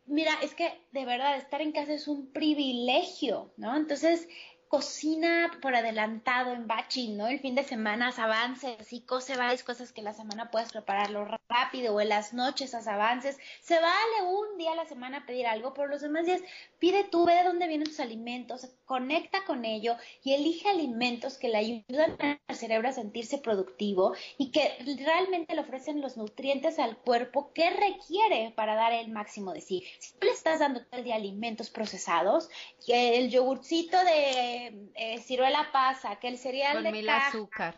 Mira, 0.05 0.33
es 0.43 0.55
que 0.55 0.79
de 0.93 1.07
verdad 1.07 1.37
estar 1.37 1.63
en 1.63 1.73
casa 1.73 1.95
es 1.95 2.07
un 2.07 2.33
privilegio, 2.33 3.53
¿no? 3.57 3.75
Entonces, 3.77 4.29
cocina 4.71 5.51
por 5.61 5.75
adelantado 5.75 6.53
en 6.53 6.69
batching, 6.69 7.17
¿no? 7.17 7.27
El 7.27 7.41
fin 7.41 7.57
de 7.57 7.65
semana 7.65 8.15
avances 8.17 8.93
y 8.93 9.01
cose 9.01 9.37
varias 9.37 9.65
cosas 9.65 9.93
que 9.93 10.01
la 10.01 10.13
semana 10.13 10.53
puedes 10.53 10.71
prepararlo 10.71 11.27
rápido 11.49 11.93
o 11.93 12.01
en 12.01 12.09
las 12.09 12.35
noches 12.35 12.73
haz 12.75 12.87
avances. 12.87 13.37
Se 13.61 13.75
vale 13.75 14.29
un 14.29 14.59
día 14.59 14.73
a 14.73 14.77
la 14.77 14.87
semana 14.87 15.27
pedir 15.27 15.49
algo, 15.49 15.75
pero 15.75 15.89
los 15.89 16.03
demás 16.03 16.25
días 16.25 16.41
pide 16.79 17.03
tú, 17.03 17.27
ve 17.27 17.35
de 17.35 17.43
dónde 17.43 17.67
vienen 17.67 17.89
tus 17.89 17.99
alimentos, 17.99 18.69
conecta 18.85 19.45
con 19.45 19.65
ello 19.65 19.97
y 20.23 20.35
elige 20.35 20.69
alimentos 20.69 21.37
que 21.37 21.49
le 21.49 21.57
ayudan 21.57 22.17
al 22.21 22.57
cerebro 22.57 22.89
a 22.89 22.93
sentirse 22.93 23.39
productivo 23.39 24.15
y 24.39 24.53
que 24.53 24.71
realmente 25.05 25.57
le 25.57 25.63
ofrecen 25.63 26.01
los 26.01 26.17
nutrientes 26.17 26.79
al 26.79 26.97
cuerpo 26.97 27.53
que 27.53 27.71
requiere 27.71 28.53
para 28.55 28.77
dar 28.77 28.93
el 28.93 29.11
máximo 29.11 29.53
de 29.53 29.63
sí. 29.63 29.83
Si 29.99 30.13
tú 30.13 30.29
le 30.29 30.33
estás 30.33 30.61
dando 30.61 30.85
todo 30.85 30.99
el 30.99 31.05
día 31.05 31.17
alimentos 31.17 31.71
procesados, 31.71 32.49
el 32.87 33.31
yogurcito 33.31 33.99
de 34.05 34.60
eh, 34.95 35.19
ciruela 35.21 35.69
pasa, 35.73 36.17
que 36.17 36.29
el 36.29 36.39
cereal 36.39 36.83
de 36.83 36.93
mil 36.93 37.09
azúcar. 37.09 37.77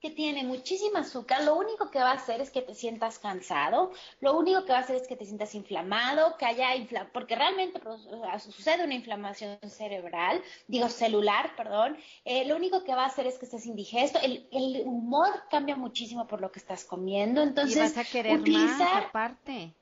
que 0.00 0.10
tiene 0.10 0.44
muchísima 0.44 1.00
azúcar, 1.00 1.42
lo 1.42 1.56
único 1.56 1.90
que 1.90 1.98
va 1.98 2.12
a 2.12 2.14
hacer 2.14 2.40
es 2.40 2.50
que 2.50 2.62
te 2.62 2.74
sientas 2.74 3.18
cansado, 3.18 3.90
lo 4.20 4.38
único 4.38 4.64
que 4.64 4.70
va 4.70 4.78
a 4.78 4.82
hacer 4.82 4.94
es 4.94 5.08
que 5.08 5.16
te 5.16 5.24
sientas 5.24 5.56
inflamado, 5.56 6.36
que 6.36 6.46
haya 6.46 6.76
infla 6.76 7.10
porque 7.12 7.34
realmente 7.34 7.80
pues, 7.80 8.02
sucede 8.44 8.84
una 8.84 8.94
inflamación 8.94 9.58
cerebral, 9.68 10.40
digo 10.68 10.88
celular, 10.88 11.56
perdón, 11.56 11.96
eh, 12.24 12.44
lo 12.44 12.54
único 12.54 12.84
que 12.84 12.94
va 12.94 13.02
a 13.02 13.06
hacer 13.06 13.26
es 13.26 13.38
que 13.38 13.46
estés 13.46 13.66
indigesto, 13.66 14.20
el, 14.22 14.46
el, 14.52 14.82
humor 14.86 15.30
cambia 15.50 15.74
muchísimo 15.74 16.28
por 16.28 16.40
lo 16.40 16.52
que 16.52 16.60
estás 16.60 16.84
comiendo, 16.84 17.42
entonces 17.42 17.76
y 17.76 17.80
vas 17.80 17.98
a 17.98 18.04
querer 18.04 18.38
más 18.38 18.80
aparte. 18.80 19.74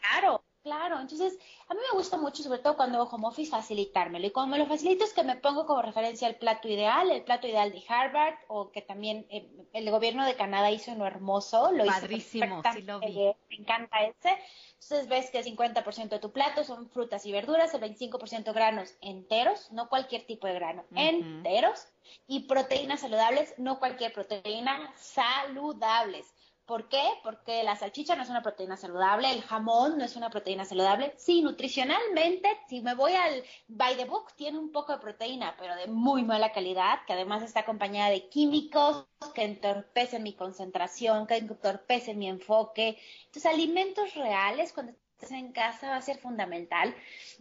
Claro, 0.00 0.44
Claro, 0.62 1.00
entonces 1.00 1.38
a 1.68 1.74
mí 1.74 1.80
me 1.80 1.96
gusta 1.96 2.16
mucho, 2.16 2.42
sobre 2.42 2.58
todo 2.58 2.76
cuando 2.76 2.98
hago 2.98 3.08
home 3.08 3.28
office, 3.28 3.50
facilitármelo. 3.50 4.26
Y 4.26 4.30
cuando 4.30 4.52
me 4.52 4.58
lo 4.58 4.66
facilito 4.66 5.04
es 5.04 5.12
que 5.12 5.22
me 5.22 5.36
pongo 5.36 5.66
como 5.66 5.82
referencia 5.82 6.28
el 6.28 6.36
plato 6.36 6.68
ideal, 6.68 7.10
el 7.10 7.22
plato 7.22 7.46
ideal 7.46 7.72
de 7.72 7.82
Harvard, 7.88 8.34
o 8.48 8.70
que 8.70 8.82
también 8.82 9.26
eh, 9.30 9.48
el 9.72 9.90
gobierno 9.90 10.24
de 10.26 10.34
Canadá 10.34 10.70
hizo 10.70 10.92
uno 10.92 11.06
hermoso. 11.06 11.70
Lo 11.72 11.86
Padrísimo, 11.86 12.62
sí 12.72 12.82
lo 12.82 13.00
vi. 13.00 13.14
Me 13.50 13.56
encanta 13.56 13.98
ese. 14.04 14.36
Entonces 14.80 15.08
ves 15.08 15.30
que 15.30 15.38
el 15.38 15.44
50% 15.44 16.08
de 16.08 16.18
tu 16.18 16.32
plato 16.32 16.64
son 16.64 16.88
frutas 16.88 17.24
y 17.26 17.32
verduras, 17.32 17.74
el 17.74 17.80
25% 17.80 18.52
granos 18.52 18.94
enteros, 19.00 19.70
no 19.72 19.88
cualquier 19.88 20.24
tipo 20.24 20.46
de 20.46 20.54
grano, 20.54 20.84
enteros, 20.94 21.86
y 22.26 22.40
proteínas 22.40 23.00
saludables, 23.00 23.54
no 23.58 23.78
cualquier 23.78 24.12
proteína, 24.12 24.92
saludables. 24.96 26.32
¿Por 26.68 26.86
qué? 26.90 27.02
Porque 27.22 27.62
la 27.62 27.76
salchicha 27.76 28.14
no 28.14 28.24
es 28.24 28.28
una 28.28 28.42
proteína 28.42 28.76
saludable, 28.76 29.32
el 29.32 29.40
jamón 29.40 29.96
no 29.96 30.04
es 30.04 30.16
una 30.16 30.28
proteína 30.28 30.66
saludable. 30.66 31.14
Sí, 31.16 31.40
nutricionalmente, 31.40 32.46
si 32.68 32.82
me 32.82 32.94
voy 32.94 33.14
al 33.14 33.42
by 33.68 33.96
the 33.96 34.04
book, 34.04 34.34
tiene 34.36 34.58
un 34.58 34.70
poco 34.70 34.92
de 34.92 34.98
proteína, 34.98 35.56
pero 35.58 35.74
de 35.76 35.86
muy 35.86 36.24
mala 36.24 36.52
calidad, 36.52 36.98
que 37.06 37.14
además 37.14 37.42
está 37.42 37.60
acompañada 37.60 38.10
de 38.10 38.28
químicos 38.28 39.06
que 39.34 39.44
entorpecen 39.44 40.22
mi 40.22 40.34
concentración, 40.34 41.26
que 41.26 41.38
entorpecen 41.38 42.18
mi 42.18 42.28
enfoque. 42.28 42.98
Entonces, 43.24 43.46
alimentos 43.46 44.14
reales 44.14 44.74
cuando 44.74 44.92
estás 44.92 45.30
en 45.30 45.52
casa 45.52 45.88
va 45.88 45.96
a 45.96 46.02
ser 46.02 46.18
fundamental. 46.18 46.94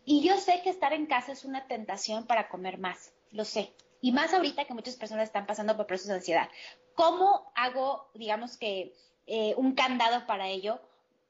Y 0.06 0.26
yo 0.26 0.38
sé 0.38 0.62
que 0.63 0.70
estar 0.70 0.94
en 0.94 1.06
casa 1.06 1.34
es 1.34 1.44
una 1.44 1.68
tentación 1.68 2.28
para 2.28 2.48
comer 2.48 2.78
más, 2.78 3.12
lo 3.32 3.44
sé. 3.44 3.74
Y 4.00 4.13
más 4.13 4.34
ahorita 4.34 4.63
que 4.63 4.74
muchas 4.74 4.96
personas 4.96 5.26
están 5.26 5.46
pasando 5.46 5.76
por 5.76 5.86
procesos 5.86 6.12
de 6.12 6.16
ansiedad. 6.16 6.50
¿Cómo 6.96 7.52
hago, 7.56 8.10
digamos 8.13 8.58
que 8.58 8.94
eh, 9.28 9.54
un 9.58 9.74
candado 9.74 10.26
para 10.26 10.48
ello, 10.48 10.80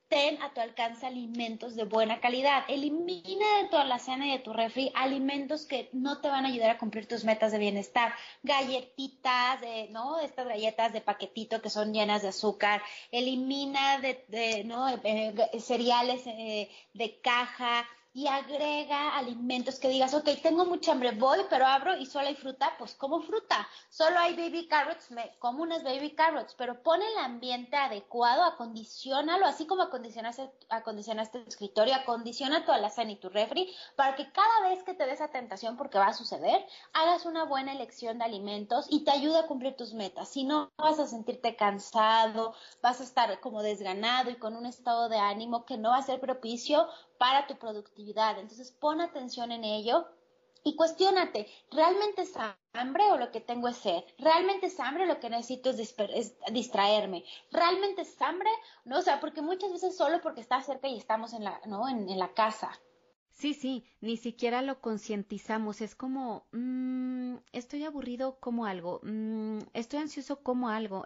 ten 0.07 0.41
a 0.41 0.53
tu 0.53 0.61
alcance 0.61 1.05
alimentos 1.05 1.75
de 1.75 1.83
buena 1.83 2.19
calidad. 2.21 2.63
Elimina 2.67 3.45
de 3.61 3.67
tu 3.69 3.77
alacena 3.77 4.25
y 4.27 4.31
de 4.31 4.39
tu 4.39 4.53
refri 4.53 4.91
alimentos 4.95 5.65
que 5.65 5.89
no 5.91 6.21
te 6.21 6.29
van 6.29 6.45
a 6.45 6.47
ayudar 6.49 6.69
a 6.69 6.77
cumplir 6.77 7.07
tus 7.07 7.25
metas 7.25 7.51
de 7.51 7.57
bienestar. 7.57 8.13
Galletitas, 8.43 9.59
¿no? 9.89 10.19
Estas 10.19 10.47
galletas 10.47 10.93
de 10.93 11.01
paquetito 11.01 11.61
que 11.61 11.69
son 11.69 11.93
llenas 11.93 12.21
de 12.21 12.29
azúcar. 12.29 12.81
Elimina 13.11 13.99
de, 13.99 14.63
¿no? 14.65 14.87
Eh, 15.03 15.33
cereales 15.59 16.25
eh, 16.27 16.69
de 16.93 17.19
caja 17.19 17.85
y 18.17 18.25
agrega 18.25 19.15
alimentos 19.15 19.77
que 19.77 19.89
digas, 19.89 20.15
ok, 20.15 20.27
tengo 20.41 20.65
mucha 20.65 20.91
hambre, 20.91 21.11
voy, 21.11 21.37
pero 21.51 21.67
abro 21.67 21.95
y 21.95 22.07
solo 22.07 22.27
hay 22.27 22.33
fruta, 22.33 22.73
pues 22.79 22.95
como 22.95 23.21
fruta. 23.21 23.67
Solo 23.91 24.17
hay 24.17 24.35
baby 24.35 24.67
carrots, 24.67 25.11
me 25.11 25.37
como 25.37 25.61
unas 25.61 25.83
baby 25.83 26.15
carrots, 26.15 26.55
pero 26.57 26.81
pone 26.81 27.05
el 27.07 27.17
ambiente 27.19 27.75
adecuado, 27.75 28.43
acondicionalo, 28.43 29.45
así 29.45 29.67
como 29.67 29.83
acondicionaste, 29.83 30.51
acondicionaste 30.69 31.41
tu 31.41 31.47
escritorio, 31.47 31.93
acondiciona 31.93 32.65
tu 32.65 32.71
alacena 32.71 33.11
y 33.11 33.17
tu 33.17 33.29
refri, 33.29 33.71
para 33.95 34.15
que 34.15 34.31
cada 34.31 34.67
vez 34.67 34.83
que 34.83 34.95
te 34.95 35.05
des 35.05 35.17
esa 35.17 35.27
tentación, 35.27 35.77
porque 35.77 35.99
va 35.99 36.07
a 36.07 36.13
suceder, 36.13 36.65
hagas 36.93 37.27
una 37.27 37.43
buena 37.43 37.71
elección 37.71 38.17
de 38.17 38.25
alimentos 38.25 38.87
y 38.89 39.03
te 39.03 39.11
ayude 39.11 39.37
a 39.37 39.45
cumplir 39.45 39.75
tus 39.75 39.93
metas. 39.93 40.29
Si 40.29 40.43
no, 40.43 40.71
vas 40.77 40.97
a 40.97 41.05
sentirte 41.05 41.55
cansado, 41.55 42.55
vas 42.81 42.99
a 42.99 43.03
estar 43.03 43.39
como 43.41 43.61
desganado 43.61 44.31
y 44.31 44.37
con 44.37 44.55
un 44.55 44.65
estado 44.65 45.07
de 45.07 45.19
ánimo 45.19 45.65
que 45.65 45.77
no 45.77 45.91
va 45.91 45.97
a 45.97 46.01
ser 46.01 46.19
propicio 46.19 46.87
para 47.17 47.47
tu 47.47 47.55
productividad. 47.57 48.39
Entonces 48.39 48.71
pon 48.71 49.01
atención 49.01 49.51
en 49.51 49.63
ello 49.63 50.07
y 50.63 50.75
cuestiónate, 50.75 51.47
¿realmente 51.71 52.23
es 52.23 52.33
hambre 52.73 53.03
o 53.11 53.17
lo 53.17 53.31
que 53.31 53.39
tengo 53.39 53.69
es 53.69 53.77
sed? 53.77 54.03
¿Realmente 54.17 54.65
es 54.65 54.79
hambre 54.81 55.03
o 55.03 55.07
lo 55.07 55.19
que 55.19 55.29
necesito 55.29 55.69
es, 55.69 55.95
distraerme? 56.51 57.23
¿Realmente 57.51 58.01
es 58.01 58.21
hambre? 58.21 58.49
No, 58.83 58.99
o 58.99 59.01
sea, 59.01 59.21
porque 59.21 59.41
muchas 59.41 59.71
veces 59.71 59.95
solo 59.95 60.19
porque 60.21 60.41
está 60.41 60.61
cerca 60.61 60.89
y 60.89 60.97
estamos 60.97 61.31
en 61.31 61.45
la, 61.45 61.61
¿no? 61.67 61.87
en, 61.87 62.19
la 62.19 62.33
casa. 62.33 62.71
Sí, 63.29 63.53
sí, 63.53 63.85
ni 64.01 64.17
siquiera 64.17 64.61
lo 64.61 64.81
concientizamos. 64.81 65.79
Es 65.79 65.95
como, 65.95 66.47
mmm, 66.51 67.37
estoy 67.53 67.85
aburrido 67.85 68.39
como 68.41 68.65
algo, 68.65 68.99
mmm, 69.03 69.59
estoy 69.73 69.99
ansioso 69.99 70.43
como 70.43 70.67
algo. 70.67 71.05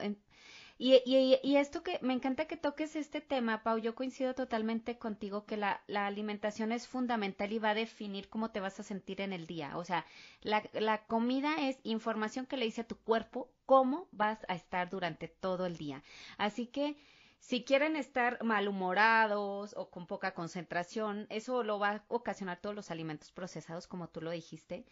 Y, 0.83 0.95
y, 1.05 1.39
y, 1.43 1.57
esto 1.57 1.83
que 1.83 1.99
me 2.01 2.11
encanta 2.11 2.47
que 2.47 2.57
toques 2.57 2.95
este 2.95 3.21
tema, 3.21 3.61
Pau, 3.61 3.77
yo 3.77 3.93
coincido 3.93 4.33
totalmente 4.33 4.97
contigo 4.97 5.45
que 5.45 5.55
la, 5.55 5.83
la, 5.85 6.07
alimentación 6.07 6.71
es 6.71 6.87
fundamental 6.87 7.53
y 7.53 7.59
va 7.59 7.69
a 7.69 7.75
definir 7.75 8.29
cómo 8.29 8.49
te 8.49 8.61
vas 8.61 8.79
a 8.79 8.83
sentir 8.83 9.21
en 9.21 9.31
el 9.31 9.45
día. 9.45 9.77
O 9.77 9.85
sea, 9.85 10.07
la, 10.41 10.63
la 10.73 11.05
comida 11.05 11.69
es 11.69 11.77
información 11.83 12.47
que 12.47 12.57
le 12.57 12.65
dice 12.65 12.81
a 12.81 12.87
tu 12.87 12.97
cuerpo 12.97 13.51
cómo 13.67 14.07
vas 14.11 14.39
a 14.47 14.55
estar 14.55 14.89
durante 14.89 15.27
todo 15.27 15.67
el 15.67 15.77
día. 15.77 16.01
Así 16.39 16.65
que 16.65 16.97
si 17.37 17.63
quieren 17.63 17.95
estar 17.95 18.43
malhumorados 18.43 19.75
o 19.77 19.91
con 19.91 20.07
poca 20.07 20.33
concentración, 20.33 21.27
eso 21.29 21.61
lo 21.63 21.77
va 21.77 21.89
a 21.91 22.05
ocasionar 22.07 22.59
todos 22.59 22.75
los 22.75 22.89
alimentos 22.89 23.31
procesados, 23.31 23.85
como 23.85 24.09
tú 24.09 24.19
lo 24.19 24.31
dijiste. 24.31 24.87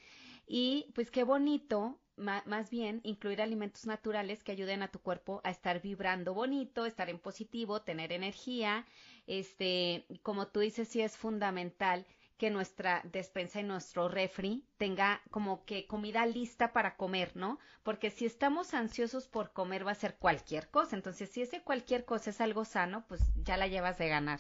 Y 0.52 0.92
pues 0.96 1.12
qué 1.12 1.24
bonito 1.24 2.02
más 2.18 2.72
bien 2.72 3.02
incluir 3.04 3.40
alimentos 3.40 3.86
naturales 3.86 4.44
que 4.44 4.52
ayuden 4.52 4.82
a 4.82 4.92
tu 4.92 5.00
cuerpo 5.00 5.42
a 5.44 5.52
estar 5.52 5.80
vibrando 5.80 6.34
bonito, 6.34 6.88
estar 6.88 7.08
en 7.10 7.20
positivo, 7.20 7.84
tener 7.84 8.12
energía. 8.12 8.86
Este, 9.28 10.08
como 10.24 10.48
tú 10.48 10.60
dices, 10.62 10.88
sí 10.88 11.02
es 11.02 11.16
fundamental 11.18 12.08
que 12.38 12.50
nuestra 12.50 13.02
despensa 13.04 13.60
y 13.60 13.64
nuestro 13.64 14.10
refri 14.10 14.66
tenga 14.78 15.22
como 15.30 15.66
que 15.66 15.86
comida 15.86 16.26
lista 16.26 16.74
para 16.74 16.96
comer, 16.98 17.36
¿no? 17.36 17.60
Porque 17.84 18.10
si 18.10 18.26
estamos 18.26 18.74
ansiosos 18.74 19.28
por 19.28 19.54
comer 19.54 19.86
va 19.86 19.92
a 19.92 19.96
ser 19.96 20.18
cualquier 20.18 20.70
cosa. 20.72 20.96
Entonces, 20.96 21.30
si 21.30 21.44
ese 21.44 21.62
cualquier 21.62 22.06
cosa 22.06 22.32
es 22.32 22.42
algo 22.42 22.66
sano, 22.66 23.06
pues 23.08 23.22
ya 23.36 23.56
la 23.56 23.68
llevas 23.68 24.00
de 24.00 24.10
ganar. 24.10 24.40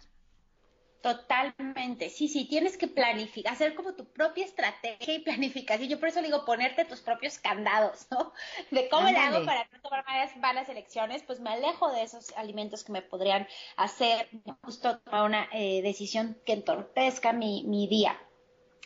Totalmente, 1.01 2.09
sí, 2.09 2.27
sí, 2.27 2.45
tienes 2.45 2.77
que 2.77 2.87
planificar, 2.87 3.53
hacer 3.53 3.73
como 3.73 3.93
tu 3.93 4.05
propia 4.11 4.43
estrategia 4.43 5.13
y 5.13 5.19
planificación. 5.19 5.87
Yo 5.87 5.97
por 5.97 6.09
eso 6.09 6.21
digo 6.21 6.43
ponerte 6.43 6.83
tus 6.83 6.99
propios 6.99 7.37
candados, 7.37 8.07
¿no? 8.11 8.33
De 8.71 8.89
cómo 8.89 9.07
le 9.07 9.17
hago 9.17 9.45
para 9.45 9.65
no 9.71 9.79
tomar 9.81 10.03
malas, 10.37 10.67
elecciones, 10.67 11.23
pues 11.23 11.39
me 11.39 11.51
alejo 11.51 11.89
de 11.93 12.03
esos 12.03 12.35
alimentos 12.35 12.83
que 12.83 12.91
me 12.91 13.01
podrían 13.01 13.47
hacer 13.77 14.29
justo 14.61 14.99
tomar 14.99 15.23
una 15.23 15.47
eh, 15.53 15.81
decisión 15.81 16.37
que 16.45 16.53
entorpezca 16.53 17.31
mi, 17.31 17.63
mi 17.63 17.87
día. 17.87 18.19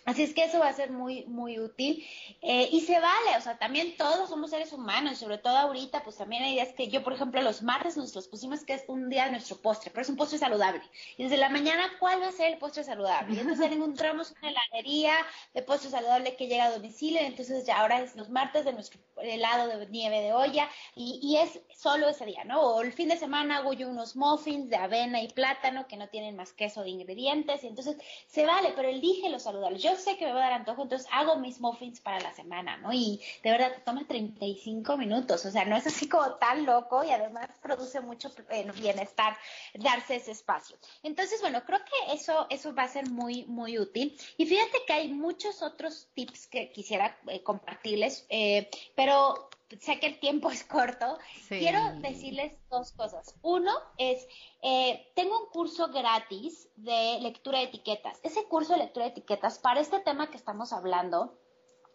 Así 0.05 0.23
es 0.23 0.33
que 0.33 0.43
eso 0.43 0.59
va 0.59 0.67
a 0.67 0.73
ser 0.73 0.91
muy, 0.91 1.23
muy 1.25 1.59
útil. 1.59 2.05
Eh, 2.41 2.67
y 2.71 2.81
se 2.81 2.99
vale, 2.99 3.37
o 3.37 3.41
sea, 3.41 3.57
también 3.57 3.95
todos 3.95 4.29
somos 4.29 4.49
seres 4.49 4.73
humanos, 4.73 5.13
y 5.13 5.15
sobre 5.15 5.37
todo 5.37 5.55
ahorita, 5.55 6.03
pues 6.03 6.17
también 6.17 6.43
hay 6.43 6.55
ideas 6.55 6.73
que 6.73 6.89
yo, 6.89 7.03
por 7.03 7.13
ejemplo, 7.13 7.41
los 7.41 7.63
martes 7.63 7.95
nos 7.95 8.13
los 8.13 8.27
pusimos 8.27 8.65
que 8.65 8.73
es 8.73 8.83
un 8.87 9.09
día 9.09 9.25
de 9.25 9.31
nuestro 9.31 9.57
postre, 9.57 9.91
pero 9.91 10.01
es 10.01 10.09
un 10.09 10.17
postre 10.17 10.37
saludable. 10.37 10.81
Y 11.17 11.23
desde 11.23 11.37
la 11.37 11.49
mañana, 11.49 11.89
¿cuál 11.99 12.21
va 12.21 12.27
a 12.27 12.31
ser 12.33 12.51
el 12.51 12.59
postre 12.59 12.83
saludable? 12.83 13.35
Y 13.35 13.39
entonces 13.39 13.71
encontramos 13.71 14.33
una 14.41 14.49
heladería 14.51 15.13
de 15.53 15.61
postre 15.61 15.89
saludable 15.89 16.35
que 16.35 16.47
llega 16.47 16.65
a 16.65 16.71
domicilio, 16.71 17.21
entonces 17.21 17.65
ya 17.65 17.79
ahora 17.79 18.01
es 18.01 18.15
los 18.15 18.29
martes 18.29 18.65
de 18.65 18.73
nuestro 18.73 18.99
helado 19.21 19.67
de 19.67 19.87
nieve 19.87 20.19
de 20.19 20.33
olla, 20.33 20.69
y, 20.95 21.19
y 21.23 21.37
es 21.37 21.61
solo 21.73 22.09
ese 22.09 22.25
día, 22.25 22.43
¿no? 22.43 22.59
O 22.61 22.81
el 22.81 22.91
fin 22.91 23.07
de 23.07 23.15
semana 23.17 23.57
hago 23.57 23.71
yo 23.71 23.87
unos 23.87 24.17
muffins 24.17 24.69
de 24.69 24.75
avena 24.75 25.21
y 25.21 25.29
plátano 25.29 25.87
que 25.87 25.95
no 25.95 26.09
tienen 26.09 26.35
más 26.35 26.51
queso 26.51 26.83
de 26.83 26.89
ingredientes, 26.89 27.63
y 27.63 27.67
entonces 27.67 27.95
se 28.27 28.45
vale, 28.45 28.73
pero 28.75 28.89
elige 28.89 29.29
lo 29.29 29.39
saludable. 29.39 29.79
Yo 29.83 29.97
sé 29.97 30.15
que 30.17 30.25
me 30.25 30.31
va 30.31 30.39
a 30.39 30.49
dar 30.49 30.53
antojo, 30.53 30.83
entonces 30.83 31.09
hago 31.11 31.35
mis 31.35 31.59
muffins 31.59 31.99
para 31.99 32.21
la 32.21 32.33
semana, 32.33 32.77
¿no? 32.77 32.93
Y 32.93 33.19
de 33.43 33.51
verdad 33.51 33.73
toma 33.83 34.07
35 34.07 34.95
minutos, 34.95 35.45
o 35.45 35.51
sea, 35.51 35.65
no 35.65 35.75
es 35.75 35.85
así 35.85 36.07
como 36.07 36.35
tan 36.35 36.65
loco 36.65 37.03
y 37.03 37.11
además 37.11 37.49
produce 37.61 37.99
mucho 37.99 38.31
eh, 38.49 38.71
bienestar 38.77 39.37
darse 39.73 40.15
ese 40.15 40.31
espacio. 40.31 40.77
Entonces, 41.03 41.41
bueno, 41.41 41.63
creo 41.65 41.79
que 41.79 42.13
eso, 42.13 42.47
eso 42.49 42.73
va 42.73 42.83
a 42.83 42.87
ser 42.87 43.09
muy, 43.09 43.43
muy 43.45 43.77
útil. 43.77 44.17
Y 44.37 44.45
fíjate 44.45 44.79
que 44.87 44.93
hay 44.93 45.09
muchos 45.09 45.61
otros 45.61 46.07
tips 46.13 46.47
que 46.47 46.71
quisiera 46.71 47.17
eh, 47.27 47.43
compartirles, 47.43 48.25
eh, 48.29 48.69
pero 48.95 49.49
sé 49.79 49.99
que 49.99 50.07
el 50.07 50.19
tiempo 50.19 50.49
es 50.51 50.63
corto, 50.63 51.17
quiero 51.47 51.79
decirles 51.99 52.53
dos 52.69 52.91
cosas. 52.93 53.35
Uno 53.41 53.71
es, 53.97 54.27
eh, 54.61 55.11
tengo 55.15 55.39
un 55.39 55.49
curso 55.49 55.87
gratis 55.89 56.69
de 56.75 57.19
lectura 57.21 57.59
de 57.59 57.65
etiquetas. 57.65 58.19
Ese 58.23 58.45
curso 58.45 58.73
de 58.73 58.79
lectura 58.79 59.05
de 59.05 59.11
etiquetas, 59.11 59.59
para 59.59 59.79
este 59.79 59.99
tema 59.99 60.29
que 60.29 60.37
estamos 60.37 60.73
hablando, 60.73 61.39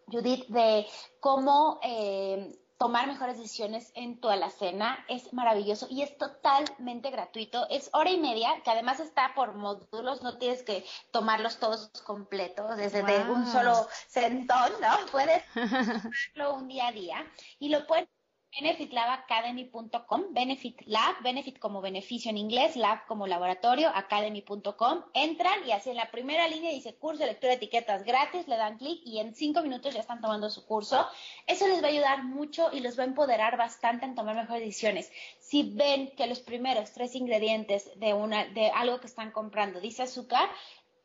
Judith, 0.07 0.47
de 0.47 0.87
cómo 1.19 1.79
eh, 1.83 2.57
tomar 2.79 3.07
mejores 3.07 3.37
decisiones 3.37 3.91
en 3.93 4.19
toda 4.19 4.37
la 4.37 4.49
cena. 4.49 5.05
Es 5.09 5.33
maravilloso 5.33 5.85
y 5.89 6.01
es 6.01 6.17
totalmente 6.17 7.11
gratuito. 7.11 7.67
Es 7.69 7.89
hora 7.93 8.09
y 8.09 8.17
media, 8.17 8.49
que 8.63 8.71
además 8.71 9.01
está 9.01 9.33
por 9.35 9.53
módulos, 9.53 10.23
no 10.23 10.37
tienes 10.37 10.63
que 10.63 10.85
tomarlos 11.11 11.59
todos 11.59 11.89
completos 12.05 12.77
desde 12.77 13.03
un 13.29 13.45
solo 13.45 13.87
sentón, 14.07 14.71
¿no? 14.81 15.11
Puedes 15.11 15.43
hacerlo 15.55 16.55
un 16.55 16.69
día 16.69 16.87
a 16.87 16.91
día 16.93 17.31
y 17.59 17.67
lo 17.67 17.85
puedes 17.85 18.07
benefitlabacademy.com, 18.51 20.33
Benefit 20.33 20.81
Lab, 20.85 21.21
Benefit 21.21 21.59
como 21.59 21.81
beneficio 21.81 22.31
en 22.31 22.37
inglés, 22.37 22.75
Lab 22.75 23.05
como 23.05 23.27
laboratorio, 23.27 23.89
academy.com, 23.93 25.03
entran 25.13 25.67
y 25.67 25.71
así 25.71 25.91
en 25.91 25.97
la 25.97 26.09
primera 26.11 26.47
línea 26.47 26.71
dice 26.71 26.95
curso 26.95 27.19
de 27.19 27.27
lectura 27.27 27.51
de 27.51 27.57
etiquetas 27.57 28.03
gratis, 28.03 28.47
le 28.47 28.57
dan 28.57 28.77
clic 28.77 29.01
y 29.05 29.19
en 29.19 29.35
cinco 29.35 29.61
minutos 29.61 29.93
ya 29.93 29.99
están 29.99 30.21
tomando 30.21 30.49
su 30.49 30.65
curso. 30.65 31.07
Eso 31.47 31.67
les 31.67 31.81
va 31.81 31.87
a 31.87 31.91
ayudar 31.91 32.23
mucho 32.23 32.69
y 32.71 32.79
los 32.79 32.97
va 32.97 33.03
a 33.03 33.07
empoderar 33.07 33.57
bastante 33.57 34.05
en 34.05 34.15
tomar 34.15 34.35
mejores 34.35 34.63
decisiones. 34.63 35.11
Si 35.39 35.71
ven 35.75 36.11
que 36.15 36.27
los 36.27 36.39
primeros 36.39 36.91
tres 36.91 37.15
ingredientes 37.15 37.89
de 37.99 38.13
una, 38.13 38.45
de 38.45 38.71
algo 38.71 38.99
que 38.99 39.07
están 39.07 39.31
comprando 39.31 39.79
dice 39.79 40.03
azúcar, 40.03 40.49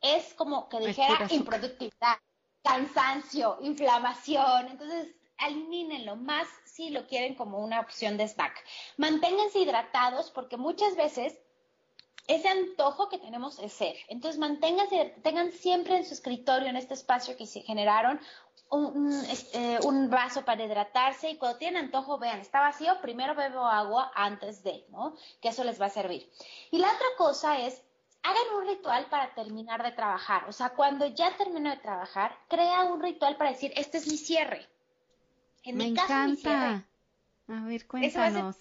es 0.01 0.35
como 0.35 0.69
que 0.69 0.81
dijera 0.81 1.27
improductividad, 1.31 2.19
cansancio, 2.63 3.59
inflamación. 3.63 4.69
Entonces, 4.69 5.15
elimínenlo 5.39 6.17
más 6.17 6.49
si 6.65 6.91
lo 6.91 7.07
quieren 7.07 7.35
como 7.35 7.59
una 7.59 7.81
opción 7.81 8.17
de 8.17 8.29
snack. 8.29 8.65
Manténganse 8.97 9.61
hidratados 9.61 10.31
porque 10.31 10.57
muchas 10.57 10.97
veces 10.97 11.39
ese 12.27 12.49
antojo 12.49 13.09
que 13.09 13.19
tenemos 13.19 13.59
es 13.59 13.73
ser. 13.73 13.97
Entonces 14.09 14.39
manténganse, 14.39 15.15
tengan 15.23 15.53
siempre 15.53 15.97
en 15.97 16.07
su 16.07 16.15
escritorio, 16.15 16.69
en 16.69 16.77
este 16.77 16.95
espacio 16.95 17.37
que 17.37 17.47
se 17.47 17.61
generaron, 17.61 18.21
eh, 19.53 19.79
un, 19.85 20.11
vaso 20.11 20.45
para 20.45 20.65
hidratarse 20.65 21.31
y 21.31 21.37
cuando 21.37 21.59
tienen 21.59 21.85
antojo, 21.85 22.19
vean, 22.19 22.41
está 22.41 22.61
vacío, 22.61 23.01
primero 23.01 23.35
bebo 23.35 23.65
agua 23.65 24.11
antes 24.15 24.65
de, 24.65 24.85
¿no? 24.89 25.15
Que 25.41 25.49
eso 25.49 25.63
les 25.65 25.81
va 25.81 25.87
a 25.87 25.91
servir. 25.91 26.29
Y 26.71 26.79
la 26.79 26.89
otra 26.89 27.07
cosa 27.17 27.61
es, 27.61 27.83
hagan 28.23 28.57
un 28.59 28.67
ritual 28.67 29.07
para 29.11 29.33
terminar 29.35 29.83
de 29.83 29.93
trabajar. 29.93 30.49
O 30.49 30.53
sea, 30.53 30.71
cuando 30.71 31.07
ya 31.07 31.37
termino 31.37 31.71
de 31.71 31.77
trabajar, 31.77 32.37
crea 32.49 32.85
un 32.85 33.01
ritual 33.01 33.37
para 33.37 33.51
decir, 33.51 33.73
este 33.77 33.99
es 33.99 34.09
mi 34.09 34.17
cierre. 34.17 34.67
En 35.65 35.77
Me 35.77 35.85
mi 35.85 35.93
caso, 35.93 36.15
encanta. 36.15 36.87
a 37.49 37.65
ver, 37.65 37.87
cuéntanos. 37.87 38.57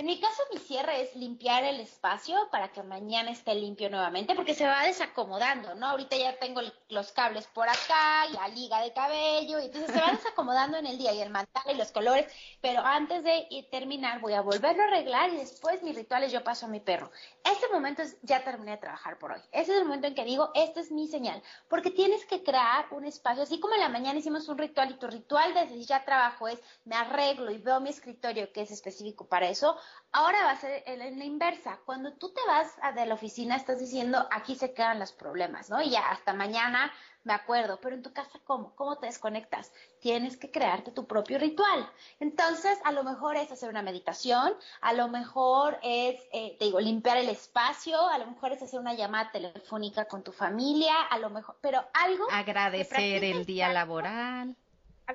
En 0.00 0.06
mi 0.06 0.18
caso, 0.18 0.42
mi 0.50 0.58
cierre 0.58 1.02
es 1.02 1.14
limpiar 1.14 1.62
el 1.62 1.78
espacio 1.78 2.48
para 2.50 2.72
que 2.72 2.82
mañana 2.82 3.32
esté 3.32 3.54
limpio 3.54 3.90
nuevamente, 3.90 4.34
porque 4.34 4.54
se 4.54 4.66
va 4.66 4.82
desacomodando, 4.84 5.74
¿no? 5.74 5.88
Ahorita 5.88 6.16
ya 6.16 6.38
tengo 6.38 6.62
los 6.88 7.12
cables 7.12 7.46
por 7.48 7.68
acá 7.68 8.24
la 8.32 8.48
liga 8.48 8.80
de 8.80 8.94
cabello, 8.94 9.58
y 9.58 9.66
entonces 9.66 9.92
se 9.92 10.00
va 10.00 10.12
desacomodando 10.12 10.78
en 10.78 10.86
el 10.86 10.96
día 10.96 11.12
y 11.12 11.20
el 11.20 11.28
mantel 11.28 11.74
y 11.74 11.76
los 11.76 11.92
colores, 11.92 12.32
pero 12.62 12.80
antes 12.80 13.22
de 13.24 13.46
terminar 13.70 14.22
voy 14.22 14.32
a 14.32 14.40
volverlo 14.40 14.84
a 14.84 14.86
arreglar 14.86 15.34
y 15.34 15.36
después 15.36 15.82
mis 15.82 15.94
rituales 15.94 16.32
yo 16.32 16.42
paso 16.42 16.64
a 16.64 16.70
mi 16.70 16.80
perro. 16.80 17.10
Este 17.44 17.68
momento 17.68 18.00
es, 18.00 18.16
ya 18.22 18.42
terminé 18.42 18.70
de 18.70 18.78
trabajar 18.78 19.18
por 19.18 19.32
hoy. 19.32 19.40
Ese 19.52 19.72
es 19.72 19.80
el 19.80 19.84
momento 19.84 20.06
en 20.06 20.14
que 20.14 20.24
digo, 20.24 20.50
esta 20.54 20.80
es 20.80 20.90
mi 20.90 21.08
señal, 21.08 21.42
porque 21.68 21.90
tienes 21.90 22.24
que 22.24 22.42
crear 22.42 22.86
un 22.92 23.04
espacio, 23.04 23.42
así 23.42 23.60
como 23.60 23.74
en 23.74 23.80
la 23.80 23.90
mañana 23.90 24.18
hicimos 24.18 24.48
un 24.48 24.56
ritual 24.56 24.92
y 24.92 24.94
tu 24.94 25.08
ritual 25.08 25.52
desde 25.52 25.84
ya 25.84 26.06
trabajo 26.06 26.48
es, 26.48 26.58
me 26.86 26.96
arreglo 26.96 27.50
y 27.50 27.58
veo 27.58 27.80
mi 27.80 27.90
escritorio 27.90 28.50
que 28.50 28.62
es 28.62 28.70
específico 28.70 29.26
para 29.26 29.50
eso, 29.50 29.76
Ahora 30.12 30.42
va 30.42 30.50
a 30.50 30.56
ser 30.56 30.82
en 30.86 31.18
la 31.18 31.24
inversa. 31.24 31.78
Cuando 31.84 32.14
tú 32.14 32.30
te 32.30 32.40
vas 32.48 32.74
a 32.82 32.90
de 32.90 33.06
la 33.06 33.14
oficina, 33.14 33.54
estás 33.54 33.78
diciendo, 33.78 34.26
aquí 34.32 34.56
se 34.56 34.74
quedan 34.74 34.98
los 34.98 35.12
problemas, 35.12 35.70
¿no? 35.70 35.80
Y 35.80 35.90
ya 35.90 36.00
hasta 36.10 36.32
mañana 36.32 36.92
me 37.22 37.32
acuerdo. 37.32 37.78
Pero 37.80 37.94
en 37.94 38.02
tu 38.02 38.12
casa, 38.12 38.40
¿cómo? 38.44 38.74
¿Cómo 38.74 38.98
te 38.98 39.06
desconectas? 39.06 39.72
Tienes 40.00 40.36
que 40.36 40.50
crearte 40.50 40.90
tu 40.90 41.06
propio 41.06 41.38
ritual. 41.38 41.88
Entonces, 42.18 42.76
a 42.84 42.90
lo 42.90 43.04
mejor 43.04 43.36
es 43.36 43.52
hacer 43.52 43.68
una 43.68 43.82
meditación, 43.82 44.52
a 44.80 44.92
lo 44.94 45.06
mejor 45.06 45.78
es, 45.80 46.20
eh, 46.32 46.56
te 46.58 46.64
digo, 46.64 46.80
limpiar 46.80 47.16
el 47.16 47.28
espacio, 47.28 48.08
a 48.08 48.18
lo 48.18 48.26
mejor 48.26 48.50
es 48.50 48.62
hacer 48.62 48.80
una 48.80 48.94
llamada 48.94 49.30
telefónica 49.30 50.06
con 50.06 50.24
tu 50.24 50.32
familia, 50.32 51.02
a 51.02 51.18
lo 51.18 51.30
mejor, 51.30 51.56
pero 51.60 51.84
algo. 51.94 52.26
Agradecer 52.32 53.22
el 53.22 53.46
día 53.46 53.72
laboral 53.72 54.56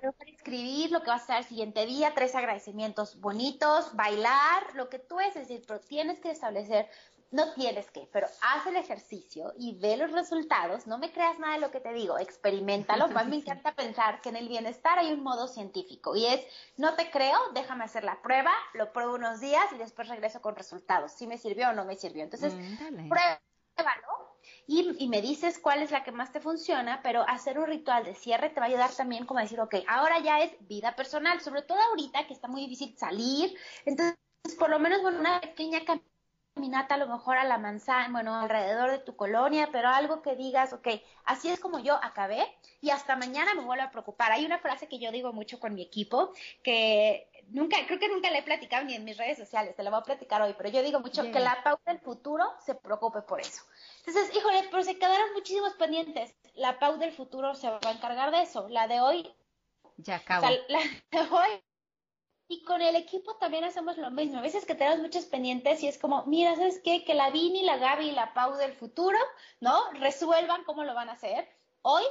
para 0.02 0.32
escribir 0.32 0.92
lo 0.92 1.02
que 1.02 1.10
vas 1.10 1.22
a 1.22 1.24
hacer 1.24 1.38
el 1.38 1.44
siguiente 1.46 1.86
día, 1.86 2.14
tres 2.14 2.36
agradecimientos 2.36 3.20
bonitos, 3.20 3.96
bailar, 3.96 4.76
lo 4.76 4.90
que 4.90 5.00
tú 5.00 5.20
es, 5.20 5.34
decir, 5.34 5.64
pero 5.68 5.80
tienes 5.80 6.20
que 6.20 6.32
establecer, 6.32 6.90
no 7.32 7.54
tienes 7.54 7.90
que, 7.92 8.08
pero 8.12 8.28
haz 8.42 8.68
el 8.68 8.76
ejercicio 8.76 9.54
y 9.58 9.78
ve 9.80 9.98
los 9.98 10.12
resultados, 10.12 10.88
no 10.88 10.98
me 10.98 11.12
creas 11.12 11.40
nada 11.40 11.56
de 11.56 11.60
lo 11.60 11.72
que 11.72 11.80
te 11.80 11.94
digo, 11.94 12.18
experimentalo, 12.18 13.06
a 13.06 13.24
mí 13.24 13.30
me 13.30 13.36
encanta 13.42 13.74
pensar 13.74 14.22
que 14.22 14.30
en 14.30 14.36
el 14.36 14.48
bienestar 14.48 15.00
hay 15.00 15.12
un 15.12 15.24
modo 15.24 15.48
científico 15.48 16.16
y 16.16 16.26
es, 16.26 16.46
no 16.78 16.96
te 16.96 17.10
creo, 17.10 17.38
déjame 17.54 17.84
hacer 17.84 18.04
la 18.04 18.22
prueba, 18.22 18.52
lo 18.74 18.92
pruebo 18.94 19.16
unos 19.16 19.40
días 19.40 19.66
y 19.74 19.78
después 19.78 20.08
regreso 20.08 20.42
con 20.42 20.56
resultados, 20.56 21.12
si 21.12 21.28
me 21.28 21.38
sirvió 21.38 21.70
o 21.70 21.74
no 21.74 21.86
me 21.86 21.96
sirvió. 21.96 22.24
Entonces, 22.24 22.54
mm, 22.54 23.10
pruébalo 23.10 24.35
y, 24.68 25.08
me 25.08 25.22
dices 25.22 25.60
cuál 25.60 25.82
es 25.82 25.92
la 25.92 26.04
que 26.04 26.12
más 26.12 26.32
te 26.32 26.40
funciona, 26.40 27.02
pero 27.04 27.24
hacer 27.28 27.60
un 27.60 27.68
ritual 27.68 28.04
de 28.04 28.16
cierre 28.16 28.50
te 28.50 28.60
va 28.60 28.66
a 28.66 28.70
ayudar 28.70 28.92
también 28.92 29.26
como 29.26 29.40
a 29.40 29.44
decir, 29.44 29.60
ok, 29.60 29.76
ahora 29.88 30.20
ya 30.20 30.42
es 30.42 30.56
vida 30.68 30.96
personal, 30.96 31.40
sobre 31.42 31.62
todo 31.62 31.80
ahorita 31.80 32.26
que 32.28 32.34
está 32.34 32.48
muy 32.48 32.62
difícil 32.62 32.98
salir, 32.98 33.56
entonces 33.86 34.16
por 34.58 34.70
lo 34.70 34.80
menos 34.80 35.02
bueno, 35.02 35.20
una 35.20 35.40
pequeña 35.42 35.82
caminata 36.56 36.96
a 36.96 36.98
lo 36.98 37.08
mejor 37.08 37.38
a 37.38 37.44
la 37.44 37.58
manzana, 37.58 38.10
bueno, 38.12 38.34
alrededor 38.36 38.92
de 38.92 39.00
tu 39.00 39.16
colonia, 39.16 39.70
pero 39.72 39.90
algo 39.90 40.22
que 40.22 40.36
digas, 40.36 40.74
ok, 40.74 40.88
así 41.26 41.50
es 41.50 41.60
como 41.60 41.80
yo 41.80 42.00
acabé 42.02 42.46
y 42.82 42.92
hasta 42.92 43.16
mañana 43.16 43.54
me 43.54 43.62
vuelvo 43.62 43.84
a 43.84 43.92
preocupar. 43.92 44.32
Hay 44.32 44.46
una 44.46 44.60
frase 44.60 44.88
que 44.88 45.00
yo 45.00 45.12
digo 45.12 45.34
mucho 45.34 45.60
con 45.60 45.76
mi 45.76 45.82
equipo 45.82 46.32
que 46.64 47.30
nunca, 47.50 47.78
creo 47.86 48.00
que 48.00 48.10
nunca 48.10 48.30
le 48.30 48.40
he 48.40 48.44
platicado 48.44 48.86
ni 48.86 48.96
en 48.96 49.04
mis 49.04 49.18
redes 49.18 49.38
sociales, 49.38 49.76
te 49.76 49.84
la 49.84 49.90
voy 49.90 50.00
a 50.00 50.04
platicar 50.04 50.42
hoy, 50.42 50.54
pero 50.58 50.70
yo 50.70 50.84
digo 50.84 51.00
mucho 51.00 51.24
que 51.24 51.40
la 51.40 51.64
pauta 51.64 51.92
del 51.92 52.02
futuro 52.02 52.46
se 52.66 52.76
preocupe 52.76 53.22
por 53.22 53.42
eso. 53.42 53.64
Entonces, 54.06 54.36
híjole, 54.36 54.68
pero 54.70 54.84
se 54.84 54.98
quedaron 54.98 55.34
muchísimos 55.34 55.74
pendientes. 55.74 56.36
La 56.56 56.80
Pau 56.80 56.98
del 56.98 57.12
futuro 57.12 57.56
se 57.56 57.70
va 57.70 57.80
a 57.82 57.92
encargar 57.92 58.32
de 58.32 58.42
eso. 58.42 58.68
La 58.70 58.88
de 58.88 59.02
hoy. 59.02 59.34
Ya 59.98 60.18
acabó. 60.18 60.48
la 60.68 60.80
de 60.80 61.30
hoy 61.30 61.64
Y 62.48 62.64
con 62.64 62.82
el 62.82 62.96
equipo 62.96 63.36
también 63.38 63.64
hacemos 63.64 63.98
lo 63.98 64.12
mismo. 64.12 64.38
A 64.38 64.42
veces 64.42 64.66
que 64.66 64.76
tenemos 64.76 65.00
muchos 65.00 65.26
pendientes 65.26 65.82
y 65.82 65.88
es 65.88 65.98
como, 65.98 66.26
mira, 66.26 66.56
¿sabes 66.56 66.80
qué? 66.84 67.04
Que 67.04 67.16
la 67.16 67.32
Vini, 67.32 67.64
la 67.64 67.78
Gaby 67.78 68.10
y 68.10 68.12
la 68.12 68.34
Pau 68.34 68.56
del 68.56 68.74
futuro, 68.74 69.18
¿no? 69.60 69.92
Resuelvan 69.94 70.64
cómo 70.64 70.84
lo 70.84 70.94
van 70.94 71.10
a 71.10 71.14
hacer. 71.14 71.50
Hoy 71.82 72.04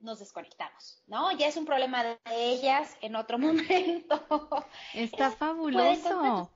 nos 0.00 0.18
desconectamos, 0.18 1.02
¿no? 1.06 1.32
Ya 1.36 1.46
es 1.46 1.56
un 1.56 1.64
problema 1.64 2.02
de 2.04 2.18
ellas 2.26 2.96
en 3.00 3.16
otro 3.16 3.38
momento. 3.38 4.66
Está 4.94 5.30
fabuloso. 5.30 6.50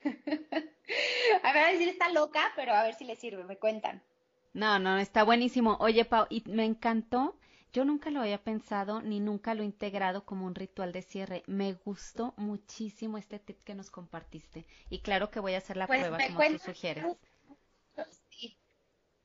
a 1.42 1.52
ver, 1.52 1.64
a 1.64 1.72
decir 1.72 1.88
está 1.88 2.08
loca, 2.10 2.52
pero 2.56 2.72
a 2.72 2.82
ver 2.82 2.94
si 2.94 3.04
le 3.04 3.16
sirve, 3.16 3.44
me 3.44 3.58
cuentan. 3.58 4.02
No, 4.52 4.78
no, 4.78 4.98
está 4.98 5.22
buenísimo. 5.22 5.76
Oye, 5.80 6.04
Pau, 6.04 6.26
y 6.28 6.42
me 6.46 6.64
encantó. 6.64 7.36
Yo 7.72 7.84
nunca 7.84 8.10
lo 8.10 8.20
había 8.20 8.42
pensado 8.42 9.00
ni 9.00 9.20
nunca 9.20 9.54
lo 9.54 9.62
he 9.62 9.66
integrado 9.66 10.24
como 10.24 10.44
un 10.44 10.56
ritual 10.56 10.90
de 10.90 11.02
cierre. 11.02 11.44
Me 11.46 11.74
gustó 11.74 12.34
muchísimo 12.36 13.16
este 13.16 13.38
tip 13.38 13.62
que 13.62 13.76
nos 13.76 13.92
compartiste. 13.92 14.66
Y 14.88 15.02
claro 15.02 15.30
que 15.30 15.38
voy 15.38 15.54
a 15.54 15.58
hacer 15.58 15.76
la 15.76 15.86
pues 15.86 16.00
prueba 16.00 16.18
como 16.26 16.58
tú 16.58 16.58
sugieres. 16.58 17.06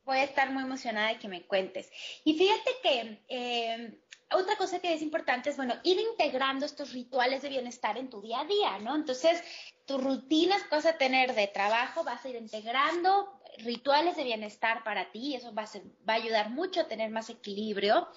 Voy 0.06 0.18
a 0.18 0.24
estar 0.24 0.52
muy 0.52 0.64
emocionada 0.64 1.10
de 1.10 1.20
que 1.20 1.28
me 1.28 1.46
cuentes. 1.46 1.92
Y 2.24 2.38
fíjate 2.38 2.72
que 2.84 3.20
eh, 3.28 4.00
otra 4.32 4.56
cosa 4.56 4.80
que 4.80 4.94
es 4.94 5.02
importante 5.02 5.50
es, 5.50 5.58
bueno, 5.58 5.76
ir 5.84 6.00
integrando 6.00 6.66
estos 6.66 6.94
rituales 6.94 7.42
de 7.42 7.50
bienestar 7.50 7.98
en 7.98 8.10
tu 8.10 8.22
día 8.22 8.42
a 8.42 8.46
día, 8.46 8.80
¿no? 8.80 8.96
Entonces, 8.96 9.44
tus 9.86 10.04
rutinas 10.04 10.64
que 10.64 10.76
vas 10.76 10.86
a 10.86 10.98
tener 10.98 11.34
de 11.36 11.48
trabajo, 11.48 12.04
vas 12.04 12.24
a 12.26 12.30
ir 12.30 12.36
integrando 12.36 13.40
rituales 13.60 14.18
de 14.18 14.24
bienestar 14.24 14.84
para 14.84 15.12
ti, 15.12 15.36
eso 15.36 15.54
va 15.54 15.64
a, 15.64 15.68
va 16.08 16.14
a 16.14 16.18
ayudar 16.18 16.50
mucho 16.50 16.82
a 16.82 16.88
tener 16.88 17.10
más 17.10 17.30
equilibrio 17.30 18.08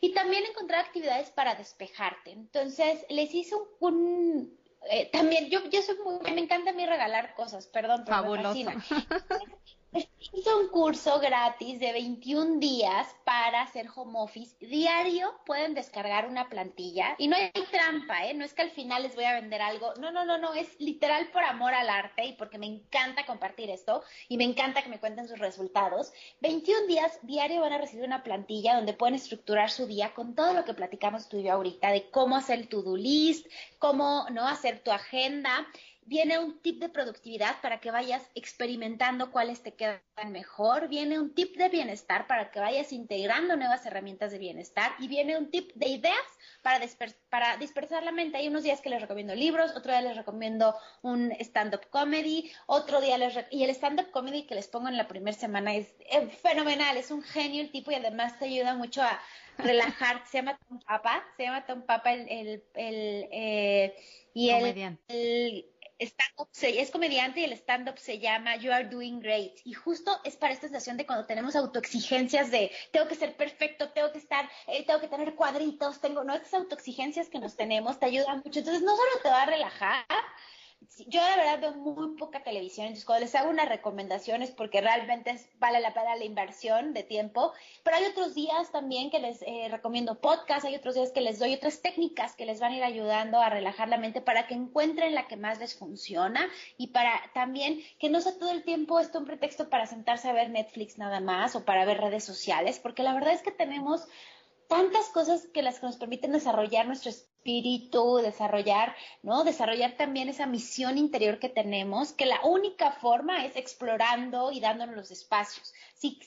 y 0.00 0.12
también 0.14 0.44
encontrar 0.44 0.84
actividades 0.84 1.30
para 1.30 1.54
despejarte. 1.54 2.32
Entonces, 2.32 3.04
les 3.10 3.34
hice 3.34 3.54
un, 3.80 4.58
eh, 4.90 5.10
también 5.12 5.50
yo, 5.50 5.68
yo 5.68 5.82
soy 5.82 5.96
muy, 5.98 6.18
me 6.32 6.40
encanta 6.40 6.70
a 6.70 6.74
mí 6.74 6.86
regalar 6.86 7.34
cosas, 7.34 7.66
perdón, 7.66 8.02
pero 8.04 8.18
Fabuloso. 8.18 8.58
me 8.58 8.76
Hice 9.96 10.54
un 10.54 10.68
curso 10.68 11.18
gratis 11.20 11.80
de 11.80 11.92
21 11.92 12.58
días 12.58 13.14
para 13.24 13.62
hacer 13.62 13.86
home 13.94 14.18
office. 14.18 14.54
Diario 14.60 15.32
pueden 15.46 15.72
descargar 15.72 16.28
una 16.28 16.48
plantilla 16.48 17.14
y 17.16 17.28
no 17.28 17.36
hay 17.36 17.50
trampa, 17.70 18.26
¿eh? 18.26 18.34
No 18.34 18.44
es 18.44 18.52
que 18.52 18.62
al 18.62 18.70
final 18.70 19.04
les 19.04 19.14
voy 19.14 19.24
a 19.24 19.40
vender 19.40 19.62
algo. 19.62 19.94
No, 19.94 20.10
no, 20.10 20.24
no, 20.26 20.36
no. 20.36 20.52
Es 20.52 20.78
literal 20.80 21.28
por 21.30 21.44
amor 21.44 21.72
al 21.72 21.88
arte 21.88 22.26
y 22.26 22.32
porque 22.34 22.58
me 22.58 22.66
encanta 22.66 23.24
compartir 23.24 23.70
esto 23.70 24.02
y 24.28 24.36
me 24.36 24.44
encanta 24.44 24.82
que 24.82 24.90
me 24.90 25.00
cuenten 25.00 25.28
sus 25.28 25.38
resultados. 25.38 26.12
21 26.40 26.86
días 26.86 27.18
diario 27.22 27.62
van 27.62 27.72
a 27.72 27.78
recibir 27.78 28.04
una 28.04 28.22
plantilla 28.22 28.76
donde 28.76 28.92
pueden 28.92 29.14
estructurar 29.14 29.70
su 29.70 29.86
día 29.86 30.12
con 30.12 30.34
todo 30.34 30.52
lo 30.52 30.64
que 30.64 30.74
platicamos 30.74 31.28
tú 31.28 31.38
y 31.38 31.44
yo 31.44 31.52
ahorita 31.52 31.90
de 31.90 32.10
cómo 32.10 32.36
hacer 32.36 32.58
el 32.58 32.68
to-do 32.68 32.96
list, 32.96 33.46
cómo 33.78 34.26
no 34.30 34.46
hacer 34.46 34.80
tu 34.80 34.90
agenda 34.90 35.66
viene 36.06 36.38
un 36.38 36.60
tip 36.62 36.80
de 36.80 36.88
productividad 36.88 37.60
para 37.60 37.80
que 37.80 37.90
vayas 37.90 38.22
experimentando 38.34 39.32
cuáles 39.32 39.62
te 39.62 39.74
quedan 39.74 40.00
mejor, 40.30 40.88
viene 40.88 41.18
un 41.18 41.34
tip 41.34 41.56
de 41.56 41.68
bienestar 41.68 42.26
para 42.26 42.50
que 42.50 42.60
vayas 42.60 42.92
integrando 42.92 43.56
nuevas 43.56 43.84
herramientas 43.84 44.30
de 44.30 44.38
bienestar 44.38 44.92
y 45.00 45.08
viene 45.08 45.36
un 45.36 45.50
tip 45.50 45.72
de 45.74 45.88
ideas 45.88 46.16
para, 46.62 46.80
para 47.28 47.56
dispersar 47.56 48.04
la 48.04 48.12
mente. 48.12 48.38
Hay 48.38 48.48
unos 48.48 48.62
días 48.62 48.80
que 48.80 48.88
les 48.88 49.00
recomiendo 49.00 49.34
libros, 49.34 49.72
otro 49.76 49.92
día 49.92 50.00
les 50.00 50.16
recomiendo 50.16 50.76
un 51.02 51.32
stand-up 51.40 51.88
comedy, 51.90 52.50
otro 52.66 53.00
día 53.00 53.18
les... 53.18 53.36
y 53.50 53.64
el 53.64 53.70
stand-up 53.70 54.10
comedy 54.12 54.46
que 54.46 54.54
les 54.54 54.68
pongo 54.68 54.88
en 54.88 54.96
la 54.96 55.08
primera 55.08 55.36
semana 55.36 55.74
es, 55.74 55.92
fenomenal, 56.40 56.96
es 56.96 57.10
un 57.10 57.22
genio 57.22 57.62
el 57.62 57.72
tipo 57.72 57.90
y 57.90 57.96
además 57.96 58.38
te 58.38 58.44
ayuda 58.44 58.74
mucho 58.74 59.02
a 59.02 59.20
relajar, 59.58 60.22
se 60.26 60.38
llama 60.38 60.58
Tom 60.68 60.80
Papa, 60.80 61.24
se 61.36 61.44
llama 61.44 61.66
Tom 61.66 61.82
Papa 61.82 62.12
el, 62.12 62.28
el, 62.28 62.64
el 62.74 63.28
eh, 63.32 63.96
y 64.34 64.50
el, 64.50 64.98
el 65.08 65.75
es 65.98 66.90
comediante 66.90 67.40
y 67.40 67.44
el 67.44 67.52
stand-up 67.52 67.98
se 67.98 68.18
llama 68.18 68.56
You 68.56 68.72
Are 68.72 68.88
Doing 68.88 69.20
Great. 69.20 69.52
Y 69.64 69.72
justo 69.72 70.20
es 70.24 70.36
para 70.36 70.52
esta 70.52 70.66
sensación 70.66 70.96
de 70.96 71.06
cuando 71.06 71.26
tenemos 71.26 71.56
autoexigencias 71.56 72.50
de 72.50 72.70
tengo 72.92 73.08
que 73.08 73.14
ser 73.14 73.36
perfecto, 73.36 73.90
tengo 73.90 74.12
que 74.12 74.18
estar, 74.18 74.48
eh, 74.66 74.84
tengo 74.86 75.00
que 75.00 75.08
tener 75.08 75.34
cuadritos, 75.34 76.00
tengo, 76.00 76.24
no, 76.24 76.34
estas 76.34 76.54
autoexigencias 76.54 77.28
que 77.28 77.38
nos 77.38 77.56
tenemos 77.56 77.98
te 77.98 78.06
ayudan 78.06 78.42
mucho. 78.44 78.58
Entonces, 78.58 78.82
no 78.82 78.96
solo 78.96 79.10
te 79.22 79.28
va 79.28 79.42
a 79.42 79.46
relajar, 79.46 80.04
yo 81.08 81.22
de 81.22 81.36
verdad 81.36 81.60
veo 81.60 81.74
muy 81.74 82.16
poca 82.16 82.42
televisión, 82.42 82.86
entonces 82.86 83.04
cuando 83.04 83.24
les 83.24 83.34
hago 83.34 83.50
unas 83.50 83.68
recomendaciones 83.68 84.50
porque 84.50 84.80
realmente 84.80 85.38
vale 85.58 85.80
la 85.80 85.92
pena 85.92 86.16
la 86.16 86.24
inversión 86.24 86.94
de 86.94 87.02
tiempo, 87.02 87.52
pero 87.82 87.96
hay 87.96 88.04
otros 88.04 88.34
días 88.34 88.70
también 88.72 89.10
que 89.10 89.18
les 89.18 89.42
eh, 89.42 89.68
recomiendo 89.70 90.20
podcast, 90.20 90.64
hay 90.64 90.74
otros 90.74 90.94
días 90.94 91.12
que 91.12 91.20
les 91.20 91.38
doy 91.38 91.54
otras 91.54 91.82
técnicas 91.82 92.34
que 92.34 92.46
les 92.46 92.60
van 92.60 92.72
a 92.72 92.76
ir 92.76 92.84
ayudando 92.84 93.40
a 93.40 93.50
relajar 93.50 93.88
la 93.88 93.98
mente 93.98 94.20
para 94.20 94.46
que 94.46 94.54
encuentren 94.54 95.14
la 95.14 95.26
que 95.26 95.36
más 95.36 95.58
les 95.58 95.76
funciona 95.76 96.46
y 96.78 96.88
para 96.88 97.12
también 97.34 97.80
que 97.98 98.08
no 98.08 98.20
sea 98.20 98.38
todo 98.38 98.50
el 98.50 98.64
tiempo 98.64 99.00
esto 99.00 99.18
un 99.18 99.26
pretexto 99.26 99.68
para 99.68 99.86
sentarse 99.86 100.28
a 100.28 100.32
ver 100.32 100.50
Netflix 100.50 100.98
nada 100.98 101.20
más 101.20 101.56
o 101.56 101.64
para 101.64 101.84
ver 101.84 101.98
redes 101.98 102.24
sociales, 102.24 102.78
porque 102.78 103.02
la 103.02 103.12
verdad 103.12 103.34
es 103.34 103.42
que 103.42 103.50
tenemos 103.50 104.06
tantas 104.68 105.08
cosas 105.08 105.46
que 105.52 105.62
las 105.62 105.80
que 105.80 105.86
nos 105.86 105.96
permiten 105.96 106.32
desarrollar 106.32 106.86
nuestro 106.86 107.10
espíritu, 107.10 108.16
desarrollar, 108.18 108.94
¿no? 109.22 109.44
Desarrollar 109.44 109.96
también 109.96 110.28
esa 110.28 110.46
misión 110.46 110.98
interior 110.98 111.38
que 111.38 111.48
tenemos, 111.48 112.12
que 112.12 112.26
la 112.26 112.40
única 112.44 112.92
forma 112.92 113.44
es 113.44 113.56
explorando 113.56 114.52
y 114.52 114.60
dándonos 114.60 114.96
los 114.96 115.10
espacios. 115.10 115.72
Si, 115.94 116.18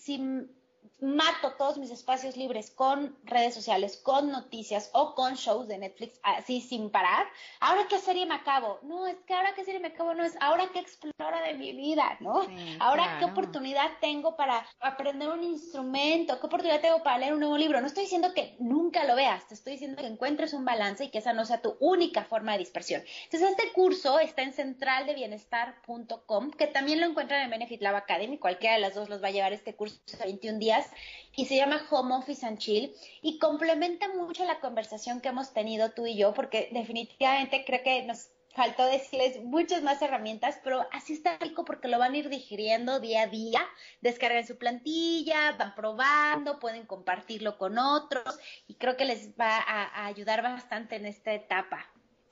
mato 1.02 1.54
todos 1.54 1.78
mis 1.78 1.92
espacios 1.92 2.36
libres 2.36 2.72
con 2.72 3.18
redes 3.24 3.54
sociales, 3.54 3.98
con 3.98 4.32
noticias 4.32 4.90
o 4.94 5.16
con 5.16 5.36
shows 5.36 5.68
de 5.68 5.78
Netflix 5.78 6.20
así 6.24 6.62
sin 6.62 6.90
parar. 6.90 7.28
Ahora 7.60 7.86
qué 7.90 8.00
serie 8.00 8.26
me 8.26 8.36
acabo. 8.36 8.80
No, 8.84 9.08
es 9.08 9.18
que 9.26 9.34
ahora 9.34 9.54
qué 9.56 9.64
serie 9.64 9.80
me 9.80 9.90
acabo 9.90 10.14
no 10.14 10.24
es 10.24 10.36
ahora 10.42 10.70
qué 10.74 10.80
explora 10.80 11.42
de 11.42 11.54
mi 11.56 11.74
vida, 11.74 12.18
¿no? 12.20 12.42
ahora 12.80 13.18
qué 13.20 13.26
oportunidad 13.26 13.90
tengo 14.02 14.36
para 14.36 14.66
aprender 14.80 15.30
un 15.30 15.44
instrumento, 15.44 16.40
qué 16.40 16.48
oportunidad 16.48 16.82
tengo 16.82 17.04
para 17.04 17.18
leer 17.18 17.34
un 17.34 17.40
nuevo 17.40 17.58
libro. 17.58 17.82
No 17.82 17.88
estoy 17.88 18.04
diciendo 18.04 18.34
que 18.34 18.56
nunca 18.60 19.04
lo 19.06 19.16
veas, 19.16 19.48
te 19.48 19.54
estoy 19.54 19.74
diciendo 19.74 20.02
que 20.02 20.08
encuentres 20.08 20.54
un 20.54 20.66
balance 20.66 21.06
y 21.06 21.10
que 21.10 21.20
esa 21.20 21.34
no 21.34 21.46
sea 21.46 21.62
tu 21.62 21.78
única 21.80 22.24
forma 22.26 22.54
de 22.54 22.60
dispersión. 22.60 23.02
Entonces, 23.26 23.50
este 23.50 23.72
curso 23.74 24.20
está 24.20 24.42
en 24.42 24.54
centraldebienestar.com, 24.54 26.52
que 26.52 26.68
también 26.68 27.00
lo 27.00 27.08
encuentran 27.08 27.42
en 27.42 27.50
Benefit 27.50 27.82
Lab 27.82 27.96
Academy, 27.96 28.38
cualquiera 28.38 28.76
de 28.76 28.82
las 28.82 28.96
dos 28.96 29.10
los 29.10 29.24
va 29.24 29.28
a 29.28 29.32
llevar 29.32 29.54
este 29.54 29.76
curso 29.76 29.98
de 30.18 30.26
21 30.26 30.60
días 30.60 30.89
y 31.36 31.46
se 31.46 31.56
llama 31.56 31.86
Home 31.90 32.16
Office 32.16 32.46
and 32.46 32.58
Chill 32.58 32.94
y 33.22 33.40
complementa 33.40 34.08
mucho 34.10 34.46
la 34.46 34.60
conversación 34.60 35.22
que 35.22 35.30
hemos 35.30 35.54
tenido 35.54 35.92
tú 35.92 36.06
y 36.06 36.18
yo 36.18 36.34
porque 36.34 36.70
definitivamente 36.72 37.64
creo 37.66 37.82
que 37.84 38.04
nos 38.04 38.30
faltó 38.56 38.86
decirles 38.86 39.42
muchas 39.44 39.84
más 39.84 40.02
herramientas, 40.02 40.60
pero 40.64 40.86
así 40.92 41.14
está 41.14 41.38
rico 41.38 41.64
porque 41.64 41.88
lo 41.88 42.00
van 42.00 42.14
a 42.14 42.18
ir 42.18 42.30
digiriendo 42.30 43.00
día 43.00 43.22
a 43.22 43.28
día, 43.28 43.62
descargan 44.02 44.46
su 44.46 44.58
plantilla, 44.58 45.54
van 45.54 45.76
probando, 45.76 46.60
pueden 46.60 46.86
compartirlo 46.86 47.58
con 47.58 47.78
otros 47.78 48.40
y 48.68 48.76
creo 48.76 48.98
que 48.98 49.06
les 49.06 49.32
va 49.40 49.58
a 49.60 50.06
ayudar 50.08 50.42
bastante 50.42 50.96
en 50.96 51.06
esta 51.06 51.34
etapa. 51.34 51.90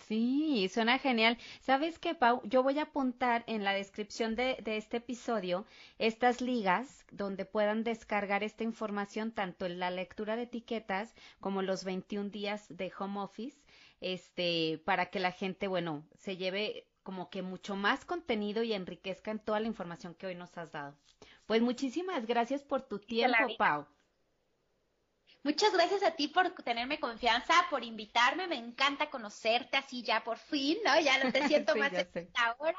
Sí, 0.08 0.70
suena 0.70 1.00
genial. 1.00 1.38
¿Sabes 1.60 2.00
qué, 2.00 2.16
Pau? 2.16 2.42
Yo 2.46 2.64
voy 2.64 2.80
a 2.80 2.84
apuntar 2.84 3.44
en 3.46 3.66
la 3.66 3.74
descripción 3.74 4.36
de, 4.38 4.58
de, 4.64 4.78
este 4.78 4.98
episodio 4.98 5.66
estas 6.00 6.40
ligas 6.40 7.06
donde 7.12 7.44
puedan 7.44 7.84
descargar 7.84 8.42
esta 8.42 8.64
información, 8.64 9.34
tanto 9.34 9.66
en 9.66 9.80
la 9.80 9.92
lectura 9.92 10.38
de 10.38 10.44
etiquetas 10.44 11.14
como 11.42 11.62
los 11.62 11.84
21 11.84 12.30
días 12.30 12.68
de 12.70 12.90
home 12.98 13.20
office, 13.20 13.58
este, 14.00 14.82
para 14.86 15.08
que 15.08 15.20
la 15.20 15.34
gente, 15.34 15.68
bueno, 15.68 16.06
se 16.16 16.38
lleve 16.38 16.88
como 17.04 17.30
que 17.30 17.42
mucho 17.42 17.76
más 17.76 18.06
contenido 18.06 18.64
y 18.64 18.72
enriquezca 18.72 19.32
en 19.32 19.40
toda 19.40 19.60
la 19.60 19.68
información 19.68 20.16
que 20.16 20.28
hoy 20.28 20.36
nos 20.36 20.58
has 20.58 20.72
dado. 20.72 20.96
Pues 21.48 21.62
muchísimas 21.62 22.26
gracias 22.26 22.64
por 22.64 22.82
tu 22.82 23.00
tiempo, 23.00 23.58
Pau. 23.58 23.86
Muchas 25.48 25.72
gracias 25.72 26.04
a 26.04 26.12
ti 26.12 26.28
por 26.28 26.50
tenerme 26.62 27.00
confianza, 27.00 27.54
por 27.70 27.82
invitarme. 27.82 28.48
Me 28.48 28.58
encanta 28.58 29.10
conocerte 29.10 29.78
así 29.78 30.04
ya 30.04 30.22
por 30.22 30.38
fin, 30.38 30.78
¿no? 30.84 31.00
Ya 31.00 31.24
no 31.24 31.32
te 31.32 31.42
siento 31.48 31.74
más 31.78 31.90
ahora. 32.34 32.78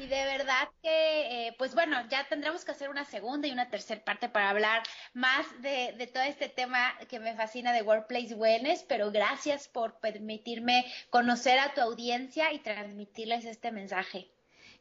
Y 0.00 0.08
de 0.08 0.24
verdad 0.24 0.68
que, 0.82 1.46
eh, 1.46 1.54
pues 1.58 1.76
bueno, 1.76 2.04
ya 2.08 2.26
tendremos 2.26 2.64
que 2.64 2.72
hacer 2.72 2.90
una 2.90 3.04
segunda 3.04 3.46
y 3.46 3.52
una 3.52 3.70
tercera 3.70 4.02
parte 4.02 4.28
para 4.28 4.50
hablar 4.50 4.82
más 5.14 5.46
de, 5.62 5.94
de 5.96 6.08
todo 6.08 6.24
este 6.24 6.48
tema 6.48 6.92
que 7.08 7.20
me 7.20 7.36
fascina 7.36 7.72
de 7.72 7.82
Workplace 7.82 8.34
Wellness, 8.34 8.82
pero 8.82 9.12
gracias 9.12 9.68
por 9.68 10.00
permitirme 10.00 10.92
conocer 11.10 11.60
a 11.60 11.72
tu 11.72 11.82
audiencia 11.82 12.52
y 12.52 12.58
transmitirles 12.58 13.44
este 13.44 13.70
mensaje. 13.70 14.31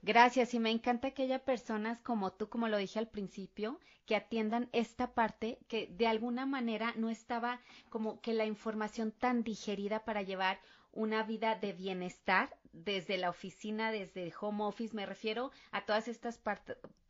Gracias 0.04 0.56
y 0.56 0.60
me 0.60 0.72
encanta 0.72 1.12
que 1.12 1.24
haya 1.24 1.46
personas 1.46 2.00
como 2.00 2.34
tú, 2.34 2.50
como 2.50 2.68
lo 2.68 2.78
dije 2.78 2.98
al 2.98 3.08
principio, 3.08 3.80
que 4.08 4.16
atiendan 4.16 4.68
esta 4.72 5.14
parte 5.14 5.60
que 5.68 5.88
de 5.88 6.08
alguna 6.08 6.48
manera 6.48 6.94
no 6.98 7.12
estaba 7.12 7.62
como 7.90 8.20
que 8.20 8.34
la 8.34 8.46
información 8.46 9.12
tan 9.12 9.44
digerida 9.44 10.04
para 10.04 10.24
llevar 10.24 10.60
una 10.92 11.22
vida 11.22 11.56
de 11.56 11.74
bienestar 11.74 12.58
desde 12.74 13.18
la 13.18 13.30
oficina, 13.30 13.92
desde 13.92 14.34
home 14.40 14.64
office, 14.64 14.96
me 14.96 15.06
refiero 15.06 15.52
a 15.72 15.86
todas 15.86 16.08
estas 16.08 16.42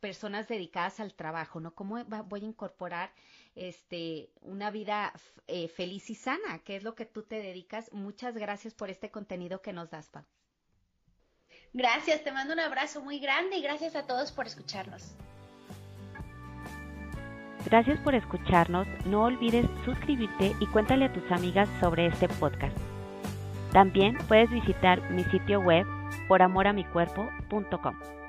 personas 0.00 0.46
dedicadas 0.46 1.00
al 1.00 1.14
trabajo, 1.14 1.60
¿no? 1.60 1.74
¿Cómo 1.74 2.04
voy 2.04 2.40
a 2.42 2.44
incorporar 2.44 3.10
este 3.54 4.30
una 4.42 4.70
vida 4.70 5.14
eh, 5.46 5.68
feliz 5.68 6.10
y 6.10 6.14
sana, 6.14 6.58
que 6.58 6.76
es 6.76 6.82
lo 6.82 6.94
que 6.94 7.06
tú 7.06 7.22
te 7.22 7.36
dedicas? 7.36 7.90
Muchas 7.92 8.34
gracias 8.36 8.74
por 8.74 8.90
este 8.90 9.10
contenido 9.10 9.62
que 9.62 9.72
nos 9.72 9.90
das, 9.90 10.10
Pau. 10.10 10.24
Gracias, 11.72 12.22
te 12.22 12.32
mando 12.32 12.52
un 12.52 12.60
abrazo 12.60 13.00
muy 13.00 13.18
grande 13.18 13.56
y 13.56 13.62
gracias 13.62 13.96
a 13.96 14.02
todos 14.02 14.30
por 14.30 14.46
escucharnos. 14.46 15.14
Gracias 17.64 17.98
por 18.00 18.14
escucharnos, 18.14 18.86
no 19.06 19.22
olvides 19.22 19.66
suscribirte 19.84 20.54
y 20.60 20.66
cuéntale 20.66 21.06
a 21.06 21.12
tus 21.12 21.30
amigas 21.30 21.68
sobre 21.80 22.06
este 22.06 22.28
podcast. 22.28 22.76
También 23.72 24.18
puedes 24.28 24.50
visitar 24.50 25.00
mi 25.10 25.24
sitio 25.24 25.60
web 25.60 25.86
poramoramicuerpo.com. 26.28 28.21